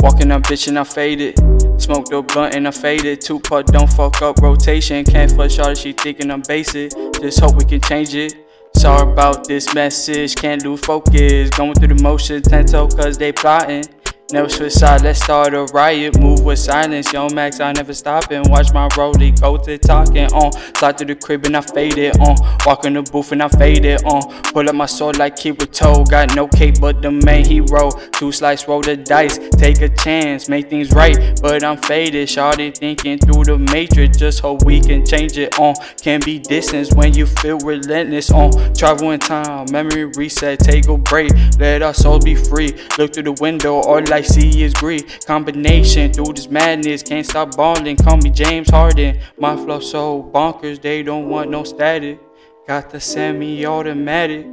Walking 0.00 0.30
up, 0.30 0.42
bitch, 0.42 0.68
and 0.68 0.78
I 0.78 0.84
faded. 0.84 1.38
Smoke 1.80 2.10
the 2.10 2.20
blunt 2.20 2.54
and 2.54 2.68
I 2.68 2.72
faded. 2.72 3.22
Two 3.22 3.40
putt, 3.40 3.68
don't 3.68 3.90
fuck 3.90 4.20
up 4.20 4.36
rotation. 4.42 5.02
Can't 5.06 5.32
fuck 5.32 5.50
shorty, 5.50 5.80
she 5.80 5.92
thinking 5.94 6.30
I'm 6.30 6.42
basic. 6.42 6.92
Just 7.22 7.40
hope 7.40 7.56
we 7.56 7.64
can 7.64 7.80
change 7.80 8.14
it. 8.14 8.47
Sorry 8.74 9.10
about 9.10 9.48
this 9.48 9.74
message, 9.74 10.36
can't 10.36 10.64
lose 10.64 10.80
focus. 10.80 11.50
Going 11.50 11.74
through 11.74 11.88
the 11.88 12.02
motions, 12.02 12.46
ten 12.46 12.66
toe, 12.66 12.88
cause 12.88 13.18
they 13.18 13.32
plotting. 13.32 13.84
Never 14.30 14.50
switch 14.50 14.74
side, 14.74 15.00
let's 15.00 15.22
start 15.22 15.54
a 15.54 15.62
riot. 15.72 16.20
Move 16.20 16.44
with 16.44 16.58
silence, 16.58 17.10
young 17.14 17.34
Max, 17.34 17.60
I 17.60 17.72
never 17.72 17.94
stopping. 17.94 18.42
Watch 18.50 18.74
my 18.74 18.86
rollie 18.88 19.40
go 19.40 19.56
to 19.56 19.78
talking 19.78 20.26
on. 20.34 20.52
Slide 20.76 20.98
through 20.98 21.06
the 21.06 21.14
crib 21.14 21.46
and 21.46 21.56
I 21.56 21.62
fade 21.62 21.96
it 21.96 22.20
on. 22.20 22.36
Walk 22.66 22.84
in 22.84 22.92
the 22.92 23.02
booth 23.02 23.32
and 23.32 23.42
I 23.42 23.48
fade 23.48 23.86
it 23.86 24.04
on. 24.04 24.20
Pull 24.52 24.68
up 24.68 24.74
my 24.74 24.84
sword 24.84 25.16
like 25.16 25.36
Kirito. 25.36 26.06
Got 26.10 26.36
no 26.36 26.46
cape 26.46 26.74
but 26.78 27.00
the 27.00 27.10
main 27.10 27.46
hero. 27.46 27.90
Two 28.12 28.30
slice, 28.30 28.68
roll 28.68 28.82
the 28.82 28.98
dice. 28.98 29.38
Take 29.52 29.80
a 29.80 29.88
chance, 29.88 30.46
make 30.46 30.68
things 30.68 30.92
right. 30.92 31.40
But 31.40 31.64
I'm 31.64 31.78
faded, 31.78 32.28
shawty 32.28 32.76
thinking 32.76 33.18
through 33.18 33.44
the 33.44 33.56
matrix. 33.56 34.18
Just 34.18 34.40
hope 34.40 34.62
we 34.62 34.82
can 34.82 35.06
change 35.06 35.38
it 35.38 35.58
on. 35.58 35.74
Can 36.02 36.20
be 36.20 36.38
distance 36.38 36.92
when 36.92 37.14
you 37.14 37.24
feel 37.24 37.60
relentless 37.60 38.30
on. 38.30 38.74
Travel 38.74 39.12
in 39.12 39.20
time, 39.20 39.72
memory 39.72 40.04
reset, 40.04 40.58
take 40.58 40.86
a 40.88 40.98
break. 40.98 41.32
Let 41.58 41.80
our 41.80 41.94
souls 41.94 42.26
be 42.26 42.34
free. 42.34 42.78
Look 42.98 43.14
through 43.14 43.22
the 43.22 43.38
window, 43.40 43.76
all 43.76 44.02
I 44.18 44.22
see 44.22 44.64
is 44.64 44.74
greed. 44.74 45.24
Combination 45.26 46.12
through 46.12 46.32
this 46.32 46.50
madness, 46.50 47.04
can't 47.04 47.24
stop 47.24 47.56
balling. 47.56 47.94
Call 47.94 48.16
me 48.16 48.30
James 48.30 48.68
Harden. 48.68 49.20
My 49.38 49.54
flow 49.54 49.78
so 49.78 50.28
bonkers, 50.34 50.82
they 50.82 51.04
don't 51.04 51.28
want 51.28 51.50
no 51.50 51.62
static. 51.62 52.18
Got 52.66 52.90
the 52.90 52.98
semi-automatic. 52.98 54.44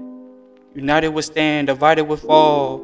United 0.76 1.10
we 1.10 1.22
stand, 1.24 1.66
divided 1.66 2.04
we 2.04 2.16
fall. 2.16 2.80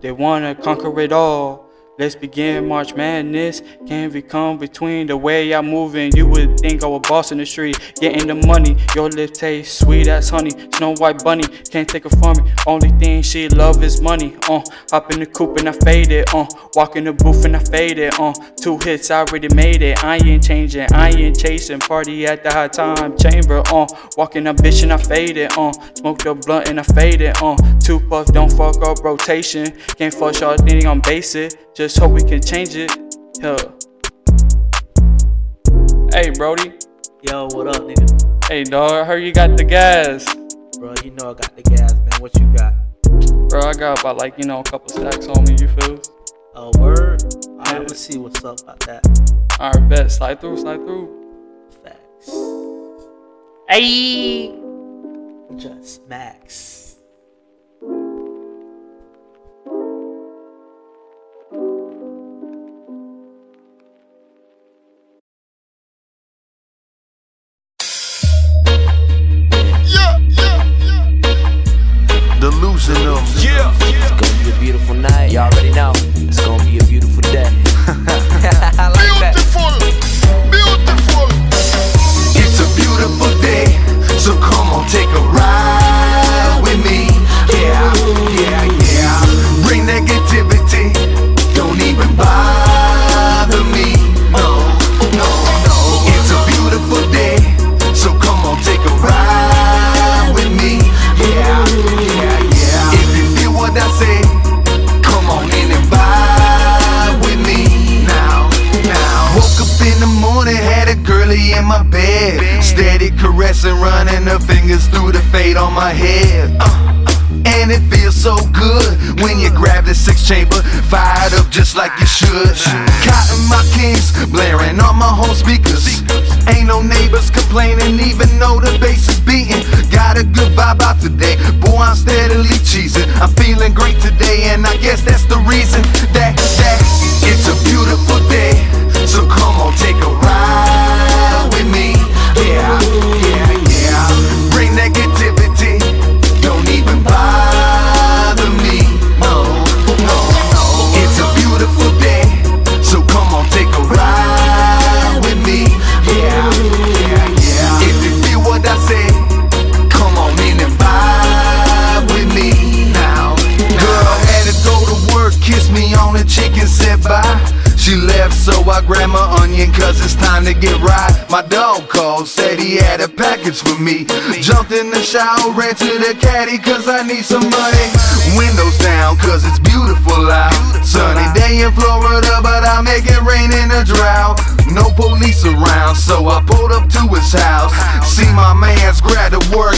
They 0.00 0.10
wanna 0.10 0.54
conquer 0.54 0.98
it 1.00 1.12
all. 1.12 1.65
Let's 1.98 2.14
begin 2.14 2.68
March 2.68 2.94
Madness. 2.94 3.62
Can't 3.86 4.12
be 4.12 4.20
come 4.20 4.58
between 4.58 5.06
the 5.06 5.16
way 5.16 5.54
I'm 5.54 5.66
moving. 5.66 6.14
You 6.14 6.26
would 6.28 6.60
think 6.60 6.84
I 6.84 6.86
was 6.86 7.00
bossing 7.08 7.38
the 7.38 7.46
street, 7.46 7.78
getting 7.98 8.28
the 8.28 8.34
money. 8.46 8.76
Your 8.94 9.08
lips 9.08 9.38
taste 9.38 9.78
sweet 9.78 10.06
as 10.06 10.28
honey. 10.28 10.50
Snow 10.74 10.94
White 10.96 11.24
Bunny 11.24 11.44
can't 11.70 11.88
take 11.88 12.04
it 12.04 12.14
from 12.18 12.36
me. 12.36 12.52
Only 12.66 12.90
thing 12.98 13.22
she 13.22 13.48
love 13.48 13.82
is 13.82 14.02
money. 14.02 14.36
Uh, 14.46 14.60
hop 14.90 15.10
in 15.10 15.20
the 15.20 15.26
coupe 15.26 15.56
and 15.56 15.70
I 15.70 15.72
fade 15.72 16.12
it. 16.12 16.34
Uh, 16.34 16.46
walk 16.74 16.96
in 16.96 17.04
the 17.04 17.14
booth 17.14 17.46
and 17.46 17.56
I 17.56 17.60
fade 17.60 17.98
it. 17.98 18.20
Uh, 18.20 18.34
two 18.60 18.76
hits 18.76 19.10
I 19.10 19.20
already 19.20 19.48
made 19.54 19.80
it. 19.80 20.04
I 20.04 20.16
ain't 20.18 20.44
changing, 20.44 20.92
I 20.92 21.08
ain't 21.12 21.38
chasing. 21.38 21.80
Party 21.80 22.26
at 22.26 22.42
the 22.42 22.52
high 22.52 22.68
time 22.68 23.16
chamber. 23.16 23.62
Uh, 23.68 23.86
walking 24.18 24.46
a 24.48 24.54
bitch 24.54 24.82
and 24.82 24.92
I 24.92 24.98
fade 24.98 25.38
it. 25.38 25.56
Uh, 25.56 25.72
smoke 25.94 26.18
the 26.18 26.34
blunt 26.34 26.68
and 26.68 26.78
I 26.78 26.82
fade 26.82 27.22
it. 27.22 27.42
Uh, 27.42 27.56
two 27.80 28.00
puffs 28.00 28.30
don't 28.30 28.52
fuck 28.52 28.82
up 28.82 29.02
rotation. 29.02 29.70
Can't 29.96 30.12
fuck 30.12 30.38
y'all 30.40 30.58
thinking 30.58 30.86
I'm 30.86 31.00
basic. 31.00 31.65
Just 31.76 31.98
hope 31.98 32.12
we 32.12 32.22
can 32.22 32.40
change 32.40 32.70
it. 32.74 32.90
Hey, 36.10 36.30
Brody. 36.30 36.72
Yo, 37.20 37.48
what 37.52 37.68
up, 37.68 37.82
nigga? 37.82 38.46
Hey, 38.48 38.64
dog. 38.64 38.92
I 38.92 39.04
heard 39.04 39.18
you 39.18 39.30
got 39.30 39.58
the 39.58 39.62
gas. 39.62 40.24
Bro, 40.78 40.94
you 41.04 41.10
know 41.10 41.32
I 41.32 41.34
got 41.34 41.54
the 41.54 41.60
gas, 41.60 41.92
man. 41.92 42.18
What 42.18 42.34
you 42.40 42.50
got? 42.56 42.72
Bro, 43.50 43.60
I 43.60 43.74
got 43.74 44.00
about 44.00 44.16
like, 44.16 44.38
you 44.38 44.46
know, 44.46 44.60
a 44.60 44.64
couple 44.64 44.88
stacks 44.88 45.28
on 45.28 45.44
me, 45.44 45.58
you 45.60 45.68
feel? 45.68 46.00
A 46.54 46.60
uh, 46.60 46.72
word? 46.78 47.22
Alright, 47.22 47.66
yeah. 47.66 47.72
gonna 47.74 47.88
see 47.90 48.16
what's 48.16 48.42
up 48.42 48.58
about 48.62 48.80
that. 48.86 49.04
Alright, 49.60 49.86
bet. 49.86 50.10
Slide 50.10 50.40
through, 50.40 50.56
slide 50.56 50.78
through. 50.78 51.68
Facts. 51.84 52.30
Hey! 53.68 54.58
Just 55.58 56.08
max. 56.08 56.85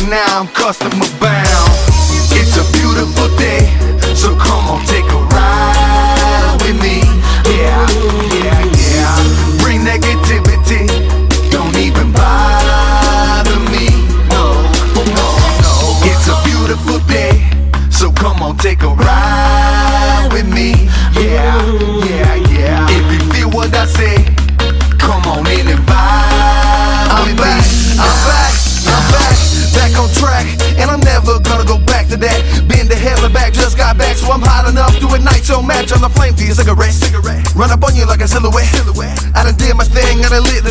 now 0.08 0.40
I'm 0.40 0.48
customer 0.48 1.06
bound. 1.20 1.87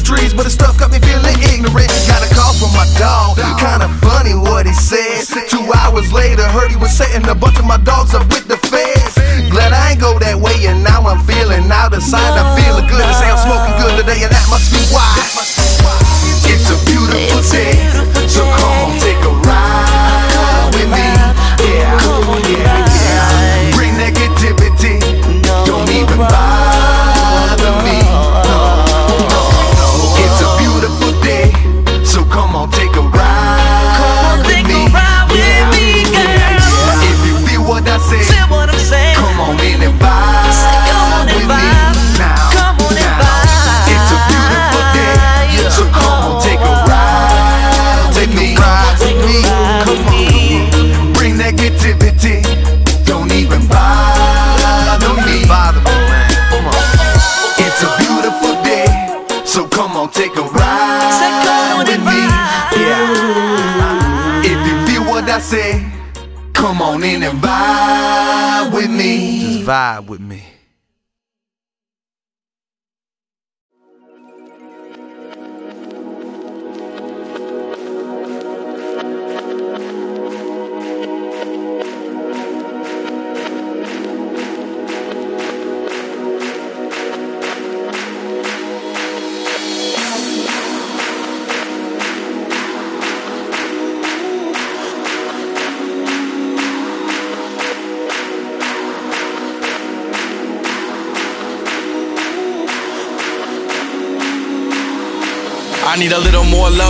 streets, 0.08 0.32
but 0.32 0.48
the 0.48 0.50
stuff 0.50 0.80
got 0.80 0.88
me 0.88 1.00
feeling 1.04 1.36
ignorant. 1.52 1.92
Got 2.08 2.24
a 2.24 2.32
call 2.32 2.56
from 2.56 2.72
my 2.72 2.88
dog, 2.96 3.36
kinda 3.60 3.92
funny 4.00 4.32
what 4.32 4.64
he 4.66 4.72
said. 4.72 5.28
Two 5.52 5.68
hours 5.84 6.14
later, 6.14 6.48
heard 6.48 6.72
he 6.72 6.80
was 6.80 6.96
setting 6.96 7.28
a 7.28 7.36
bunch 7.36 7.57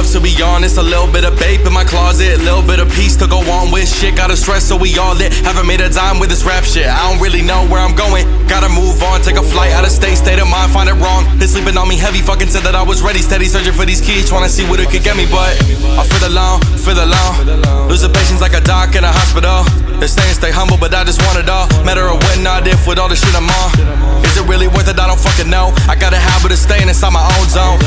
to 0.05 0.21
be 0.21 0.35
honest. 0.43 0.77
A 0.77 0.83
little 0.83 1.07
bit 1.07 1.25
of 1.25 1.37
babe 1.39 1.65
in 1.65 1.73
my 1.73 1.83
closet, 1.83 2.39
a 2.39 2.43
little 2.43 2.61
bit 2.61 2.79
of 2.79 2.89
peace 2.93 3.15
to 3.17 3.27
go 3.27 3.39
on 3.49 3.71
with. 3.71 3.89
Shit 3.89 4.15
got 4.15 4.29
us 4.29 4.41
stress, 4.41 4.63
so 4.65 4.77
we 4.77 4.97
all 4.97 5.15
lit. 5.15 5.33
Haven't 5.45 5.65
made 5.65 5.81
a 5.81 5.89
dime 5.89 6.19
with 6.19 6.29
this 6.29 6.43
rap 6.43 6.63
shit. 6.63 6.85
I 6.85 7.09
don't 7.09 7.21
really 7.21 7.41
know 7.41 7.65
where 7.67 7.81
I'm 7.81 7.95
going. 7.95 8.25
Gotta 8.47 8.69
move 8.69 9.01
on, 9.03 9.21
take 9.21 9.37
a 9.37 9.43
flight 9.43 9.71
out 9.73 9.83
of 9.83 9.91
state, 9.91 10.15
state 10.15 10.39
of 10.39 10.47
mind, 10.47 10.71
find 10.71 10.89
it 10.89 10.97
wrong. 11.01 11.25
They 11.39 11.47
sleeping 11.47 11.77
on 11.77 11.87
me 11.87 11.97
heavy, 11.97 12.21
fucking 12.21 12.47
said 12.47 12.63
that 12.63 12.75
I 12.75 12.83
was 12.83 13.01
ready, 13.01 13.19
steady 13.19 13.45
searching 13.45 13.73
for 13.73 13.85
these 13.85 14.01
keys, 14.01 14.29
trying 14.29 14.43
to 14.43 14.49
see 14.49 14.63
what 14.69 14.79
it 14.79 14.89
could 14.89 15.03
get 15.03 15.17
me. 15.17 15.25
But 15.25 15.57
I 15.97 16.03
feel 16.05 16.29
alone, 16.29 16.61
feel 16.77 16.99
alone. 16.99 17.89
Losing 17.89 18.13
patience 18.13 18.41
like 18.41 18.53
a 18.53 18.61
doc 18.61 18.95
in 18.95 19.03
a 19.03 19.11
hospital. 19.11 19.65
They're 19.97 20.07
saying 20.07 20.37
stay 20.37 20.51
humble, 20.51 20.77
but 20.77 20.93
I 20.93 21.03
just 21.03 21.17
want 21.25 21.41
it 21.41 21.49
all. 21.49 21.65
Matter 21.81 22.05
of 22.05 22.21
when, 22.29 22.43
not 22.43 22.67
if, 22.67 22.85
with 22.85 22.99
all 22.99 23.09
the 23.09 23.17
shit 23.17 23.33
I'm 23.33 23.49
on. 23.49 23.73
Is 24.21 24.37
it 24.37 24.45
really 24.45 24.67
worth 24.67 24.87
it? 24.87 24.99
I 24.99 25.07
don't 25.07 25.17
fucking 25.17 25.49
know. 25.49 25.73
I 25.89 25.97
got 25.97 26.13
a 26.13 26.21
habit 26.21 26.53
of 26.53 26.59
staying 26.59 26.87
inside 26.87 27.11
my 27.13 27.25
own 27.39 27.49
zone. 27.49 27.81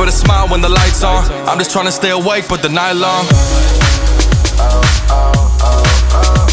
But 0.00 0.08
a 0.08 0.12
smile 0.12 0.48
when 0.48 0.62
the 0.62 0.68
lights 0.70 1.04
on. 1.04 1.30
I'm 1.46 1.58
just 1.58 1.72
trying 1.72 1.84
to 1.84 1.92
stay 1.92 2.08
awake, 2.08 2.46
but 2.48 2.62
the 2.62 2.70
night 2.70 2.92
long. 2.92 3.26
More 6.16 6.49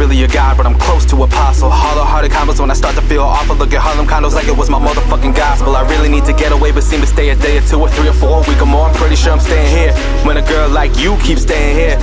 really 0.00 0.24
a 0.24 0.28
god, 0.28 0.56
but 0.56 0.64
I'm 0.64 0.78
close 0.78 1.04
to 1.12 1.22
apostle. 1.24 1.68
Hollow 1.68 2.04
hearted 2.04 2.32
combos 2.32 2.58
when 2.58 2.70
I 2.70 2.74
start 2.74 2.96
to 2.96 3.02
feel 3.02 3.20
awful. 3.20 3.54
Look 3.54 3.74
at 3.74 3.82
Harlem 3.84 4.06
condos 4.06 4.32
like 4.32 4.48
it 4.48 4.56
was 4.56 4.70
my 4.70 4.80
motherfucking 4.80 5.36
gospel. 5.36 5.76
I 5.76 5.86
really 5.92 6.08
need 6.08 6.24
to 6.24 6.32
get 6.32 6.52
away, 6.52 6.72
but 6.72 6.84
seem 6.84 7.02
to 7.02 7.06
stay 7.06 7.28
a 7.28 7.36
day 7.36 7.58
or 7.58 7.60
two 7.60 7.78
or 7.78 7.90
three 7.90 8.08
or 8.08 8.14
four, 8.14 8.40
a 8.42 8.48
week 8.48 8.62
or 8.62 8.66
more. 8.66 8.88
I'm 8.88 8.94
pretty 8.94 9.14
sure 9.14 9.30
I'm 9.30 9.40
staying 9.40 9.68
here. 9.68 9.92
When 10.24 10.38
a 10.38 10.42
girl 10.48 10.70
like 10.70 10.96
you 10.96 11.18
keeps 11.18 11.42
staying 11.42 11.76
here, 11.76 12.00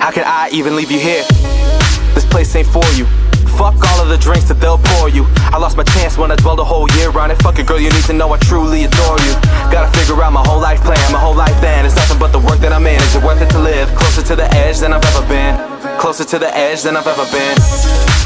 how 0.00 0.10
can 0.10 0.24
I 0.24 0.48
even 0.52 0.74
leave 0.74 0.90
you 0.90 0.98
here? 0.98 1.22
This 2.16 2.24
place 2.24 2.56
ain't 2.56 2.66
for 2.66 2.88
you. 2.96 3.04
Fuck 3.60 3.76
all 3.76 4.00
of 4.00 4.08
the 4.08 4.16
drinks 4.16 4.48
that 4.48 4.58
they'll 4.58 4.80
pour 4.96 5.10
you. 5.10 5.26
I 5.52 5.58
lost 5.58 5.76
my 5.76 5.84
chance 5.84 6.16
when 6.16 6.32
I 6.32 6.36
dwelled 6.36 6.60
a 6.60 6.64
whole 6.64 6.88
year 6.96 7.12
on 7.12 7.30
it. 7.30 7.36
Fuck 7.42 7.58
it, 7.58 7.66
girl, 7.66 7.78
you 7.78 7.90
need 7.90 8.08
to 8.08 8.14
know 8.14 8.32
I 8.32 8.38
truly 8.38 8.84
adore 8.88 9.20
you. 9.28 9.34
Gotta 9.68 9.92
figure 9.98 10.16
out 10.22 10.32
my 10.32 10.44
whole 10.48 10.60
life 10.60 10.80
plan, 10.80 10.96
my 11.12 11.20
whole 11.20 11.36
life 11.36 11.60
then. 11.60 11.84
It's 11.84 11.96
nothing 11.96 12.18
but 12.18 12.32
the 12.32 12.40
work 12.40 12.60
that 12.60 12.72
I'm 12.72 12.86
in. 12.86 12.96
Is 13.02 13.16
it 13.16 13.22
worth 13.22 13.42
it 13.42 13.50
to 13.50 13.58
live 13.58 13.92
closer 14.00 14.22
to 14.22 14.34
the 14.34 14.48
edge 14.54 14.78
than 14.78 14.94
I've 14.94 15.04
ever 15.04 15.28
been? 15.28 15.77
Closer 15.98 16.24
to 16.24 16.38
the 16.38 16.56
edge 16.56 16.82
than 16.82 16.96
I've 16.96 17.08
ever 17.08 17.26
been. 17.32 18.17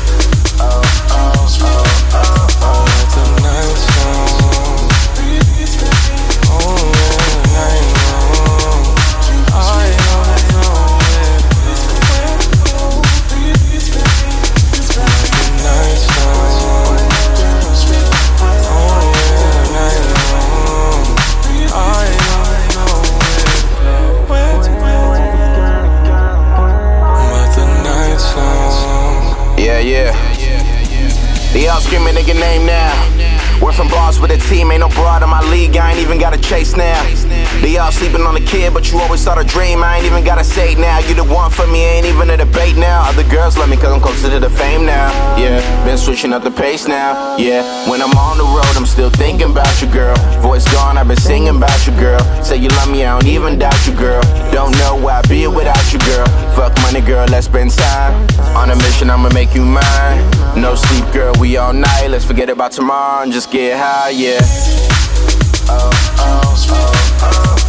They 31.53 31.68
all 31.68 31.80
screaming 31.80 32.14
nigga 32.14 32.34
name 32.34 32.66
now. 32.66 33.32
We're 33.62 33.72
from 33.72 33.88
bars 33.88 34.18
with 34.18 34.32
a 34.32 34.38
team, 34.50 34.72
ain't 34.72 34.80
no 34.80 34.88
broad 34.88 35.22
in 35.22 35.28
my 35.28 35.40
league, 35.53 35.76
I 35.76 35.92
ain't 35.92 36.00
even 36.00 36.18
gotta 36.18 36.40
chase 36.40 36.74
now. 36.74 36.98
They 37.61 37.76
all 37.76 37.92
sleeping 37.92 38.22
on 38.22 38.34
the 38.34 38.40
kid, 38.40 38.74
but 38.74 38.90
you 38.90 38.98
always 38.98 39.20
saw 39.20 39.36
the 39.36 39.44
dream, 39.44 39.84
I 39.84 39.98
ain't 39.98 40.07
even 40.07 40.24
gotta 40.24 40.42
say 40.42 40.74
now. 40.74 40.98
You 40.98 41.14
the 41.14 41.22
one 41.22 41.50
for 41.50 41.66
me, 41.68 41.84
ain't 41.84 42.07
even 42.07 42.30
a 42.30 42.36
debate 42.36 42.76
now. 42.76 43.09
Other 43.09 43.22
girls 43.30 43.57
love 43.57 43.68
me 43.68 43.76
cause 43.76 43.92
I'm 43.92 44.00
closer 44.00 44.30
to 44.30 44.40
the 44.40 44.50
fame 44.50 44.84
now. 44.84 45.12
Yeah, 45.38 45.61
been 45.84 45.96
switching 45.96 46.32
up 46.32 46.42
the 46.42 46.50
pace 46.50 46.88
now. 46.88 47.36
Yeah, 47.36 47.62
when 47.88 48.03
I'm 48.03 48.11
on 48.16 48.38
the 48.38 48.44
road, 48.44 48.74
I'm 48.74 48.86
still 48.86 49.11
thinking 49.11 49.50
about 49.50 49.80
you, 49.80 49.86
girl. 49.92 50.16
Voice 50.40 50.66
gone, 50.72 50.98
I've 50.98 51.07
been 51.07 51.16
singing 51.16 51.57
about 51.57 51.86
you, 51.86 51.92
girl. 52.00 52.18
Say 52.42 52.57
you 52.57 52.68
love 52.80 52.90
me, 52.90 53.05
I 53.05 53.20
don't 53.20 53.28
even 53.28 53.61
doubt 53.61 53.86
you, 53.86 53.94
girl. 53.94 54.22
Don't 54.50 54.72
know 54.78 54.96
where 54.96 55.14
I'd 55.14 55.28
be 55.28 55.46
without 55.46 55.92
you, 55.92 56.00
girl. 56.00 56.26
Fuck 56.57 56.74
money, 56.82 57.00
girl, 57.00 57.28
let's 57.28 57.46
spend 57.46 57.70
time. 57.70 58.26
On 58.57 58.70
a 58.70 58.76
mission, 58.76 59.09
I'ma 59.09 59.28
make 59.34 59.55
you 59.55 59.62
mine. 59.62 60.41
No 60.57 60.74
sleep, 60.74 61.11
girl, 61.12 61.32
we 61.40 61.57
all 61.57 61.72
night. 61.72 62.09
Let's 62.09 62.24
forget 62.24 62.50
about 62.50 62.72
tomorrow 62.72 63.22
and 63.22 63.32
just 63.32 63.50
get 63.50 63.78
high, 63.78 64.11
yeah. 64.11 64.38
Oh, 65.68 65.90
oh, 66.18 66.57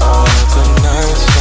oh, 0.02 0.24
what 1.24 1.33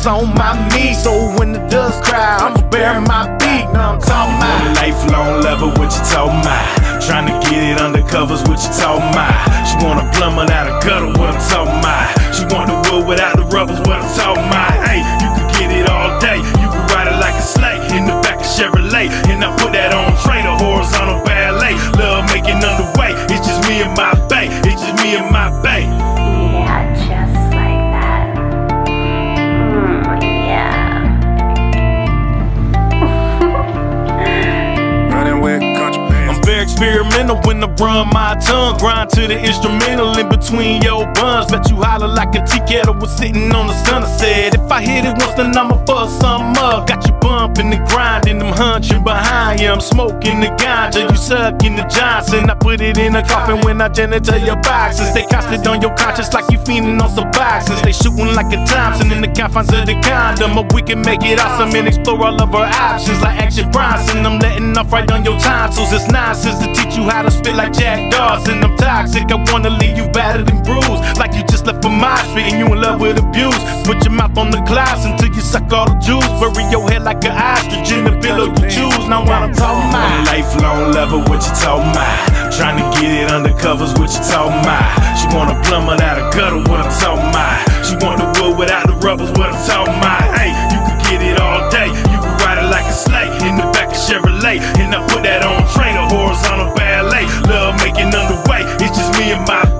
is 0.00 0.06
on 0.06 0.34
my 0.34 0.68
knees. 0.68 1.02
So 1.02 1.12
when 1.38 1.52
the 1.52 1.60
dust 1.68 2.02
cry, 2.04 2.36
I'ma 2.40 2.68
bear 2.70 3.00
my 3.00 3.35
when 37.46 37.62
I 37.62 37.68
run 37.78 38.08
my 38.10 38.34
tongue. 38.44 38.76
Grind 38.78 39.08
to 39.10 39.26
the 39.28 39.38
instrumental 39.38 40.18
in 40.18 40.28
between 40.28 40.82
your 40.82 41.06
buns. 41.14 41.50
Bet 41.50 41.70
you 41.70 41.76
holler 41.76 42.08
like 42.08 42.34
a 42.34 42.44
tea 42.44 42.60
kettle 42.66 42.94
was 42.94 43.16
sitting 43.16 43.50
on 43.54 43.68
the 43.68 43.74
sun. 43.84 44.02
I 44.02 44.16
said, 44.18 44.54
if 44.54 44.70
I 44.70 44.82
hit 44.82 45.04
it 45.04 45.16
once, 45.16 45.34
then 45.34 45.56
I'ma 45.56 45.78
fuck 45.86 46.10
some 46.10 46.52
up. 46.58 46.88
Got 46.88 47.06
you 47.06 47.14
bumping 47.14 47.72
and 47.72 47.86
grinding, 47.88 48.42
I'm 48.42 48.52
hunching 48.52 49.04
behind 49.04 49.60
you. 49.60 49.70
I'm 49.70 49.80
smoking 49.80 50.40
the 50.40 50.48
ganja, 50.58 51.08
you 51.08 51.16
sucking 51.16 51.76
the 51.76 51.84
Johnson. 51.84 52.50
I 52.50 52.54
put 52.54 52.80
it 52.80 52.98
in 52.98 53.14
a 53.14 53.22
coffin 53.22 53.60
when 53.60 53.80
I 53.80 53.88
janitor 53.88 54.36
your 54.38 54.56
boxes. 54.56 55.08
Stay 55.10 55.24
constant 55.30 55.66
on 55.66 55.80
your 55.80 55.94
conscience 55.94 56.32
like 56.34 56.50
you 56.50 56.58
feeding 56.58 57.00
on 57.00 57.10
some 57.10 57.25
boxes. 57.36 57.80
They 57.82 57.92
shooting 57.92 58.34
like 58.34 58.50
a 58.56 58.64
Thompson 58.64 59.12
in 59.12 59.20
the 59.20 59.28
confines 59.28 59.72
of 59.72 59.86
the 59.86 59.94
condom. 60.00 60.56
But 60.56 60.72
we 60.72 60.82
can 60.82 61.00
make 61.02 61.22
it 61.22 61.38
awesome 61.38 61.76
and 61.76 61.86
explore 61.86 62.26
all 62.26 62.40
of 62.40 62.54
our 62.54 62.66
options 62.66 63.20
like 63.20 63.38
Action 63.38 63.70
Bronson. 63.70 64.24
I'm 64.26 64.38
letting 64.40 64.76
off 64.76 64.90
right 64.92 65.08
on 65.12 65.24
your 65.24 65.38
tonsils. 65.38 65.92
It's 65.92 66.08
nonsense 66.10 66.58
to 66.64 66.68
teach 66.72 66.96
you 66.96 67.04
how 67.04 67.22
to 67.22 67.30
spit 67.30 67.54
like 67.54 67.72
Jack 67.72 68.10
Dawson. 68.10 68.64
I'm 68.64 68.76
toxic, 68.76 69.30
I 69.30 69.36
wanna 69.52 69.70
leave 69.70 69.96
you 69.96 70.08
battered 70.08 70.50
and 70.50 70.64
bruised. 70.64 71.18
Like 71.20 71.34
you 71.34 71.44
just 71.44 71.66
left 71.66 71.82
from 71.82 71.98
my 72.00 72.16
street 72.30 72.50
and 72.50 72.58
you 72.58 72.66
in 72.72 72.80
love 72.80 73.00
with 73.00 73.18
abuse. 73.18 73.56
Put 73.84 74.02
your 74.04 74.12
mouth 74.12 74.36
on 74.38 74.50
the 74.50 74.60
glass 74.62 75.04
until 75.04 75.28
you 75.34 75.40
suck 75.40 75.70
all 75.72 75.86
the 75.86 75.94
juice. 76.00 76.26
Bury 76.40 76.64
your 76.70 76.88
head 76.88 77.02
like 77.02 77.22
an 77.24 77.36
ostrich 77.36 77.92
in 77.92 78.04
the 78.04 78.18
pillow 78.20 78.48
you 78.48 78.66
choose. 78.70 79.06
Now 79.08 79.20
what 79.20 79.42
I'm 79.44 79.52
talking 79.52 79.86
A 79.86 79.88
about. 79.90 80.26
lifelong 80.26 80.92
lover, 80.92 81.18
what 81.30 81.44
you 81.44 81.52
talking 81.60 81.90
about? 81.90 82.45
Trying 82.56 82.80
to 82.80 82.88
get 82.96 83.12
it 83.12 83.30
under 83.30 83.52
covers, 83.52 83.92
what 84.00 84.08
you 84.16 84.22
talking 84.24 84.56
about? 84.64 84.88
She 85.20 85.28
want 85.36 85.52
a 85.52 85.60
plumber 85.68 86.00
out 86.00 86.16
of 86.16 86.32
gutter, 86.32 86.56
what 86.64 86.80
I'm 86.80 86.88
talking 86.88 87.28
about? 87.28 87.60
She 87.84 87.94
want 88.00 88.16
the 88.16 88.32
wood 88.40 88.56
without 88.56 88.86
the 88.88 88.96
rubbers, 89.04 89.28
what 89.36 89.52
I'm 89.52 89.60
talking 89.68 89.92
about? 89.92 90.24
Hey, 90.40 90.56
you 90.72 90.80
can 90.88 90.96
get 91.04 91.20
it 91.20 91.36
all 91.38 91.68
day, 91.68 91.92
you 91.92 92.16
can 92.16 92.32
ride 92.40 92.56
it 92.56 92.68
like 92.72 92.88
a 92.88 92.96
sleigh 92.96 93.28
in 93.44 93.60
the 93.60 93.68
back 93.76 93.92
of 93.92 94.00
Chevrolet, 94.00 94.56
and 94.80 94.94
I 94.96 95.04
put 95.06 95.22
that 95.28 95.44
on 95.44 95.68
train, 95.76 96.00
a 96.00 96.08
horizontal 96.08 96.72
ballet. 96.72 97.28
Love 97.44 97.76
making 97.84 98.08
underway, 98.16 98.64
it's 98.80 98.96
just 98.96 99.12
me 99.20 99.36
and 99.36 99.44
my 99.44 99.75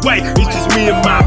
underway. 0.00 0.32
It's 0.36 0.54
just 0.54 0.76
me 0.76 0.88
and 0.88 1.04
my 1.04 1.19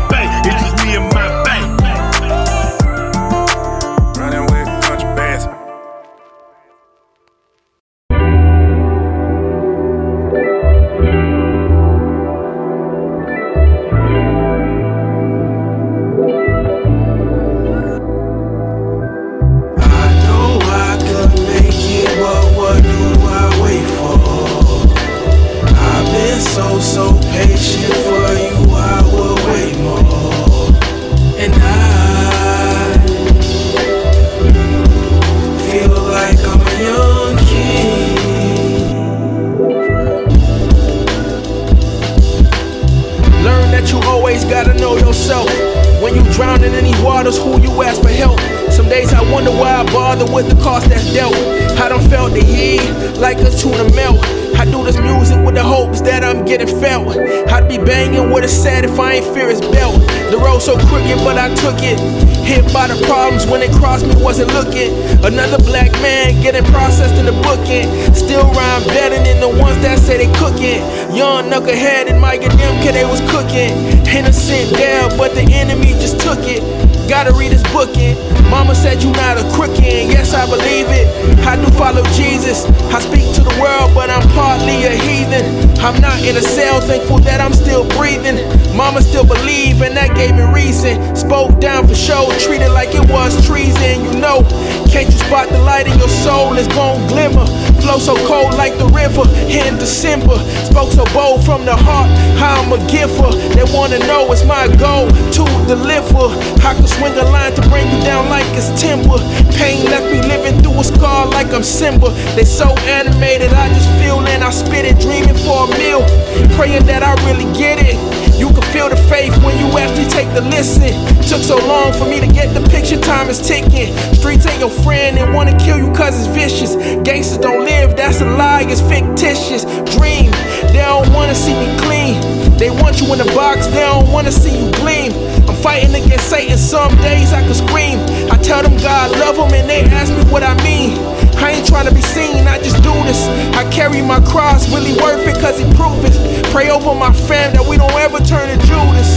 took 61.64 61.80
it. 61.80 61.98
Hit 62.44 62.62
by 62.74 62.88
the 62.88 63.00
problems 63.08 63.48
when 63.48 63.62
it 63.62 63.72
crossed 63.72 64.06
me, 64.06 64.14
wasn't 64.22 64.52
looking. 64.52 64.92
Another 65.24 65.58
black 65.64 65.92
man 66.04 66.36
getting 66.44 66.66
processed 66.76 67.16
in 67.16 67.26
the 67.26 67.32
booking. 67.40 67.88
Still 68.14 68.44
rhyme 68.52 68.84
better 68.92 69.16
than 69.16 69.40
the 69.40 69.48
ones 69.48 69.80
that 69.80 69.98
say 69.98 70.18
they 70.20 70.32
cooking. 70.36 70.84
Young 71.16 71.48
knucklehead 71.48 72.12
and 72.12 72.20
Mike 72.20 72.44
and 72.44 72.52
them, 72.60 72.76
kid, 72.84 72.96
they 72.96 73.06
was 73.06 73.22
cooking. 73.32 73.72
Innocent 74.12 74.76
there, 74.76 75.08
but 75.16 75.36
the 75.36 75.48
enemy 75.56 75.96
just 76.04 76.20
took 76.20 76.44
it. 76.44 76.83
Gotta 77.10 77.34
read 77.34 77.52
his 77.52 77.64
booking. 77.72 78.16
Mama 78.50 78.76
said 78.76 79.04
you 79.04 79.12
not 79.12 79.38
a 79.38 79.44
crooked, 79.54 79.84
and 79.84 80.12
yes, 80.12 80.34
I 80.34 80.46
believe 80.46 80.88
it. 80.90 81.08
I 81.46 81.56
do 81.56 81.70
follow 81.74 82.04
Jesus. 82.14 82.66
I 82.94 83.00
speak 83.00 83.34
to 83.36 83.42
the 83.42 83.56
world, 83.62 83.94
but 83.94 84.10
I'm 84.10 84.28
partly 84.30 84.86
a 84.86 84.96
heathen. 84.96 85.44
I'm 85.80 86.00
not 86.02 86.22
in 86.24 86.38
a 86.38 86.42
cell, 86.42 86.80
thankful 86.82 87.20
that 87.20 87.42
I'm 87.42 87.54
still 87.54 87.88
breathing. 87.98 88.38
Mama 88.76 89.02
still 89.02 89.26
believe, 89.26 89.82
and 89.82 89.96
that 89.98 90.16
gave 90.16 90.36
me 90.36 90.44
reason. 90.54 91.16
Spoke 91.16 91.60
down 91.60 91.88
for 91.88 91.96
show, 91.96 92.32
treated 92.40 92.70
like 92.72 92.96
it 92.96 93.10
was 93.10 93.36
treason. 93.46 94.06
You 94.06 94.20
know, 94.20 94.44
can't 94.90 95.06
you 95.06 95.18
spot 95.18 95.50
the 95.50 95.60
light 95.60 95.88
in 95.88 95.98
your 96.00 96.10
soul? 96.10 96.58
It's 96.58 96.68
gon' 96.74 97.06
glimmer. 97.08 97.46
Flow 97.84 98.00
so 98.00 98.16
cold 98.26 98.56
like 98.56 98.78
the 98.78 98.88
river 98.96 99.28
in 99.52 99.76
December. 99.76 100.40
Spoke 100.64 100.94
so 100.94 101.04
bold 101.12 101.44
from 101.44 101.66
the 101.66 101.76
heart, 101.76 102.08
how 102.40 102.64
I'm 102.64 102.72
a 102.72 102.80
giver. 102.88 103.28
They 103.52 103.68
wanna 103.76 104.00
know 104.08 104.32
it's 104.32 104.46
my 104.46 104.72
goal 104.80 105.12
to 105.12 105.44
deliver. 105.68 106.32
I 106.64 106.76
can 106.80 106.88
swing 106.88 107.12
a 107.20 107.28
line 107.28 107.52
to 107.56 107.62
bring 107.68 107.84
you 107.92 108.00
down 108.08 108.30
like 108.30 108.48
it's 108.56 108.72
timber. 108.82 109.20
Pain 109.60 109.84
left 109.92 110.08
me 110.08 110.24
living 110.24 110.64
through 110.64 110.80
a 110.80 110.84
scar 110.84 111.28
like 111.28 111.52
I'm 111.52 111.62
Simba. 111.62 112.10
They 112.36 112.46
so 112.46 112.72
animated, 112.88 113.52
I 113.52 113.68
just 113.68 113.90
feel 114.00 114.20
and 114.32 114.46
I 114.46 114.50
spit 114.52 114.86
it, 114.86 115.02
dreaming 115.02 115.36
for 115.44 115.68
a 115.68 115.78
meal. 115.78 116.08
Praying 116.56 116.86
that 116.86 117.04
I 117.04 117.12
really 117.28 117.52
get 117.52 117.80
it. 117.84 118.23
You 118.38 118.50
can 118.50 118.64
feel 118.74 118.90
the 118.90 118.98
faith 119.10 119.32
when 119.44 119.58
you 119.58 119.68
actually 119.78 120.10
take 120.10 120.28
the 120.34 120.42
listen. 120.42 120.92
Took 121.30 121.42
so 121.42 121.58
long 121.68 121.94
for 121.94 122.06
me 122.06 122.20
to 122.20 122.28
get 122.28 122.54
the 122.54 122.68
picture, 122.70 123.00
time 123.00 123.30
is 123.30 123.40
ticking. 123.40 123.94
Streets 124.14 124.46
ain't 124.46 124.60
your 124.60 124.70
friend 124.84 125.18
and 125.18 125.34
wanna 125.34 125.58
kill 125.60 125.78
you 125.78 125.94
cause 125.94 126.18
it's 126.18 126.28
vicious. 126.34 126.76
Gangsters 127.04 127.38
don't 127.38 127.64
live, 127.64 127.96
that's 127.96 128.22
a 128.22 128.26
lie, 128.26 128.66
it's 128.68 128.82
fictitious. 128.82 129.64
Dream, 129.96 130.32
they 130.74 130.82
don't 130.82 131.12
wanna 131.14 131.36
see 131.36 131.54
me 131.54 131.70
clean. 131.80 132.18
They 132.58 132.70
want 132.70 133.02
you 133.02 133.14
in 133.14 133.22
a 133.22 133.30
box, 133.36 133.68
they 133.68 133.82
don't 133.82 134.12
wanna 134.12 134.32
see 134.32 134.66
you 134.66 134.72
gleam. 134.74 135.14
I'm 135.48 135.56
fighting 135.62 135.94
against 135.94 136.30
Satan, 136.30 136.58
some 136.58 136.96
days 136.98 137.32
I 137.34 137.42
can 137.42 137.54
scream. 137.54 138.00
I 138.32 138.38
tell 138.42 138.64
them 138.64 138.76
God 138.78 139.12
love 139.20 139.38
them 139.38 139.54
and 139.54 139.70
they 139.70 139.82
ask 139.94 140.12
me 140.12 140.24
what 140.32 140.44
I 140.44 140.56
mean. 140.64 141.23
I 141.44 141.52
ain't 141.52 141.68
trying 141.68 141.88
to 141.90 141.94
be 141.94 142.02
seen, 142.02 142.48
I 142.48 142.58
just 142.58 142.82
do 142.82 142.94
this. 143.04 143.28
I 143.54 143.70
carry 143.70 144.02
my 144.02 144.22
cross, 144.22 144.72
really 144.74 144.94
worth 144.94 145.28
it 145.28 145.36
cause 145.42 145.60
he 145.60 145.66
proved 145.76 146.08
it. 146.08 146.46
Pray 146.52 146.70
over 146.70 146.96
my 146.96 147.12
fam 147.12 147.54
that 147.54 147.68
we 147.68 147.76
don't 147.76 147.92
ever 148.00 148.20
turn 148.20 148.48
to 148.48 148.58
Judas. 148.66 149.10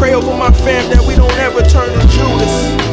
Pray 0.00 0.14
over 0.14 0.36
my 0.36 0.50
fam 0.50 0.90
that 0.90 1.04
we 1.06 1.14
don't 1.14 1.38
ever 1.38 1.62
turn 1.62 1.88
to 1.96 2.06
Judas. 2.08 2.87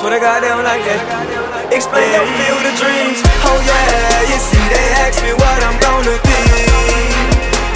Swear 0.00 0.16
to 0.16 0.20
God, 0.24 0.40
they 0.40 0.48
don't 0.48 0.64
like 0.64 0.80
that. 0.80 1.68
Explain 1.68 2.08
your 2.16 2.24
feel 2.24 2.56
the 2.64 2.72
dreams. 2.80 3.20
Oh 3.44 3.60
yeah, 3.60 4.32
you 4.32 4.38
see, 4.40 4.64
they 4.72 4.86
ask 5.04 5.20
me 5.20 5.36
what 5.36 5.60
I'm 5.60 5.76
gonna 5.76 6.16
be. 6.24 6.40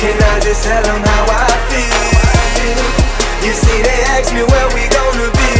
Can 0.00 0.16
I 0.16 0.40
just 0.40 0.64
tell 0.64 0.80
them 0.88 1.04
how 1.04 1.24
I 1.28 1.52
feel? 1.68 3.44
You 3.44 3.52
see, 3.52 3.76
they 3.76 4.00
ask 4.16 4.32
me 4.32 4.40
where 4.40 4.68
we 4.72 4.88
gonna 4.88 5.28
be. 5.36 5.52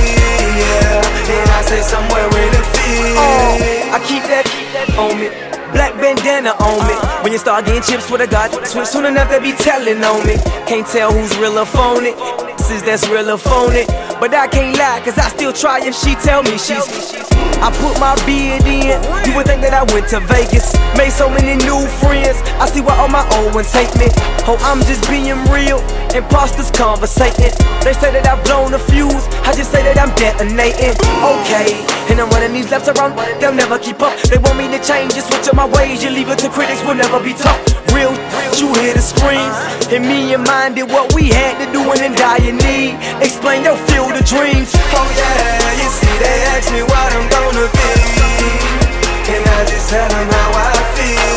Yeah, 0.57 1.37
and 1.37 1.49
I 1.53 1.61
say 1.69 1.85
somewhere 1.85 2.33
in 2.33 2.51
the 2.57 2.65
field. 2.73 3.13
Oh, 3.21 3.61
I 3.93 4.01
keep 4.09 4.25
that, 4.33 4.49
on 4.97 5.21
me. 5.21 5.29
Black 5.77 5.93
bandana 6.01 6.57
on 6.65 6.81
me. 6.89 6.97
When 7.21 7.37
you 7.37 7.39
start 7.45 7.69
getting 7.69 7.85
chips 7.85 8.09
with 8.09 8.25
a 8.25 8.27
god, 8.27 8.57
switch 8.65 8.89
soon 8.89 9.05
enough 9.05 9.29
they 9.29 9.37
be 9.37 9.53
telling 9.53 10.01
on 10.01 10.25
me. 10.25 10.41
Can't 10.65 10.89
tell 10.89 11.13
who's 11.13 11.37
real 11.37 11.61
or 11.61 11.69
phony. 11.69 12.17
Is 12.73 12.83
that's 12.83 13.07
real 13.13 13.29
or 13.29 13.37
phony. 13.37 13.85
But 14.25 14.33
I 14.33 14.49
can't 14.49 14.73
lie, 14.79 15.05
cause 15.05 15.19
I 15.21 15.29
still 15.29 15.53
try 15.53 15.85
if 15.85 15.93
she 15.93 16.17
tell 16.17 16.41
me 16.41 16.57
she's. 16.57 16.81
I 17.61 17.69
put 17.77 18.01
my 18.01 18.17
beard 18.25 18.65
in. 18.65 18.97
You 19.29 19.37
would 19.37 19.45
think 19.45 19.61
that 19.61 19.77
I 19.77 19.85
went 19.93 20.09
to 20.17 20.21
Vegas. 20.33 20.73
Made 20.97 21.13
so 21.13 21.29
many 21.29 21.61
new 21.61 21.85
friends. 22.01 22.41
I 22.57 22.65
see 22.65 22.81
why 22.81 22.97
all 22.97 23.13
my 23.13 23.21
old 23.37 23.53
ones 23.53 23.69
hate 23.69 23.93
me. 24.01 24.09
Oh, 24.49 24.57
I'm 24.65 24.81
just 24.89 25.05
being 25.13 25.37
real. 25.53 25.77
Imposters 26.17 26.73
conversating. 26.73 27.53
They 27.85 27.93
say 27.93 28.17
that 28.17 28.25
I've 28.25 28.41
blown 28.49 28.73
a 28.73 28.81
fuse. 28.81 29.29
I 29.45 29.53
just 29.53 29.69
say 29.69 29.85
that 29.85 30.01
I'm 30.01 30.09
detonating. 30.17 30.97
Okay. 31.21 31.77
And 32.09 32.17
I'm 32.17 32.33
running 32.33 32.57
these 32.57 32.73
laps 32.73 32.89
around. 32.89 33.21
They'll 33.45 33.53
never 33.53 33.77
keep 33.77 34.01
up. 34.01 34.17
They 34.33 34.41
want 34.41 34.57
me 34.57 34.73
to 34.73 34.81
change. 34.81 35.13
Just 35.13 35.29
switch 35.29 35.53
up 35.53 35.57
my 35.61 35.69
ways. 35.69 36.01
You 36.01 36.09
leave 36.09 36.33
it 36.33 36.41
to 36.41 36.49
critics. 36.49 36.81
We'll 36.81 36.97
never 36.97 37.21
be 37.21 37.37
tough. 37.37 37.61
Real, 37.93 38.17
you 38.57 38.73
hear 38.81 38.97
the 38.97 39.05
screams. 39.05 39.53
And 39.93 40.09
me 40.09 40.33
and 40.33 40.49
mine 40.49 40.73
did 40.81 40.89
what 40.89 41.13
we 41.13 41.29
had 41.29 41.61
to 41.61 41.69
do 41.77 41.85
and 41.93 42.17
in 42.49 42.57
need. 42.65 42.97
Explain 43.21 43.69
your 43.69 43.77
feel 43.93 44.14
the 44.15 44.23
dreams. 44.23 44.71
Oh 44.95 45.09
yeah, 45.19 45.75
you 45.75 45.89
see, 45.91 46.15
they 46.23 46.39
ask 46.55 46.71
me 46.71 46.83
what 46.87 47.11
I'm 47.19 47.27
gonna 47.35 47.67
be. 47.67 47.91
Can 49.27 49.43
I 49.43 49.61
just 49.67 49.91
tell 49.91 50.07
them 50.07 50.29
how 50.31 50.51
I 50.55 50.73
feel? 50.95 51.35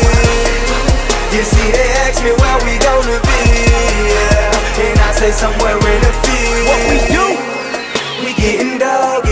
You 1.34 1.42
see, 1.42 1.68
they 1.74 1.90
ask 2.06 2.22
me 2.22 2.30
where 2.30 2.58
we 2.62 2.78
gonna 2.78 3.18
be. 3.18 3.42
Yeah, 4.14 4.86
and 4.86 4.98
I 5.02 5.10
say 5.10 5.32
somewhere 5.34 5.74
in 5.74 6.00
the 6.06 6.12
field. 6.22 6.64
What 6.70 6.82
we 6.86 6.98
do? 7.10 7.26
We 8.22 8.30
getting 8.38 8.78
dough, 8.78 9.26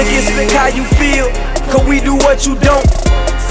Look, 0.00 0.08
it's 0.08 0.52
how 0.54 0.68
you 0.68 0.82
feel. 0.96 1.28
Cause 1.70 1.86
we 1.86 2.00
do 2.00 2.16
what 2.16 2.46
you 2.46 2.54
don't. 2.60 2.88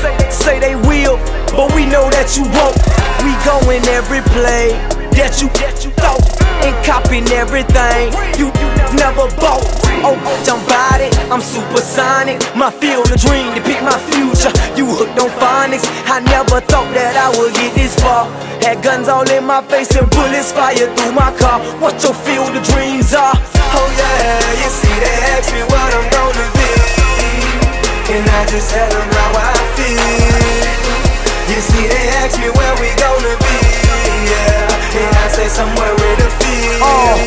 Say, 0.01 0.17
say 0.31 0.59
they 0.59 0.75
will, 0.75 1.17
but 1.53 1.71
we 1.75 1.85
know 1.85 2.09
that 2.09 2.33
you 2.33 2.41
won't. 2.41 2.73
We 3.21 3.37
go 3.45 3.61
in 3.69 3.85
every 3.93 4.21
play 4.33 4.73
that 5.13 5.41
you 5.43 5.49
that 5.61 5.85
you 5.85 5.91
thought 6.01 6.25
and 6.65 6.73
copying 6.85 7.27
everything 7.29 8.09
you, 8.39 8.47
you 8.47 8.68
never 8.93 9.27
bought. 9.41 9.65
Oh, 10.01 10.15
I'm 10.15 10.63
about 10.63 11.01
it, 11.01 11.11
I'm 11.29 11.41
supersonic. 11.41 12.39
My 12.55 12.71
field 12.71 13.11
of 13.11 13.19
dream 13.19 13.53
to 13.55 13.61
pick 13.61 13.81
my 13.83 13.97
future. 14.11 14.53
You 14.77 14.85
hooked 14.87 15.19
on 15.19 15.29
phonics. 15.41 15.85
I 16.07 16.19
never 16.23 16.61
thought 16.63 16.89
that 16.95 17.17
I 17.19 17.29
would 17.37 17.53
get 17.53 17.75
this 17.75 17.93
far. 17.99 18.25
Had 18.63 18.83
guns 18.83 19.07
all 19.07 19.27
in 19.29 19.43
my 19.45 19.61
face 19.67 19.91
and 19.95 20.09
bullets 20.09 20.51
fired 20.51 20.91
through 20.97 21.13
my 21.13 21.31
car. 21.37 21.59
What 21.79 22.01
your 22.03 22.13
field 22.13 22.55
of 22.55 22.63
dreams 22.63 23.13
are? 23.13 23.35
Oh 23.35 23.89
yeah, 23.99 24.61
you 24.61 24.69
see 24.71 24.95
they 24.99 25.17
ask 25.35 25.51
me 25.53 25.63
what 25.67 25.89
I'm 25.93 26.07
gonna 26.09 26.47
be. 26.55 26.69
And 28.09 28.25
I 28.25 28.41
just 28.49 28.71
tell 28.73 28.89
them 28.89 29.07
how 29.13 29.31
I 29.37 29.53
feel. 29.77 30.79
You 31.49 31.61
see, 31.61 31.85
they 31.87 32.05
ask 32.21 32.39
me 32.39 32.49
where 32.49 32.75
we 32.81 32.89
gonna 32.97 33.35
be. 33.37 33.57
Yeah, 34.29 35.01
and 35.01 35.15
I 35.17 35.27
say 35.29 35.47
somewhere 35.47 35.93
in 35.93 36.15
the 36.21 36.29
field. 36.41 36.81
Oh, 36.81 37.17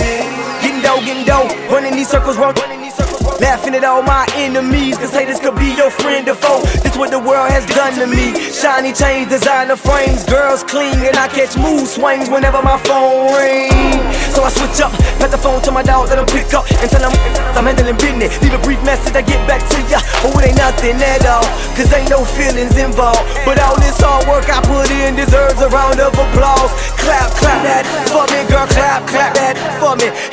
dough, 0.83 1.01
getting 1.01 1.25
dough, 1.25 1.49
running 1.71 1.95
these 1.95 2.09
circles, 2.09 2.37
run, 2.37 2.55
running 2.57 2.83
these 2.83 2.95
circles. 2.95 3.23
Laughing 3.41 3.75
at 3.75 3.85
all 3.85 4.03
my 4.03 4.27
enemies, 4.35 4.99
cause 4.99 5.11
haters 5.15 5.41
could 5.41 5.55
be 5.57 5.75
your 5.75 5.91
friend 5.91 6.29
or 6.29 6.35
foe. 6.35 6.63
This 6.83 6.97
what 6.97 7.11
the 7.11 7.19
world 7.19 7.51
has 7.51 7.65
done 7.67 7.95
to 7.99 8.07
me. 8.07 8.35
Shiny 8.51 8.93
chains, 8.93 9.31
designer 9.31 9.77
frames, 9.77 10.25
girls 10.27 10.63
clean, 10.63 10.95
and 11.03 11.17
I 11.17 11.29
catch 11.29 11.57
mood 11.57 11.87
swings 11.87 12.29
whenever 12.29 12.63
my 12.63 12.79
phone 12.87 13.35
rings. 13.35 14.15
So 14.35 14.43
I 14.43 14.51
switch 14.51 14.79
up, 14.83 14.93
pass 15.19 15.31
the 15.31 15.39
phone 15.39 15.63
to 15.63 15.71
my 15.71 15.83
dog, 15.83 16.09
let 16.11 16.19
him 16.19 16.27
pick 16.27 16.53
up, 16.55 16.67
and 16.83 16.91
tell 16.91 17.03
him 17.03 17.15
I'm 17.55 17.67
handling 17.67 17.97
business. 17.97 18.35
Leave 18.43 18.55
a 18.55 18.63
brief 18.63 18.83
message, 18.85 19.15
I 19.15 19.23
get 19.23 19.41
back 19.47 19.63
to 19.71 19.79
ya. 19.87 20.03
But 20.23 20.45
it 20.45 20.55
ain't 20.55 20.59
nothing 20.59 20.99
at 20.99 21.25
all, 21.27 21.47
cause 21.79 21.91
ain't 21.95 22.11
no 22.11 22.25
feelings 22.25 22.77
involved. 22.77 23.23
But 23.47 23.59
all 23.63 23.79
this 23.79 23.99
hard 24.03 24.27
work 24.27 24.51
I 24.51 24.59
put 24.67 24.91
in 24.91 25.15
deserves 25.15 25.61
a 25.63 25.69
round 25.71 26.01
of 26.01 26.15
applause. 26.15 26.42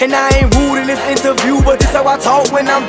And 0.09 0.17
I 0.17 0.41
ain't 0.41 0.49
rude 0.57 0.81
in 0.81 0.87
this 0.89 0.97
interview, 1.05 1.61
but 1.61 1.77
this 1.77 1.93
how 1.93 2.01
I 2.09 2.17
talk 2.17 2.49
when 2.49 2.65
I'm. 2.65 2.81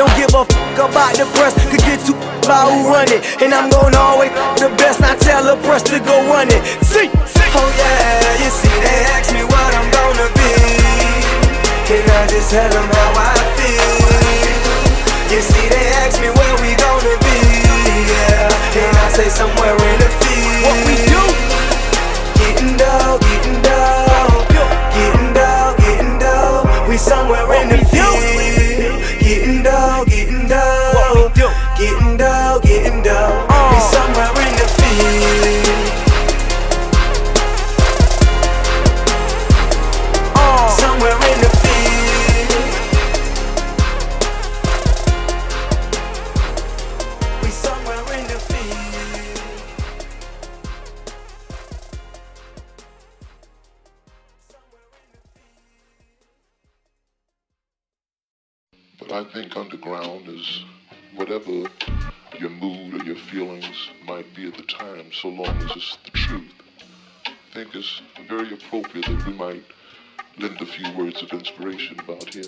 Don't 0.00 0.08
give 0.16 0.32
a 0.32 0.48
fuck 0.48 0.88
about 0.88 1.12
the 1.12 1.28
press, 1.36 1.52
could 1.68 1.84
get 1.84 2.00
too 2.08 2.16
about 2.40 2.72
who 2.72 2.88
run 2.88 3.04
it. 3.12 3.20
And 3.44 3.52
I'm 3.52 3.68
gonna 3.68 4.00
always 4.00 4.32
the 4.56 4.72
best, 4.80 4.96
not 4.96 5.20
tell 5.20 5.44
the 5.44 5.60
press 5.60 5.84
to 5.92 6.00
go 6.00 6.24
run 6.32 6.48
it. 6.48 6.64
See, 6.80 7.12
oh 7.12 7.68
yeah, 7.68 8.40
you 8.40 8.48
see, 8.48 8.72
they 8.80 8.96
ask 9.12 9.28
me 9.36 9.44
what 9.44 9.70
I'm 9.76 9.92
gonna 9.92 10.28
be. 10.40 10.56
Can 11.84 12.00
I 12.00 12.32
just 12.32 12.48
tell 12.48 12.72
them 12.72 12.88
how 12.88 13.12
I 13.12 13.36
feel? 13.60 15.36
You 15.36 15.44
see, 15.44 15.68
they 15.68 15.84
ask 16.00 16.16
me 16.16 16.32
where 16.32 16.56
we 16.64 16.72
gonna 16.80 17.14
be. 17.28 17.44
Yeah, 18.08 18.88
and 18.88 18.96
I 19.04 19.12
say 19.12 19.28
somewhere 19.28 19.76
in 19.76 19.96
the 20.00 20.08
field. 20.24 21.03
Somewhere 27.04 27.43
underground 59.84 60.28
is 60.28 60.64
whatever 61.14 61.68
your 62.38 62.50
mood 62.50 62.94
or 62.94 63.04
your 63.04 63.16
feelings 63.16 63.90
might 64.06 64.34
be 64.34 64.48
at 64.48 64.56
the 64.56 64.62
time, 64.62 65.12
so 65.12 65.28
long 65.28 65.56
as 65.58 65.70
it's 65.76 65.98
the 66.04 66.10
truth. 66.10 66.52
I 67.26 67.32
think 67.52 67.74
it's 67.74 68.00
very 68.28 68.52
appropriate 68.52 69.06
that 69.06 69.26
we 69.26 69.32
might 69.34 69.62
lend 70.38 70.60
a 70.60 70.66
few 70.66 70.90
words 70.96 71.22
of 71.22 71.30
inspiration 71.32 71.98
about 72.00 72.32
here. 72.32 72.44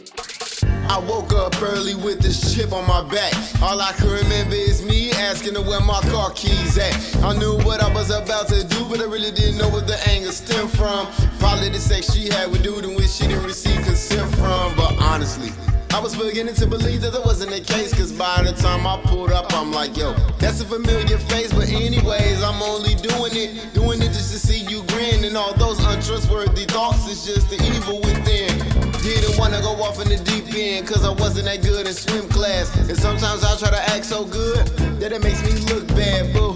I 0.89 0.99
woke 0.99 1.33
up 1.33 1.61
early 1.63 1.95
with 1.95 2.21
this 2.21 2.55
chip 2.55 2.73
on 2.73 2.87
my 2.87 3.09
back. 3.13 3.35
All 3.63 3.81
I 3.81 3.93
can 3.93 4.09
remember 4.09 4.55
is 4.55 4.85
me 4.85 5.11
asking 5.13 5.55
her 5.55 5.63
where 5.63 5.81
my 5.81 6.01
car 6.03 6.31
keys 6.33 6.79
at. 6.79 6.95
I 7.23 7.37
knew 7.37 7.57
what 7.59 7.81
I 7.81 7.93
was 7.93 8.11
about 8.11 8.49
to 8.49 8.67
do, 8.67 8.87
but 8.89 9.01
I 9.01 9.05
really 9.05 9.31
didn't 9.31 9.59
know 9.59 9.69
where 9.69 9.83
the 9.83 9.99
anger 10.09 10.33
stemmed 10.33 10.71
from. 10.71 11.07
Probably 11.39 11.69
the 11.69 11.79
sex 11.79 12.13
she 12.13 12.29
had 12.29 12.51
with 12.51 12.63
dude 12.63 12.85
in 12.85 12.95
which 12.95 13.11
she 13.11 13.27
didn't 13.27 13.45
receive 13.45 13.85
consent 13.85 14.35
from. 14.37 14.75
But 14.77 14.97
honestly, 15.01 15.51
I 15.97 15.99
was 15.99 16.15
beginning 16.15 16.55
to 16.57 16.67
believe 16.67 17.01
that 17.01 17.13
that 17.15 17.25
wasn't 17.25 17.53
the 17.53 17.61
case, 17.61 17.95
cause 17.95 18.13
by 18.13 18.43
the 18.43 18.53
time 18.53 18.87
I 18.87 19.01
pulled 19.09 19.33
up, 19.33 19.51
I'm 19.55 19.73
like, 19.73 19.97
yo, 19.97 20.13
that's 20.39 20.61
a 20.61 20.67
familiar 20.67 21.17
face, 21.17 21.51
but 21.55 21.71
anyways, 21.71 22.43
I'm 22.43 22.61
only 22.61 22.97
doing 22.97 23.33
it, 23.33 23.73
doing 23.73 24.03
it 24.03 24.13
just 24.13 24.31
to 24.33 24.39
see 24.39 24.61
you 24.69 24.83
grin, 24.89 25.25
and 25.25 25.39
all 25.39 25.55
those 25.55 25.83
untrustworthy 25.87 26.67
thoughts 26.67 27.09
is 27.09 27.25
just 27.25 27.49
the 27.49 27.57
evil 27.73 28.01
within. 28.03 28.53
Didn't 29.01 29.39
wanna 29.39 29.63
go 29.63 29.73
off 29.83 29.99
in 29.99 30.11
the 30.11 30.19
deep 30.23 30.55
end, 30.55 30.87
cause 30.87 31.03
I 31.03 31.13
wasn't 31.13 31.47
that 31.47 31.63
good 31.63 31.87
in 31.87 31.95
swim 31.95 32.29
class, 32.29 32.77
and 32.77 32.99
sometimes 32.99 33.43
I 33.43 33.57
try 33.57 33.71
to 33.71 33.83
act 33.89 34.05
so 34.05 34.27
good 34.27 34.67
that 35.01 35.13
it 35.13 35.23
makes 35.23 35.43
me 35.43 35.53
look 35.73 35.89
bad, 35.97 36.35
mad? 36.35 36.56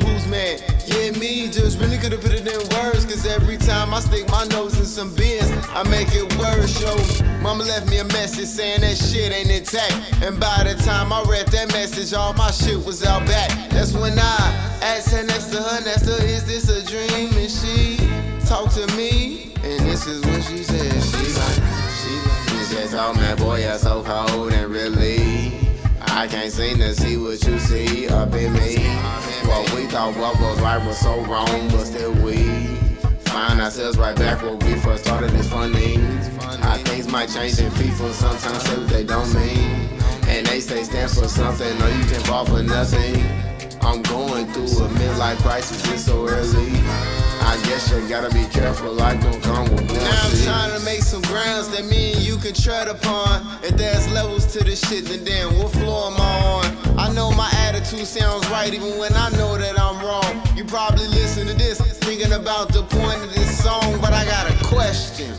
Just 1.60 1.78
really 1.78 1.98
could've 1.98 2.22
put 2.22 2.32
it 2.32 2.46
in 2.48 2.58
words, 2.78 3.04
cause 3.04 3.26
every 3.26 3.58
time 3.58 3.92
I 3.92 4.00
stick 4.00 4.26
my 4.30 4.44
nose 4.46 4.78
in 4.78 4.86
some 4.86 5.14
bins, 5.14 5.46
I 5.74 5.86
make 5.90 6.08
it 6.12 6.26
worse, 6.38 6.80
yo. 6.80 6.96
Mama 7.42 7.64
left 7.64 7.88
me 7.90 7.98
a 7.98 8.04
message 8.04 8.46
saying 8.46 8.80
that 8.80 8.96
shit 8.96 9.30
ain't 9.30 9.50
intact. 9.50 9.92
And 10.22 10.40
by 10.40 10.64
the 10.64 10.74
time 10.82 11.12
I 11.12 11.22
read 11.28 11.48
that 11.48 11.68
message, 11.72 12.14
all 12.14 12.32
my 12.32 12.50
shit 12.50 12.82
was 12.84 13.04
out 13.04 13.26
back. 13.26 13.50
That's 13.68 13.92
when 13.92 14.18
I 14.18 14.38
asked 14.80 15.12
her 15.12 15.22
next 15.22 15.50
to 15.52 15.62
her, 15.62 15.84
next 15.84 16.06
to 16.06 16.12
her, 16.12 16.24
is 16.24 16.46
this 16.46 16.68
a 16.70 16.82
dream? 16.82 17.28
And 17.36 17.50
she 17.50 17.98
talked 18.46 18.74
to 18.76 18.86
me, 18.96 19.52
and 19.62 19.86
this 19.86 20.06
is 20.06 20.24
what 20.24 20.42
she 20.42 20.64
said. 20.64 20.90
She 21.02 21.28
like, 21.38 21.60
she 22.00 22.74
like, 22.74 22.94
oh 22.94 23.12
man, 23.14 23.36
boy, 23.36 23.60
you're 23.60 23.78
so 23.78 24.02
cold 24.02 24.52
and 24.54 24.72
really. 24.72 25.52
I 26.00 26.26
can't 26.26 26.50
seem 26.50 26.78
to 26.78 26.94
see 26.94 27.18
what 27.18 27.44
you 27.46 27.58
see 27.58 28.08
up 28.08 28.34
in 28.34 28.52
me. 28.54 29.29
What 29.50 29.74
we 29.74 29.86
thought 29.86 30.16
what 30.16 30.38
was 30.40 30.60
right 30.60 30.78
was 30.86 30.96
so 30.96 31.24
wrong, 31.24 31.68
but 31.70 31.84
still 31.84 32.12
we 32.22 32.36
find 33.26 33.60
ourselves 33.60 33.98
right 33.98 34.14
back 34.14 34.40
where 34.42 34.54
we 34.54 34.74
first 34.76 35.02
started. 35.04 35.34
It's 35.34 35.48
funny 35.48 35.96
how 36.62 36.76
things 36.76 37.08
might 37.08 37.30
change 37.30 37.58
and 37.58 37.74
people 37.74 38.12
sometimes 38.12 38.62
say 38.62 38.78
what 38.78 38.88
they 38.88 39.02
don't 39.04 39.34
mean. 39.34 39.88
And 40.28 40.46
they 40.46 40.60
say 40.60 40.84
stand 40.84 41.10
for 41.10 41.26
something, 41.26 41.82
or 41.82 41.88
you 41.88 42.04
can 42.04 42.20
fall 42.20 42.46
for 42.46 42.62
nothing. 42.62 43.24
I'm 43.82 44.02
going 44.02 44.46
through 44.52 44.84
a 44.84 44.88
midlife 45.00 45.38
crisis, 45.38 45.82
it's 45.92 46.04
so 46.04 46.28
early. 46.28 46.72
I 47.42 47.60
guess 47.64 47.90
you 47.90 48.06
gotta 48.08 48.32
be 48.32 48.44
careful, 48.46 48.92
life 48.92 49.20
don't 49.22 49.42
come 49.42 49.64
with 49.70 49.88
one. 49.90 49.98
Now 49.98 50.22
I'm 50.22 50.44
trying 50.44 50.78
to 50.78 50.84
make 50.84 51.02
some 51.02 51.22
grounds 51.22 51.68
that 51.70 51.84
me 51.84 52.12
and 52.12 52.20
you 52.20 52.36
can 52.36 52.54
tread 52.54 52.88
upon. 52.88 53.46
If 53.64 53.76
there's 53.76 54.10
levels 54.12 54.46
to 54.52 54.62
this 54.62 54.86
shit, 54.88 55.06
then 55.06 55.24
damn, 55.24 55.58
what 55.58 55.72
floor 55.72 56.12
am 56.12 56.20
I 56.20 56.40
on? 56.44 56.98
I 56.98 57.12
know 57.12 57.30
my 57.32 57.50
attitude 57.66 58.06
sounds 58.06 58.46
right, 58.50 58.72
even 58.72 58.98
when 58.98 59.14
I 59.14 59.30
know 59.30 59.56
that 59.56 59.80
I'm 59.80 60.04
wrong. 60.04 60.56
You 60.56 60.64
probably 60.64 61.08
listen 61.08 61.46
to 61.46 61.54
this, 61.54 61.80
thinking 61.80 62.32
about 62.32 62.72
the 62.72 62.82
point 62.82 63.22
of 63.22 63.34
this 63.34 63.62
song, 63.64 63.98
but 64.00 64.12
I 64.12 64.24
got 64.26 64.50
a 64.50 64.64
question 64.66 65.34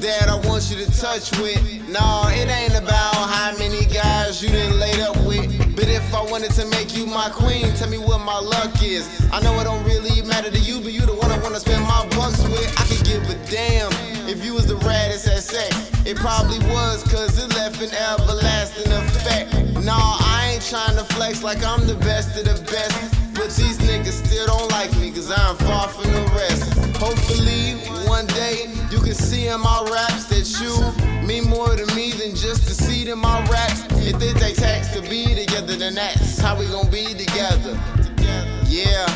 that 0.00 0.28
I 0.28 0.34
want 0.46 0.70
you 0.70 0.84
to 0.84 1.00
touch 1.00 1.30
with. 1.38 1.62
No, 1.88 2.24
it 2.28 2.48
ain't 2.50 2.74
about 2.74 3.14
how 3.14 3.56
many 3.56 3.86
guys 3.86 4.42
you 4.42 4.50
done 4.50 4.78
laid 4.78 5.00
up 5.00 5.16
with. 5.24 5.61
But 5.82 5.90
if 5.90 6.14
I 6.14 6.22
wanted 6.22 6.52
to 6.52 6.66
make 6.66 6.96
you 6.96 7.06
my 7.06 7.28
queen, 7.28 7.66
tell 7.74 7.90
me 7.90 7.98
what 7.98 8.18
my 8.18 8.38
luck 8.38 8.80
is. 8.84 9.02
I 9.32 9.42
know 9.42 9.58
it 9.58 9.64
don't 9.64 9.82
really 9.82 10.22
matter 10.22 10.48
to 10.48 10.60
you, 10.60 10.80
but 10.80 10.92
you 10.92 11.00
the 11.00 11.12
one 11.12 11.32
I 11.32 11.38
wanna 11.38 11.58
spend 11.58 11.82
my 11.82 12.06
bucks 12.14 12.40
with. 12.44 12.70
I 12.78 12.86
could 12.86 13.04
give 13.04 13.28
a 13.28 13.34
damn 13.50 13.90
if 14.30 14.44
you 14.44 14.54
was 14.54 14.68
the 14.68 14.76
raddest 14.86 15.26
at 15.26 15.42
sex. 15.42 15.74
It 16.06 16.16
probably 16.18 16.60
was, 16.70 17.02
cause 17.10 17.36
it 17.36 17.52
left 17.56 17.82
an 17.82 17.90
everlasting 17.90 18.92
effect. 18.92 19.54
Nah, 19.82 20.18
I 20.22 20.52
ain't 20.54 20.62
trying 20.62 20.94
to 20.94 21.04
flex 21.16 21.42
like 21.42 21.64
I'm 21.64 21.84
the 21.88 21.96
best 21.96 22.38
of 22.38 22.44
the 22.44 22.62
best. 22.70 22.94
But 23.34 23.50
these 23.50 23.78
niggas 23.78 24.24
still 24.24 24.46
don't 24.46 24.70
like 24.70 24.96
me, 24.98 25.10
cause 25.10 25.32
I'm 25.32 25.56
far 25.66 25.88
from 25.88 26.12
the 26.12 26.22
rest. 26.30 26.62
Hopefully, 26.94 27.74
one 28.06 28.26
day 28.28 28.70
you 28.92 29.00
can 29.00 29.14
see 29.14 29.48
in 29.48 29.58
my 29.58 29.82
raps 29.90 30.26
that 30.30 30.46
you 30.62 31.26
mean 31.26 31.50
more 31.50 31.74
to 31.74 31.86
me 31.96 32.12
than 32.12 32.36
just 32.36 32.68
to 32.68 32.72
see 32.72 33.10
in 33.10 33.18
my 33.18 33.44
raps. 33.50 33.91
It 34.20 34.36
takes 34.36 34.58
hacks 34.58 34.92
to 34.94 35.00
be 35.02 35.34
together, 35.34 35.76
then 35.76 35.94
that's 35.94 36.38
how 36.38 36.58
we 36.58 36.66
gon' 36.66 36.90
be 36.90 37.14
together. 37.14 37.78
Yeah, 38.66 39.06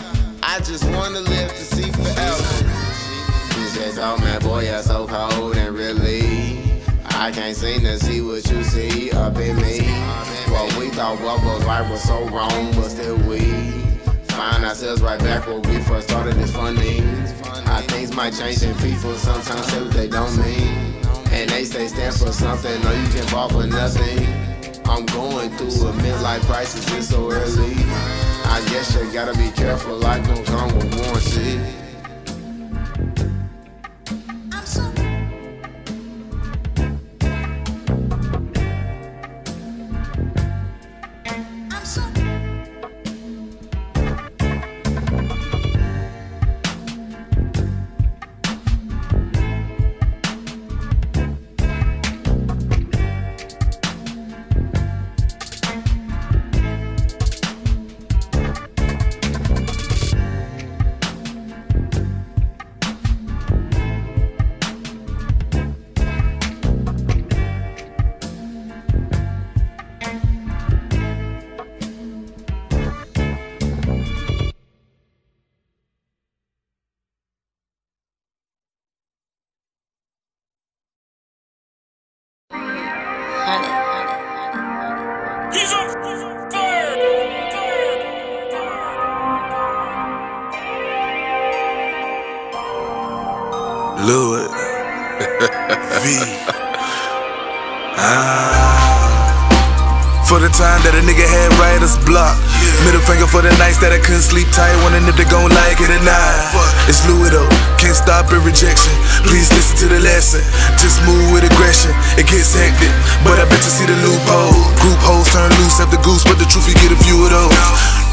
I 0.42 0.59
just 0.61 0.84
wanna 0.84 1.20
live 1.20 1.51
to 1.51 1.64
see 1.64 1.90
forever. 1.90 2.70
He 3.55 3.66
says, 3.68 3.99
oh 3.99 4.16
man, 4.18 4.40
boy, 4.40 4.64
you're 4.64 4.82
so 4.82 5.07
cold 5.07 5.57
and 5.57 5.74
really. 5.74 6.82
I 7.05 7.30
can't 7.32 7.57
seem 7.57 7.80
to 7.80 7.99
see 7.99 8.20
what 8.20 8.49
you 8.51 8.62
see 8.62 9.11
up 9.12 9.36
in 9.36 9.57
me. 9.57 9.80
What 10.53 10.76
we 10.76 10.90
thought 10.90 11.20
what 11.20 11.42
was 11.42 11.64
right 11.64 11.88
was 11.90 12.03
so 12.03 12.28
wrong, 12.28 12.72
but 12.72 12.88
still 12.90 13.16
we 13.28 13.40
find 14.28 14.64
ourselves 14.64 15.03
right 15.03 15.18
back 15.18 15.47
where 15.47 15.61
we 15.61 15.80
first 15.80 16.09
started. 16.09 16.36
It's 16.38 16.53
funny 16.53 17.01
how 17.64 17.80
things 17.82 18.14
might 18.14 18.34
change 18.34 18.62
and 18.62 18.78
people 18.78 19.14
sometimes 19.14 19.66
say 19.66 19.82
what 19.82 19.92
they 19.92 20.09
don't 20.09 20.36
mean. 20.36 21.02
And 21.32 21.51
they 21.51 21.64
say 21.64 21.86
stand 21.86 22.14
for 22.14 22.32
something, 22.32 22.86
or 22.86 22.93
you 22.94 23.09
can 23.09 23.27
fall 23.28 23.48
for 23.48 23.66
nothing. 23.66 24.56
I'm 24.88 25.04
going 25.06 25.50
through 25.50 25.88
a 25.88 25.92
midlife 25.94 26.42
crisis, 26.42 26.86
it's 26.94 27.08
so 27.08 27.30
early. 27.30 27.74
I 28.44 28.64
guess 28.70 28.94
you 28.94 29.12
gotta 29.12 29.36
be 29.36 29.50
careful, 29.50 29.96
life 29.96 30.24
don't 30.26 30.46
come 30.46 30.74
with 30.76 30.94
warranty. 30.94 31.85
Lord. 94.07 94.47
v. 96.07 96.07
Ah. 97.99 98.87
For 100.31 100.39
the 100.39 100.47
time 100.55 100.78
that 100.87 100.95
a 100.95 101.03
nigga 101.03 101.27
had 101.27 101.51
writer's 101.59 101.99
block. 102.07 102.39
Middle 102.87 103.03
finger 103.03 103.27
for 103.27 103.43
the 103.43 103.51
nights 103.59 103.83
that 103.83 103.91
I 103.91 103.99
couldn't 103.99 104.23
sleep 104.23 104.47
tight. 104.55 104.78
Wondering 104.87 105.11
if 105.11 105.19
they 105.19 105.27
gon' 105.27 105.51
like 105.51 105.83
it 105.83 105.91
or 105.91 106.03
not. 106.07 106.35
It's 106.87 107.03
Louis 107.11 107.35
though, 107.35 107.51
can't 107.83 107.99
stop 107.99 108.31
at 108.31 108.39
rejection. 108.47 108.95
Please 109.27 109.51
listen 109.51 109.74
to 109.83 109.87
the 109.91 109.99
lesson. 109.99 110.43
Just 110.78 111.03
move 111.03 111.35
with 111.35 111.43
aggression. 111.43 111.91
It 112.15 112.31
gets 112.31 112.55
hectic, 112.55 112.95
but 113.27 113.43
I 113.43 113.47
bet 113.51 113.59
you 113.59 113.74
see 113.74 113.91
the 113.91 113.99
loophole. 114.07 114.55
Group 114.87 115.03
hoes 115.03 115.27
turn 115.35 115.51
loose 115.59 115.83
have 115.83 115.91
the 115.91 115.99
goose, 116.07 116.23
but 116.23 116.39
the 116.39 116.47
truth 116.47 116.70
you 116.70 116.78
get 116.78 116.95
a 116.95 116.99
few 117.03 117.19
of 117.27 117.35
those. 117.35 117.51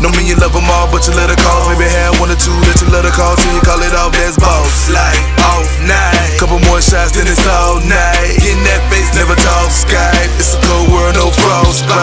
No 0.03 0.11
mean 0.19 0.27
you 0.27 0.35
love 0.35 0.51
them 0.51 0.67
all, 0.67 0.91
but 0.91 1.07
you 1.07 1.15
let 1.15 1.31
her 1.31 1.39
call. 1.39 1.63
Maybe 1.71 1.87
have 1.87 2.19
one 2.19 2.27
or 2.27 2.35
two 2.35 2.51
that 2.67 2.75
you 2.83 2.91
let 2.91 3.07
her 3.07 3.15
call 3.15 3.39
till 3.39 3.55
you 3.55 3.63
call 3.63 3.79
it 3.79 3.95
off. 3.95 4.11
That's 4.11 4.35
boss. 4.35 4.91
Like 4.91 5.23
off 5.47 5.63
night. 5.87 6.35
Couple 6.43 6.59
more 6.67 6.83
shots, 6.83 7.15
then 7.15 7.23
it's 7.23 7.47
all 7.47 7.79
night. 7.79 8.35
In 8.43 8.59
that 8.67 8.83
face, 8.91 9.15
never 9.15 9.31
talk 9.39 9.71
Skype. 9.71 10.27
It's 10.35 10.59
a 10.59 10.61
cold 10.67 10.91
world, 10.91 11.15
no 11.15 11.31
frostbite. 11.31 11.95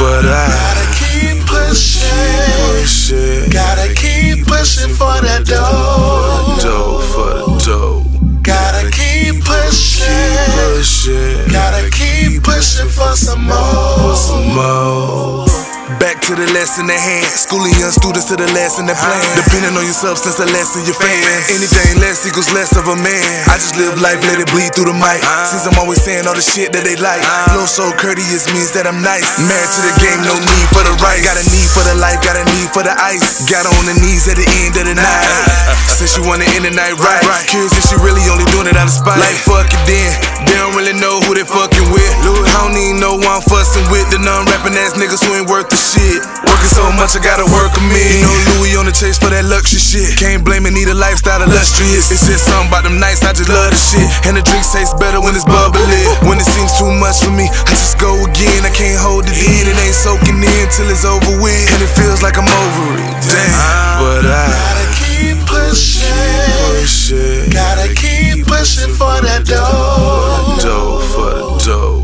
But 0.00 0.24
I 0.24 0.40
gotta 0.56 0.88
keep 0.96 1.36
pushing. 1.44 2.80
pushing. 2.80 3.52
Gotta 3.52 3.92
keep 3.92 4.48
pushing 4.48 4.96
for 4.96 5.12
that 5.20 5.44
dough. 5.44 6.56
Dough 6.64 6.96
for 7.12 7.28
the 7.28 7.44
dough. 7.60 8.08
Gotta 8.40 8.88
keep 8.88 9.44
pushing. 9.44 10.00
Pushing. 10.80 11.44
Gotta 11.52 11.92
keep 11.92 12.40
pushing 12.40 12.88
for 12.88 13.12
some 13.20 13.44
more. 13.44 14.16
Some 14.16 14.48
more. 14.56 15.51
Back 16.02 16.18
to 16.26 16.34
the 16.34 16.50
lesson 16.50 16.90
at 16.90 16.98
hand. 16.98 17.22
Schooling 17.30 17.70
young 17.78 17.94
students 17.94 18.26
to 18.26 18.34
the 18.34 18.50
lesson 18.58 18.90
at 18.90 18.98
plan. 18.98 19.22
Depending 19.38 19.78
on 19.78 19.86
your 19.86 19.94
substance, 19.94 20.34
the 20.34 20.50
less 20.50 20.74
of 20.74 20.82
your 20.82 20.98
fans. 20.98 21.46
Anything 21.46 22.02
less 22.02 22.26
equals 22.26 22.50
less 22.50 22.74
of 22.74 22.90
a 22.90 22.98
man. 22.98 23.22
I 23.46 23.54
just 23.54 23.78
live 23.78 23.94
life, 24.02 24.18
let 24.26 24.42
it 24.42 24.50
bleed 24.50 24.74
through 24.74 24.90
the 24.90 24.98
mic. 24.98 25.22
Since 25.46 25.62
I'm 25.62 25.78
always 25.78 26.02
saying 26.02 26.26
all 26.26 26.34
the 26.34 26.42
shit 26.42 26.74
that 26.74 26.82
they 26.82 26.98
like. 26.98 27.22
Flow 27.54 27.70
so 27.70 27.94
courteous 27.94 28.50
means 28.50 28.74
that 28.74 28.90
I'm 28.90 28.98
nice. 28.98 29.30
Married 29.46 29.70
to 29.78 29.80
the 29.86 29.94
game, 30.02 30.26
no 30.26 30.34
need 30.34 30.66
for 30.74 30.82
the 30.82 30.90
rice. 30.98 31.22
Got 31.22 31.38
a 31.38 31.46
need 31.46 31.70
for 31.70 31.86
the 31.86 31.94
life, 31.94 32.18
got 32.26 32.34
a 32.34 32.42
need 32.50 32.66
for 32.74 32.82
the 32.82 32.98
ice. 32.98 33.46
Got 33.46 33.70
on 33.70 33.86
the 33.86 33.94
knees 34.02 34.26
at 34.26 34.34
the 34.34 34.46
end 34.58 34.74
of 34.82 34.90
the 34.90 34.98
night. 34.98 35.30
Since 35.86 36.18
she 36.18 36.20
wanna 36.26 36.50
end 36.58 36.66
the 36.66 36.74
night 36.74 36.98
right. 36.98 37.22
Curious 37.46 37.78
if 37.78 37.86
she 37.86 37.94
really 38.02 38.26
only 38.26 38.50
doing 38.50 38.66
it 38.66 38.74
out 38.74 38.90
of 38.90 38.94
spite. 38.98 39.22
Like 39.22 39.38
fuck 39.46 39.70
it 39.70 39.82
then. 39.86 40.10
They 40.50 40.58
don't 40.58 40.74
really 40.74 40.98
know 40.98 41.22
who 41.22 41.38
they 41.38 41.46
fucking 41.46 41.86
with. 41.94 42.10
I 42.26 42.66
don't 42.66 42.74
even 42.74 42.98
know 42.98 43.22
who 43.22 43.26
I'm 43.30 43.38
fussing 43.46 43.86
with. 43.86 44.10
The 44.10 44.18
non-rapping 44.18 44.74
ass 44.74 44.98
niggas 44.98 45.22
who 45.22 45.38
ain't 45.38 45.46
worth 45.46 45.70
the 45.70 45.78
shit. 45.78 45.91
Working 45.96 46.72
so 46.72 46.88
much, 46.96 47.12
I 47.16 47.20
gotta 47.20 47.44
work 47.44 47.76
'em 47.76 47.90
in. 47.92 48.16
You 48.16 48.24
know 48.24 48.32
Louis 48.56 48.76
on 48.76 48.86
the 48.86 48.92
chase 48.92 49.18
for 49.18 49.28
that 49.28 49.44
luxury 49.44 49.78
shit. 49.78 50.16
Can't 50.16 50.42
blame 50.44 50.64
it, 50.66 50.72
need 50.72 50.88
a 50.88 50.94
lifestyle 50.94 51.42
illustrious. 51.42 52.10
It's 52.10 52.24
just 52.26 52.44
something 52.46 52.68
about 52.68 52.84
them 52.84 52.98
nights, 52.98 53.22
I 53.22 53.32
just 53.32 53.48
love 53.48 53.70
the 53.70 53.76
shit. 53.76 54.08
And 54.26 54.36
the 54.36 54.42
drinks 54.42 54.72
taste 54.72 54.96
better 54.98 55.20
when 55.20 55.34
it's 55.36 55.44
bubbly. 55.44 56.04
When 56.24 56.38
it 56.40 56.46
seems 56.46 56.72
too 56.78 56.90
much 56.90 57.20
for 57.20 57.30
me, 57.30 57.48
I 57.48 57.70
just 57.76 57.98
go 57.98 58.24
again. 58.24 58.64
I 58.64 58.70
can't 58.70 58.98
hold 58.98 59.28
it 59.28 59.36
in, 59.36 59.68
it 59.68 59.76
ain't 59.84 59.94
soaking 59.94 60.42
in 60.42 60.68
till 60.72 60.88
it's 60.88 61.04
over 61.04 61.36
with. 61.40 61.70
And 61.72 61.82
it 61.82 61.90
feels 61.92 62.22
like 62.22 62.38
I'm 62.38 62.48
over 62.48 62.94
it. 62.96 63.12
Damn, 63.28 63.98
but 64.00 64.24
I 64.24 64.48
gotta 64.48 64.86
keep 64.96 65.44
pushing. 65.46 67.50
Gotta 67.52 67.88
keep 67.94 68.46
pushing 68.46 68.94
for 68.96 69.20
that 69.20 69.44
dough. 69.44 70.56
Dough 70.58 71.00
for 71.12 71.34
the 71.36 71.44
dough. 71.64 72.01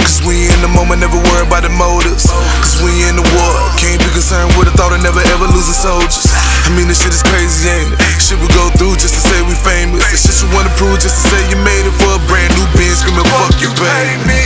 Cause 0.00 0.20
we 0.26 0.48
in 0.52 0.60
the 0.60 0.68
moment, 0.68 1.00
never 1.00 1.16
worry 1.16 1.46
about 1.46 1.62
the 1.62 1.72
motives. 1.72 2.28
Cause 2.28 2.82
we 2.84 3.08
in 3.08 3.16
the 3.16 3.24
war. 3.24 3.54
Can't 3.80 4.00
be 4.00 4.10
concerned 4.12 4.52
with 4.58 4.68
a 4.68 4.74
thought 4.76 4.92
of 4.92 5.00
never 5.02 5.20
ever 5.32 5.46
losing 5.48 5.76
soldiers. 5.76 6.28
I 6.66 6.68
mean, 6.76 6.88
this 6.88 7.00
shit 7.00 7.12
is 7.12 7.24
crazy, 7.24 7.68
ain't 7.68 7.92
it? 7.92 8.00
Shit 8.20 8.36
we 8.40 8.48
go 8.52 8.68
through 8.76 9.00
just 9.00 9.16
to 9.16 9.22
say 9.22 9.40
we 9.48 9.56
famous. 9.56 10.04
The 10.12 10.18
shit 10.20 10.36
you 10.44 10.48
wanna 10.52 10.72
prove 10.76 11.00
just 11.00 11.16
to 11.16 11.22
say 11.32 11.40
you 11.48 11.58
made 11.64 11.88
it 11.88 11.94
for 11.96 12.12
a 12.16 12.22
brand 12.28 12.52
new 12.56 12.66
bin, 12.76 12.92
screaming, 12.96 13.24
fuck 13.32 13.56
you, 13.64 13.72
baby. 13.80 14.44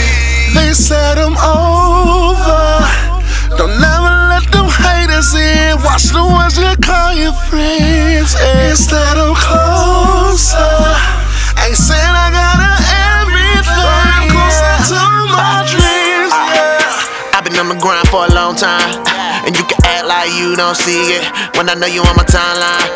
They 0.54 0.70
said 0.72 1.18
I'm 1.18 1.34
over. 1.34 2.86
Don't 3.58 3.74
never 3.78 4.04
let 4.04 4.10
them 4.10 4.14
haters 4.14 4.23
in. 5.32 5.80
Watch 5.80 6.12
the 6.12 6.20
ones 6.20 6.60
you 6.60 6.68
call 6.84 7.16
your 7.16 7.32
friends. 7.48 8.36
Instead 8.68 9.16
I'm 9.16 9.32
closer. 9.32 10.60
Ain't 11.64 11.80
saying 11.80 12.12
I 12.12 12.28
got 12.28 12.60
everything. 12.60 14.28
Closer 14.28 14.76
to 14.92 15.00
my 15.32 15.64
dreams. 15.72 16.34
Yeah. 16.52 17.32
I've 17.32 17.44
been 17.48 17.56
on 17.56 17.72
the 17.72 17.80
grind 17.80 18.04
for 18.12 18.28
a 18.28 18.32
long 18.36 18.52
time. 18.52 19.00
And 19.48 19.56
you 19.56 19.64
can 19.64 19.80
act 19.88 20.04
like 20.04 20.28
you 20.36 20.56
don't 20.56 20.76
see 20.76 21.16
it 21.16 21.24
when 21.56 21.72
I 21.72 21.74
know 21.74 21.88
you 21.88 22.04
on 22.04 22.16
my 22.16 22.24
timeline. 22.28 22.88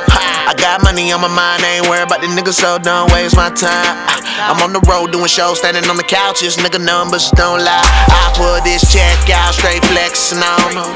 I 0.49 0.53
got 0.57 0.83
money 0.83 1.13
on 1.13 1.21
my 1.21 1.29
mind, 1.29 1.63
ain't 1.65 1.89
worried 1.89 2.09
about 2.09 2.21
the 2.21 2.29
niggas, 2.29 2.57
so 2.57 2.79
don't 2.79 3.13
waste 3.13 3.37
my 3.37 3.49
time. 3.53 4.28
I'm 4.39 4.63
on 4.63 4.73
the 4.73 4.81
road 4.87 5.11
doing 5.13 5.27
shows, 5.27 5.59
standing 5.59 5.85
on 5.91 5.97
the 5.97 6.07
couches, 6.07 6.57
nigga 6.57 6.79
numbers 6.79 7.31
don't 7.35 7.61
lie. 7.61 7.83
I 7.83 8.31
put 8.39 8.63
this 8.65 8.87
check 8.93 9.19
out, 9.35 9.55
straight 9.55 9.83
flexing 9.91 10.39
on 10.39 10.79
her. 10.79 10.89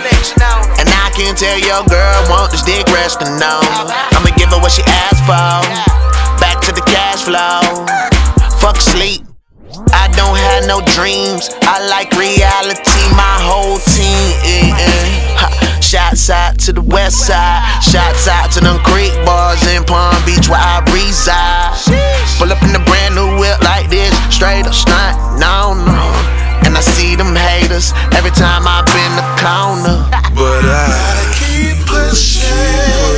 And 0.78 0.88
I 0.88 1.10
can 1.14 1.34
tell 1.34 1.58
your 1.58 1.82
girl 1.90 2.18
want 2.30 2.52
this 2.52 2.62
dick 2.62 2.86
resting 2.94 3.28
on 3.42 3.64
her. 3.66 3.86
I'ma 4.14 4.30
give 4.38 4.50
her 4.54 4.60
what 4.62 4.72
she 4.72 4.82
asked 4.86 5.26
for. 5.26 5.58
Back 6.38 6.62
to 6.66 6.72
the 6.72 6.82
cash 6.86 7.26
flow. 7.26 7.62
Fuck 8.62 8.80
sleep. 8.80 9.22
I 9.92 10.08
don't 10.14 10.36
have 10.36 10.66
no 10.66 10.80
dreams. 10.94 11.50
I 11.62 11.82
like 11.88 12.12
reality, 12.12 13.02
my 13.16 13.36
whole 13.42 13.78
team. 13.78 14.32
eh, 14.44 15.58
eh. 15.58 15.61
Ha, 15.92 16.08
Shots 16.08 16.30
out 16.30 16.58
to 16.60 16.72
the 16.72 16.80
west 16.80 17.26
side. 17.26 17.60
Shots 17.84 18.26
out 18.26 18.50
to 18.52 18.60
them 18.60 18.80
creek 18.80 19.12
bars 19.28 19.60
in 19.68 19.84
Palm 19.84 20.16
Beach 20.24 20.48
where 20.48 20.56
I 20.56 20.80
reside. 20.88 21.76
Pull 22.40 22.48
up 22.48 22.62
in 22.64 22.72
a 22.72 22.80
brand 22.88 23.14
new 23.14 23.36
whip 23.36 23.60
like 23.60 23.90
this, 23.90 24.08
straight 24.32 24.64
up 24.64 24.72
stunt, 24.72 25.20
no, 25.36 25.76
no. 25.76 26.04
And 26.64 26.72
I 26.72 26.80
see 26.80 27.14
them 27.14 27.36
haters 27.36 27.92
every 28.16 28.32
time 28.32 28.64
I 28.64 28.80
bend 28.88 29.20
the 29.20 29.26
corner. 29.36 30.08
But 30.32 30.64
I 30.64 30.88
gotta 30.88 31.28
keep 31.44 31.76
pushing. 31.84 32.48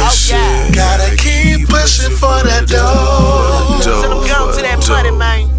Oh, 0.03 0.71
gotta 0.75 1.15
keep 1.15 1.69
pushing 1.69 2.11
for 2.11 2.43
that 2.43 2.67
dough. 2.67 3.79
Go 4.27 4.51
to 4.51 4.63
that 4.63 4.83
money, 4.89 5.13
man. 5.13 5.54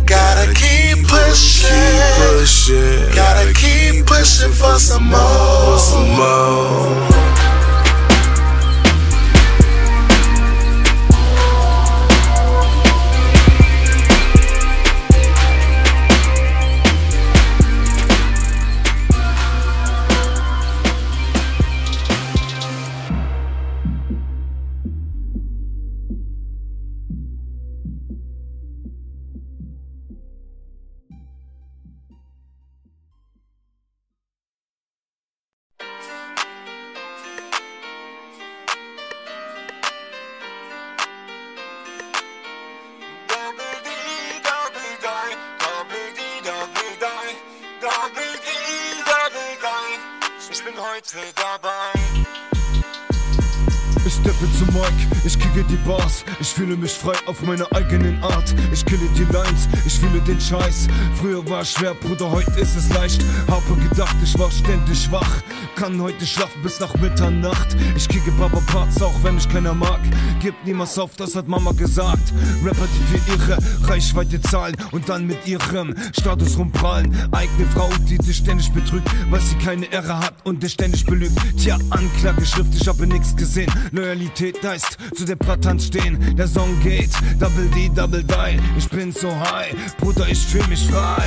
Gotta 1.36 1.44
keep 1.44 1.66
pushing. 2.16 2.76
pushing. 3.04 3.16
Gotta 3.16 3.54
keep 3.54 4.06
pushing 4.06 4.52
for 4.52 4.80
some 4.80 5.10
more. 5.10 5.78
Some 5.78 6.10
more. 6.16 7.45
Steppe 54.26 54.52
zu 54.58 54.66
Mike, 54.72 55.16
ich 55.24 55.38
kicke 55.38 55.64
die 55.66 55.78
Bars, 55.88 56.26
ich 56.40 56.48
fühle 56.48 56.76
mich 56.76 56.92
frei 56.92 57.14
auf 57.28 57.44
meine 57.44 57.72
eigenen 57.74 58.24
Art. 58.24 58.56
Ich 58.74 58.84
kille 58.84 59.08
die 59.16 59.32
Lines, 59.32 59.68
ich 59.86 60.00
fühle 60.00 60.20
den 60.22 60.42
Scheiß. 60.42 60.88
Früher 61.22 61.48
war 61.48 61.62
es 61.62 61.74
schwer, 61.74 61.94
Bruder, 61.94 62.32
heute 62.32 62.60
ist 62.60 62.76
es 62.76 62.90
leicht. 62.90 63.24
Habe 63.48 63.76
gedacht, 63.88 64.16
ich 64.24 64.38
war 64.40 64.50
ständig 64.50 65.12
wach. 65.12 65.44
Kann 65.76 66.02
heute 66.02 66.26
schlafen 66.26 66.62
bis 66.64 66.80
nach 66.80 66.96
Mitternacht. 66.96 67.76
Ich 67.96 68.08
kicke 68.08 68.32
Papa 68.32 68.62
Parts, 68.66 69.00
auch 69.02 69.14
wenn 69.22 69.36
mich 69.36 69.48
keiner 69.48 69.76
mag. 69.76 70.00
Gib 70.42 70.56
niemals 70.66 70.98
auf, 70.98 71.16
das 71.18 71.36
hat 71.36 71.48
Mama 71.48 71.72
gesagt. 71.74 72.34
Rapper, 72.64 72.88
die 72.88 73.18
für 73.18 73.32
ihre 73.32 73.58
Reichweite 73.88 74.42
zahlen 74.42 74.76
und 74.92 75.08
dann 75.08 75.28
mit 75.28 75.46
ihrem 75.46 75.94
Status 76.18 76.58
rumprallen. 76.58 77.16
Eigene 77.32 77.68
Frau, 77.74 77.90
die 78.10 78.18
dich 78.18 78.38
ständig 78.38 78.72
betrügt, 78.72 79.08
weil 79.30 79.42
sie 79.42 79.56
keine 79.56 79.86
Ehre 79.92 80.18
hat 80.18 80.34
und 80.46 80.64
dich 80.64 80.74
ständig 80.74 81.06
belügt. 81.06 81.38
Tja, 81.58 81.78
Anklageschrift, 81.92 82.74
ich 82.74 82.88
habe 82.88 83.06
nichts 83.06 83.36
gesehen. 83.36 83.72
Loyalität 84.16 84.64
heißt 84.64 84.98
zu 85.14 85.26
der 85.26 85.36
Pratanz 85.36 85.88
stehen. 85.88 86.36
Der 86.36 86.48
Song 86.48 86.80
geht, 86.82 87.12
Double 87.40 87.68
D, 87.76 87.90
Double 87.94 88.24
Die. 88.24 88.60
Ich 88.78 88.90
bin 88.90 89.12
so 89.12 89.30
high, 89.30 89.76
Bruder, 89.98 90.28
ich 90.30 90.40
fühl 90.40 90.66
mich 90.68 90.88
frei. 90.88 91.24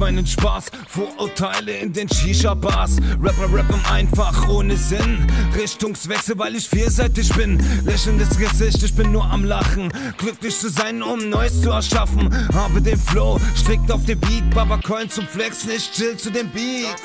Meinen 0.00 0.26
Spaß. 0.26 0.66
Vorurteile 0.88 1.72
in 1.72 1.92
den 1.92 2.08
Shisha-Bars. 2.08 2.96
Rapper 3.22 3.52
rappen 3.54 3.80
einfach 3.84 4.48
ohne 4.48 4.76
Sinn. 4.76 5.26
Richtungswechsel, 5.54 6.38
weil 6.38 6.56
ich 6.56 6.68
vielseitig 6.68 7.32
bin. 7.34 7.62
Lächelndes 7.84 8.36
Gesicht, 8.36 8.82
ich 8.82 8.94
bin 8.94 9.12
nur 9.12 9.24
am 9.24 9.44
Lachen. 9.44 9.92
Glücklich 10.16 10.58
zu 10.58 10.70
sein, 10.70 11.02
um 11.02 11.28
Neues 11.28 11.60
zu 11.60 11.70
erschaffen. 11.70 12.30
Habe 12.54 12.80
den 12.80 12.98
Flow, 12.98 13.38
strikt 13.54 13.92
auf 13.92 14.04
den 14.06 14.18
Beat. 14.18 14.50
Baba 14.54 14.78
Coin 14.78 15.08
zum 15.10 15.26
Flexen, 15.26 15.70
ich 15.70 15.92
chill 15.92 16.16
zu 16.16 16.30
dem 16.30 16.48
Beat. 16.48 16.96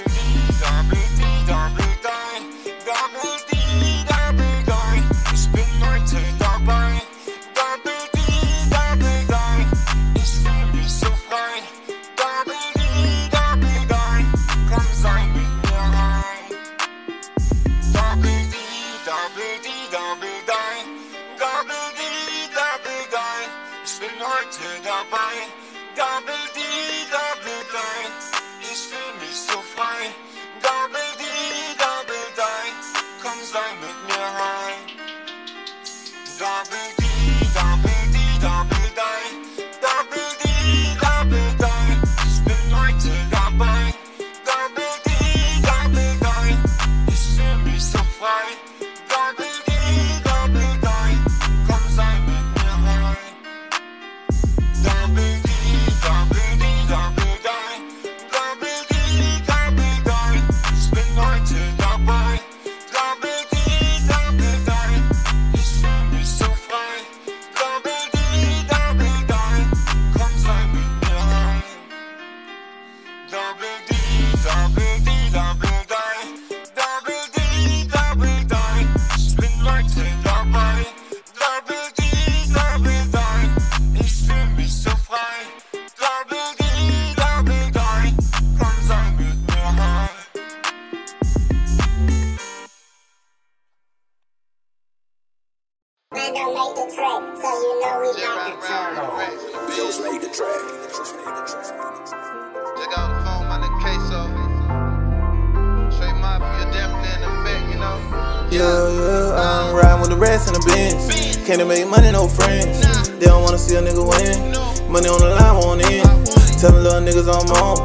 Yeah, 108.55 108.63
yeah, 108.63 109.35
I'm 109.35 109.75
riding 109.75 109.99
with 109.99 110.11
the 110.11 110.15
rest 110.15 110.47
in 110.47 110.55
the 110.55 110.63
Benz. 110.63 111.11
Can't 111.43 111.59
make 111.67 111.83
money, 111.91 112.07
no 112.15 112.23
friends. 112.23 112.79
They 113.19 113.27
don't 113.27 113.43
wanna 113.43 113.59
see 113.59 113.75
a 113.75 113.83
nigga 113.83 113.99
win. 113.99 114.55
Money 114.87 115.11
on 115.11 115.19
the 115.19 115.35
line, 115.35 115.59
won't 115.59 115.83
in. 115.83 116.07
Tellin' 116.55 116.79
little 116.79 117.03
niggas 117.03 117.27
I'm 117.27 117.51
on. 117.51 117.75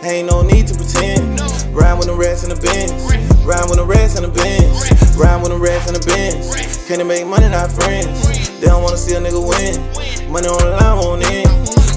Ain't 0.00 0.32
no 0.32 0.40
need 0.40 0.64
to 0.68 0.74
pretend. 0.80 1.44
Riding 1.76 2.00
with 2.00 2.08
the 2.08 2.16
rest 2.16 2.48
in 2.48 2.56
the 2.56 2.56
Benz. 2.56 2.96
Riding 3.44 3.68
with 3.68 3.76
the 3.76 3.84
rest 3.84 4.16
in 4.16 4.24
the 4.24 4.32
Benz. 4.32 4.72
Riding 5.12 5.44
with 5.44 5.52
the 5.52 5.60
rest 5.60 5.92
in 5.92 5.94
the 6.00 6.04
Benz. 6.08 6.88
Can't 6.88 7.04
make 7.04 7.28
money, 7.28 7.52
not 7.52 7.68
friends. 7.68 8.16
They 8.64 8.72
don't 8.72 8.80
wanna 8.80 8.96
see 8.96 9.12
a 9.12 9.20
nigga 9.20 9.44
win. 9.44 9.76
Money 10.32 10.48
on 10.48 10.56
the 10.56 10.72
line, 10.80 11.04
won't 11.04 11.20
in. 11.28 11.44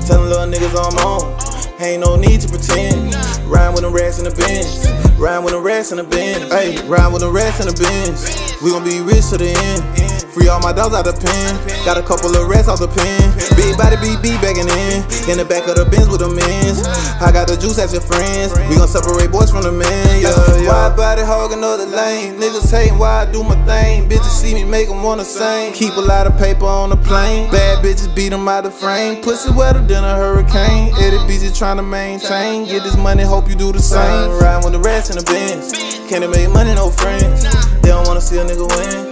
Tellin' 0.03 0.27
little 0.27 0.51
niggas 0.51 0.75
I'm 0.75 0.99
on. 0.99 1.31
Ain't 1.79 2.03
no 2.03 2.19
need 2.19 2.43
to 2.43 2.51
pretend. 2.51 3.15
Rhyme 3.47 3.71
with 3.71 3.87
the 3.87 3.89
rest 3.89 4.19
in 4.19 4.27
the 4.27 4.35
Benz. 4.35 4.86
Rhyme 5.17 5.43
with 5.43 5.53
the 5.53 5.59
rest 5.59 5.91
in 5.91 5.97
the 5.97 6.03
Benz. 6.03 6.51
Hey, 6.51 6.77
rhyme 6.87 7.11
with 7.11 7.23
the 7.23 7.31
rest 7.31 7.59
in 7.59 7.67
the 7.67 7.73
Benz. 7.73 8.61
We 8.61 8.69
gon' 8.69 8.83
be 8.83 9.01
rich 9.01 9.29
to 9.29 9.37
the 9.37 9.49
end. 9.49 10.16
Free 10.37 10.49
all 10.49 10.61
my 10.61 10.71
dogs 10.71 10.93
out 10.93 11.01
the 11.01 11.17
pen. 11.17 11.57
Got 11.81 11.97
a 11.97 12.05
couple 12.05 12.29
of 12.29 12.45
rest 12.45 12.69
out 12.69 12.77
the 12.77 12.85
pen. 12.85 13.33
Big 13.57 13.73
body 13.73 13.97
BB 13.97 14.37
bagging 14.37 14.69
in. 14.69 15.01
In 15.25 15.41
the 15.41 15.45
back 15.49 15.65
of 15.65 15.81
the 15.81 15.85
Benz 15.89 16.05
with 16.13 16.21
the 16.21 16.29
men's. 16.29 16.85
I 17.17 17.33
got 17.33 17.49
the 17.49 17.57
juice 17.57 17.81
as 17.81 17.89
your 17.89 18.05
friends. 18.05 18.53
We 18.69 18.77
gon' 18.77 18.85
separate 18.85 19.33
boys 19.33 19.49
from 19.49 19.65
the 19.65 19.73
men. 19.73 20.21
Yeah, 20.21 20.29
yeah. 20.61 20.69
Wide 20.69 20.93
body 20.93 21.25
hogging 21.25 21.57
another 21.57 21.89
lane. 21.89 22.37
Niggas 22.37 22.69
hating 22.69 23.01
why 23.01 23.25
I 23.25 23.31
do 23.31 23.41
my 23.41 23.57
thing. 23.65 24.05
Bitches 24.05 24.37
see 24.37 24.53
me 24.53 24.63
make 24.63 24.93
them 24.93 25.01
wanna 25.01 25.25
sing. 25.25 25.73
Keep 25.73 25.97
a 25.97 26.05
lot 26.05 26.29
of 26.29 26.37
paper 26.37 26.69
on 26.69 26.93
the 26.93 26.97
plane. 27.01 27.49
Bad 27.49 27.81
bitches 27.83 28.13
beat 28.13 28.29
them 28.29 28.47
out 28.47 28.61
the 28.63 28.69
frame. 28.69 29.23
Pussy 29.23 29.49
wetter 29.49 29.81
than 29.81 30.05
a 30.05 30.13
hurricane. 30.13 30.93
Eddie 31.01 31.17
busy 31.25 31.49
trying 31.49 31.77
to 31.77 31.83
maintain. 31.83 32.69
Get 32.69 32.83
this 32.83 32.95
money, 32.95 33.23
hope 33.23 33.49
you 33.49 33.55
do 33.55 33.71
the 33.71 33.81
same. 33.81 34.37
Ride 34.37 34.61
with 34.63 34.73
the 34.73 34.79
rest 34.85 35.09
in 35.09 35.17
the 35.17 35.25
Benz. 35.25 35.73
Can't 36.05 36.29
make 36.29 36.53
money, 36.53 36.75
no 36.75 36.91
friends. 36.93 37.41
They 37.81 37.89
don't 37.89 38.05
wanna 38.05 38.21
see 38.21 38.37
a 38.37 38.45
nigga 38.45 38.69
win. 38.69 39.06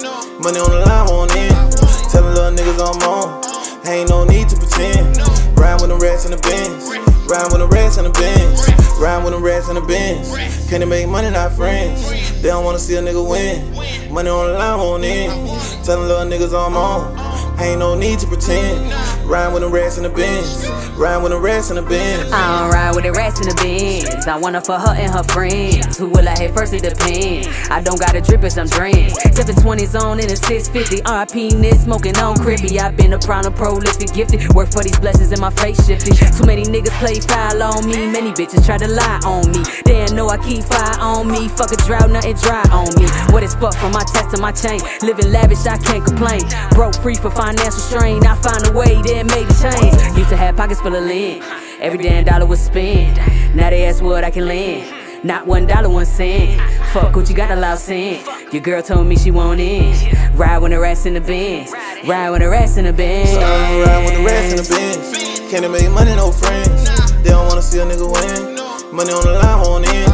Money 0.46 0.60
on 0.60 0.70
the 0.70 0.86
line, 0.86 1.06
won't 1.10 1.36
in. 1.36 1.50
Tellin' 2.14 2.36
little 2.36 2.54
niggas 2.54 2.78
I'm 2.78 3.02
on. 3.02 3.42
Ain't 3.88 4.12
no 4.12 4.24
need 4.26 4.48
to 4.50 4.56
pretend. 4.56 5.18
Ride 5.58 5.82
with 5.82 5.90
the 5.90 5.98
rest 5.98 6.26
in 6.26 6.32
the 6.34 6.38
Benz. 6.38 6.86
Ride 7.26 7.50
with 7.50 7.62
the 7.62 7.68
rest 7.68 7.98
in 7.98 8.04
the 8.04 8.12
Benz. 8.12 8.70
Ride 9.02 9.24
with 9.24 9.34
the 9.34 9.40
rest 9.40 9.70
in 9.70 9.76
the 9.76 9.82
Benz. 9.82 10.30
Can't 10.70 10.88
make 10.88 11.10
money, 11.10 11.32
not 11.32 11.54
friends. 11.54 12.06
They 12.44 12.50
don't 12.50 12.64
wanna 12.64 12.78
see 12.78 12.94
a 12.94 13.02
nigga 13.02 13.28
win. 13.28 13.74
Money 14.14 14.30
on 14.30 14.52
the 14.52 14.60
line, 14.60 14.78
won't 14.78 15.04
in. 15.04 15.32
Tellin' 15.84 16.08
little 16.08 16.30
niggas 16.30 16.54
I'm 16.54 16.78
on. 16.78 17.60
Ain't 17.60 17.80
no 17.80 17.96
need 17.96 18.20
to 18.20 18.28
pretend. 18.28 18.94
Ride 19.26 19.54
with 19.54 19.64
the 19.64 19.70
rest 19.70 19.98
in 19.98 20.04
the 20.04 20.10
Benz. 20.10 20.70
Ride 20.98 21.18
with 21.18 21.32
the 21.32 21.40
rats 21.40 21.70
in 21.72 21.76
the 21.76 21.82
Benz. 21.82 22.32
I 22.32 22.62
don't 22.62 22.72
ride 22.72 22.96
with 22.96 23.04
the 23.04 23.12
rats 23.12 23.42
in 23.42 23.50
the 23.50 23.56
bins. 23.62 24.28
I 24.28 24.38
want 24.38 24.56
her 24.56 24.62
for 24.62 24.78
her 24.78 24.94
and 24.94 25.12
her 25.12 25.24
friends. 25.24 25.98
Who 25.98 26.08
will 26.08 26.30
I 26.30 26.38
hit 26.38 26.54
first? 26.54 26.74
It 26.74 26.84
depends. 26.84 27.48
I 27.70 27.82
don't 27.82 28.00
got 28.00 28.16
a 28.16 28.22
drip, 28.22 28.44
it's 28.44 28.58
I'm 28.58 28.68
drained. 28.68 29.12
720s 29.36 30.00
on 30.00 30.20
in 30.20 30.32
a 30.32 30.38
650. 30.38 31.04
RP 31.04 31.58
Nit 31.60 31.76
smoking 31.76 32.16
on 32.18 32.36
crippy. 32.38 32.80
I've 32.80 32.96
been 32.96 33.14
a 33.14 33.20
prime, 33.20 33.52
prolific, 33.54 34.14
gifted. 34.14 34.54
Work 34.54 34.72
for 34.72 34.84
these 34.84 34.98
blessings 35.00 35.32
in 35.32 35.42
my 35.42 35.50
face 35.50 35.84
shifted. 35.86 36.16
Too 36.16 36.46
many 36.46 36.64
niggas 36.64 36.96
play 37.02 37.20
foul 37.20 37.62
on 37.64 37.86
me. 37.90 38.08
Many 38.08 38.32
bitches 38.32 38.64
try 38.66 38.78
to 38.78 38.88
lie 38.88 39.20
on 39.26 39.52
me. 39.52 39.66
They 39.84 40.06
know 40.16 40.30
I 40.30 40.38
keep 40.38 40.64
fire 40.64 40.96
on 41.02 41.28
me. 41.28 41.50
Fuck 41.50 41.74
a 41.74 41.78
drought, 41.84 42.10
nothing 42.10 42.36
dry 42.38 42.64
on 42.72 42.88
me. 42.96 43.10
What 43.34 43.44
is 43.44 43.54
fuck 43.56 43.76
from 43.76 43.92
my 43.92 44.04
test 44.14 44.36
to 44.36 44.42
my 44.42 44.54
chain? 44.54 44.80
Living 45.02 45.32
lavish, 45.32 45.66
I 45.66 45.78
can't 45.78 46.06
complain. 46.06 46.44
Broke 46.72 46.96
free 47.02 47.16
for 47.16 47.32
financial 47.32 47.84
strain. 47.84 48.26
I 48.26 48.36
find 48.36 48.66
a 48.68 48.72
way, 48.72 49.02
made 49.24 49.48
the 49.48 49.56
change. 49.64 50.18
Used 50.18 50.30
to 50.30 50.38
have 50.38 50.58
pockets 50.58 50.82
full 50.82 50.96
of 50.96 51.04
lint. 51.04 51.44
Every 51.80 51.98
damn 51.98 52.26
dollar 52.26 52.46
was 52.46 52.62
spent. 52.62 53.18
Now 53.56 53.70
they 53.70 53.86
ask 53.86 54.04
what 54.04 54.24
I 54.24 54.32
can 54.32 54.48
lend. 54.48 54.92
Not 55.24 55.48
one 55.48 55.66
dollar, 55.66 55.90
one 55.90 56.06
cent. 56.06 56.62
Fuck 56.92 57.16
what 57.16 57.30
you 57.30 57.36
got 57.36 57.50
a 57.52 57.56
loud 57.56 57.80
cent. 57.80 58.28
Your 58.54 58.62
girl 58.62 58.82
told 58.82 59.08
me 59.08 59.16
she 59.16 59.32
want 59.32 59.60
in. 59.60 59.96
Ride 60.36 60.60
when 60.60 60.72
the 60.72 60.80
rest 60.80 61.06
in 61.06 61.14
the 61.14 61.22
Benz. 61.22 61.72
Ride 62.06 62.30
when 62.30 62.42
the 62.42 62.50
rest 62.50 62.78
in 62.78 62.86
the 62.86 62.94
Benz. 62.94 63.34
Ride 63.36 64.06
with 64.06 64.18
the 64.18 64.24
rest 64.24 64.52
in 64.52 64.58
the 64.58 64.70
Benz. 64.70 65.52
Can't 65.52 65.72
make 65.72 65.90
money, 65.92 66.16
no 66.16 66.32
friends. 66.32 66.86
They 67.24 67.30
don't 67.30 67.48
wanna 67.48 67.62
see 67.62 67.80
a 67.80 67.86
nigga 67.86 68.06
win. 68.06 68.56
Money 68.96 69.12
on 69.12 69.24
the 69.24 69.34
line, 69.34 69.62
won't 69.62 69.86
in. 69.88 70.06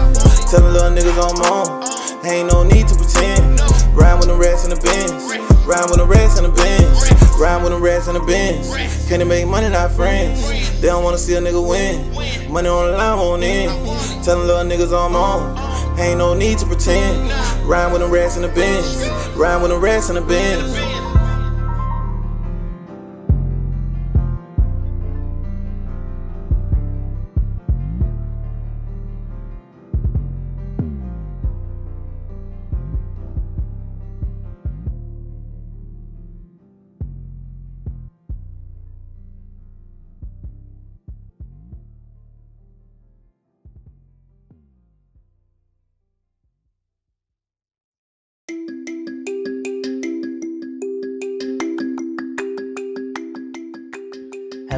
Tellin' 0.49 0.73
little 0.73 0.91
niggas 0.91 1.17
I'm 1.17 1.41
on. 1.51 2.25
Ain't 2.25 2.51
no 2.51 2.63
need 2.63 2.87
to 2.87 2.95
pretend. 2.95 3.59
Ride 3.93 4.15
with 4.15 4.27
the 4.27 4.35
rest 4.35 4.63
in 4.65 4.71
the 4.71 4.79
Benz. 4.79 5.60
Ride 5.71 5.89
with 5.89 5.99
the 5.99 6.05
rest 6.05 6.37
in 6.37 6.43
the 6.43 6.51
Benz. 6.51 7.39
Ride 7.39 7.63
with 7.63 7.71
the 7.71 7.79
rest 7.79 8.09
in 8.09 8.15
the 8.15 8.19
Benz. 8.19 8.67
Can't 9.07 9.25
make 9.25 9.47
money, 9.47 9.69
not 9.69 9.91
friends. 9.91 10.45
They 10.81 10.87
don't 10.87 11.01
wanna 11.01 11.17
see 11.17 11.33
a 11.35 11.39
nigga 11.39 11.65
win. 11.65 12.11
Money 12.51 12.67
on 12.67 12.91
the 12.91 12.97
line, 12.97 13.17
won't 13.17 13.41
in. 13.41 13.69
Tellin' 14.21 14.47
little 14.47 14.65
niggas 14.65 14.91
I'm 14.91 15.15
on. 15.15 15.97
Ain't 15.97 16.17
no 16.17 16.33
need 16.33 16.57
to 16.57 16.65
pretend. 16.65 17.31
Ride 17.63 17.89
with 17.93 18.01
the 18.01 18.07
rest 18.09 18.35
in 18.35 18.41
the 18.41 18.49
Benz. 18.49 19.07
Ride 19.37 19.61
with 19.61 19.71
the 19.71 19.77
rest 19.77 20.09
in 20.09 20.15
the 20.15 20.21
Benz. 20.21 20.90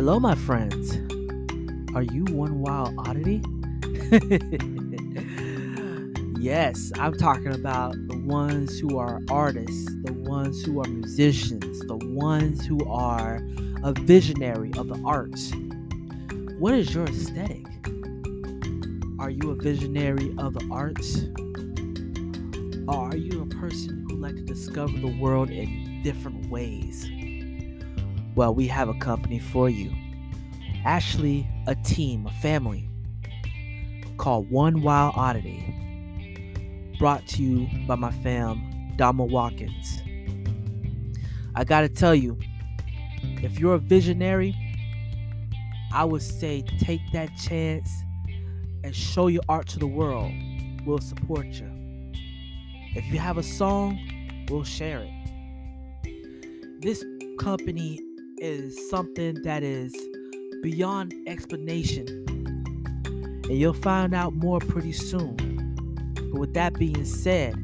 Hello, 0.06 0.20
my 0.20 0.36
friends. 0.36 0.98
Are 1.96 2.02
you 2.02 2.26
one 2.26 2.60
wild 2.60 2.94
oddity? 2.98 3.42
yes, 6.42 6.92
I'm 7.00 7.14
talking 7.14 7.54
about 7.54 7.94
the 8.10 8.22
ones 8.26 8.78
who 8.78 8.98
are 8.98 9.22
artists, 9.30 9.86
the 10.04 10.12
ones 10.12 10.62
who 10.66 10.82
are 10.82 10.88
musicians, 10.90 11.80
the 11.88 11.96
ones 11.96 12.66
who 12.66 12.86
are 12.86 13.40
a 13.82 13.94
visionary 13.94 14.74
of 14.78 14.90
the 14.90 15.02
arts. 15.06 15.54
What 16.60 16.74
is 16.74 16.94
your 16.94 17.06
aesthetic? 17.06 17.66
Are 19.20 19.30
you 19.30 19.52
a 19.52 19.56
visionary 19.56 20.36
of 20.38 20.56
the 20.56 20.68
arts? 20.70 21.28
Or 22.90 23.08
are 23.08 23.16
you 23.16 23.44
a 23.44 23.46
person 23.46 24.06
who 24.10 24.18
like 24.18 24.36
to 24.36 24.42
discover 24.42 25.00
the 25.00 25.16
world 25.18 25.50
in 25.50 26.02
different 26.04 26.50
ways? 26.50 27.10
Well, 28.36 28.56
we 28.56 28.68
have 28.68 28.90
a 28.90 28.96
company 28.96 29.38
for 29.38 29.70
you. 29.70 29.92
Actually, 30.86 31.48
a 31.68 31.76
team, 31.76 32.26
a 32.26 32.32
family 32.42 32.90
called 34.18 34.50
One 34.50 34.82
Wild 34.82 35.14
Oddity. 35.16 36.96
Brought 36.98 37.28
to 37.28 37.44
you 37.44 37.88
by 37.88 37.96
my 37.96 38.12
fam, 38.12 38.94
Dama 38.96 39.26
Watkins. 39.26 40.02
I 41.54 41.64
gotta 41.64 41.90
tell 41.90 42.16
you, 42.16 42.40
if 43.22 43.60
you're 43.60 43.76
a 43.76 43.80
visionary, 43.80 44.56
I 45.94 46.04
would 46.04 46.24
say 46.24 46.64
take 46.80 47.02
that 47.12 47.30
chance 47.38 47.90
and 48.84 48.96
show 48.96 49.28
your 49.28 49.44
art 49.48 49.68
to 49.68 49.80
the 49.80 49.86
world. 49.88 50.32
We'll 50.86 50.98
support 50.98 51.46
you. 51.46 51.70
If 52.96 53.06
you 53.14 53.20
have 53.20 53.38
a 53.38 53.44
song, 53.44 54.00
we'll 54.50 54.64
share 54.64 55.08
it. 55.08 56.82
This 56.82 57.06
company 57.38 58.00
is 58.44 58.90
something 58.90 59.41
that 59.44 59.64
is 59.64 59.95
beyond 60.61 61.14
explanation. 61.28 62.06
And 63.06 63.57
you'll 63.57 63.72
find 63.72 64.14
out 64.14 64.34
more 64.34 64.60
pretty 64.60 64.91
soon. 64.91 65.38
But 66.15 66.40
with 66.41 66.53
that 66.53 66.74
being 66.74 67.06
said, 67.06 67.56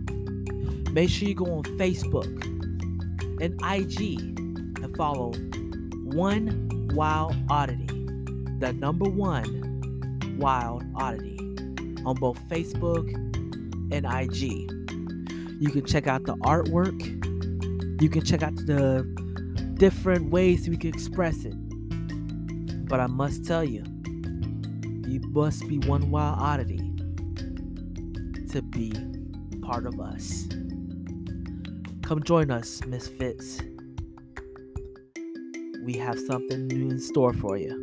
make 0.93 1.09
sure 1.09 1.27
you 1.27 1.35
go 1.35 1.57
on 1.57 1.63
Facebook 1.63 2.27
and 3.41 3.59
IG 3.61 4.21
and 4.81 4.95
follow 4.95 5.33
One 6.13 6.89
Wild 6.93 7.35
Oddity. 7.49 7.87
The 8.59 8.71
number 8.71 9.09
one 9.09 10.37
Wild 10.39 10.85
Oddity 10.95 11.39
on 12.05 12.15
both 12.21 12.39
Facebook 12.47 13.13
and 13.91 14.05
IG. 14.05 14.71
You 15.61 15.71
can 15.71 15.85
check 15.85 16.07
out 16.07 16.23
the 16.23 16.35
artwork. 16.37 17.01
You 18.01 18.09
can 18.09 18.23
check 18.23 18.43
out 18.43 18.55
the 18.55 19.03
different 19.79 20.29
ways 20.29 20.67
we 20.67 20.75
can 20.75 20.89
express 20.89 21.45
it. 21.45 21.55
But 22.87 22.99
I 22.99 23.07
must 23.07 23.45
tell 23.45 23.63
you, 23.63 23.83
you 25.07 25.21
must 25.29 25.67
be 25.69 25.79
one 25.79 26.11
wild 26.11 26.37
oddity 26.37 26.93
to 28.51 28.61
be 28.61 28.91
part 29.61 29.85
of 29.85 29.99
us. 30.01 30.47
Come 32.01 32.21
join 32.23 32.51
us, 32.51 32.83
Misfits. 32.85 33.61
we 35.85 35.97
have 35.97 36.19
something 36.19 36.67
new 36.67 36.89
in 36.89 36.99
store 36.99 37.33
for 37.33 37.57
you. 37.57 37.78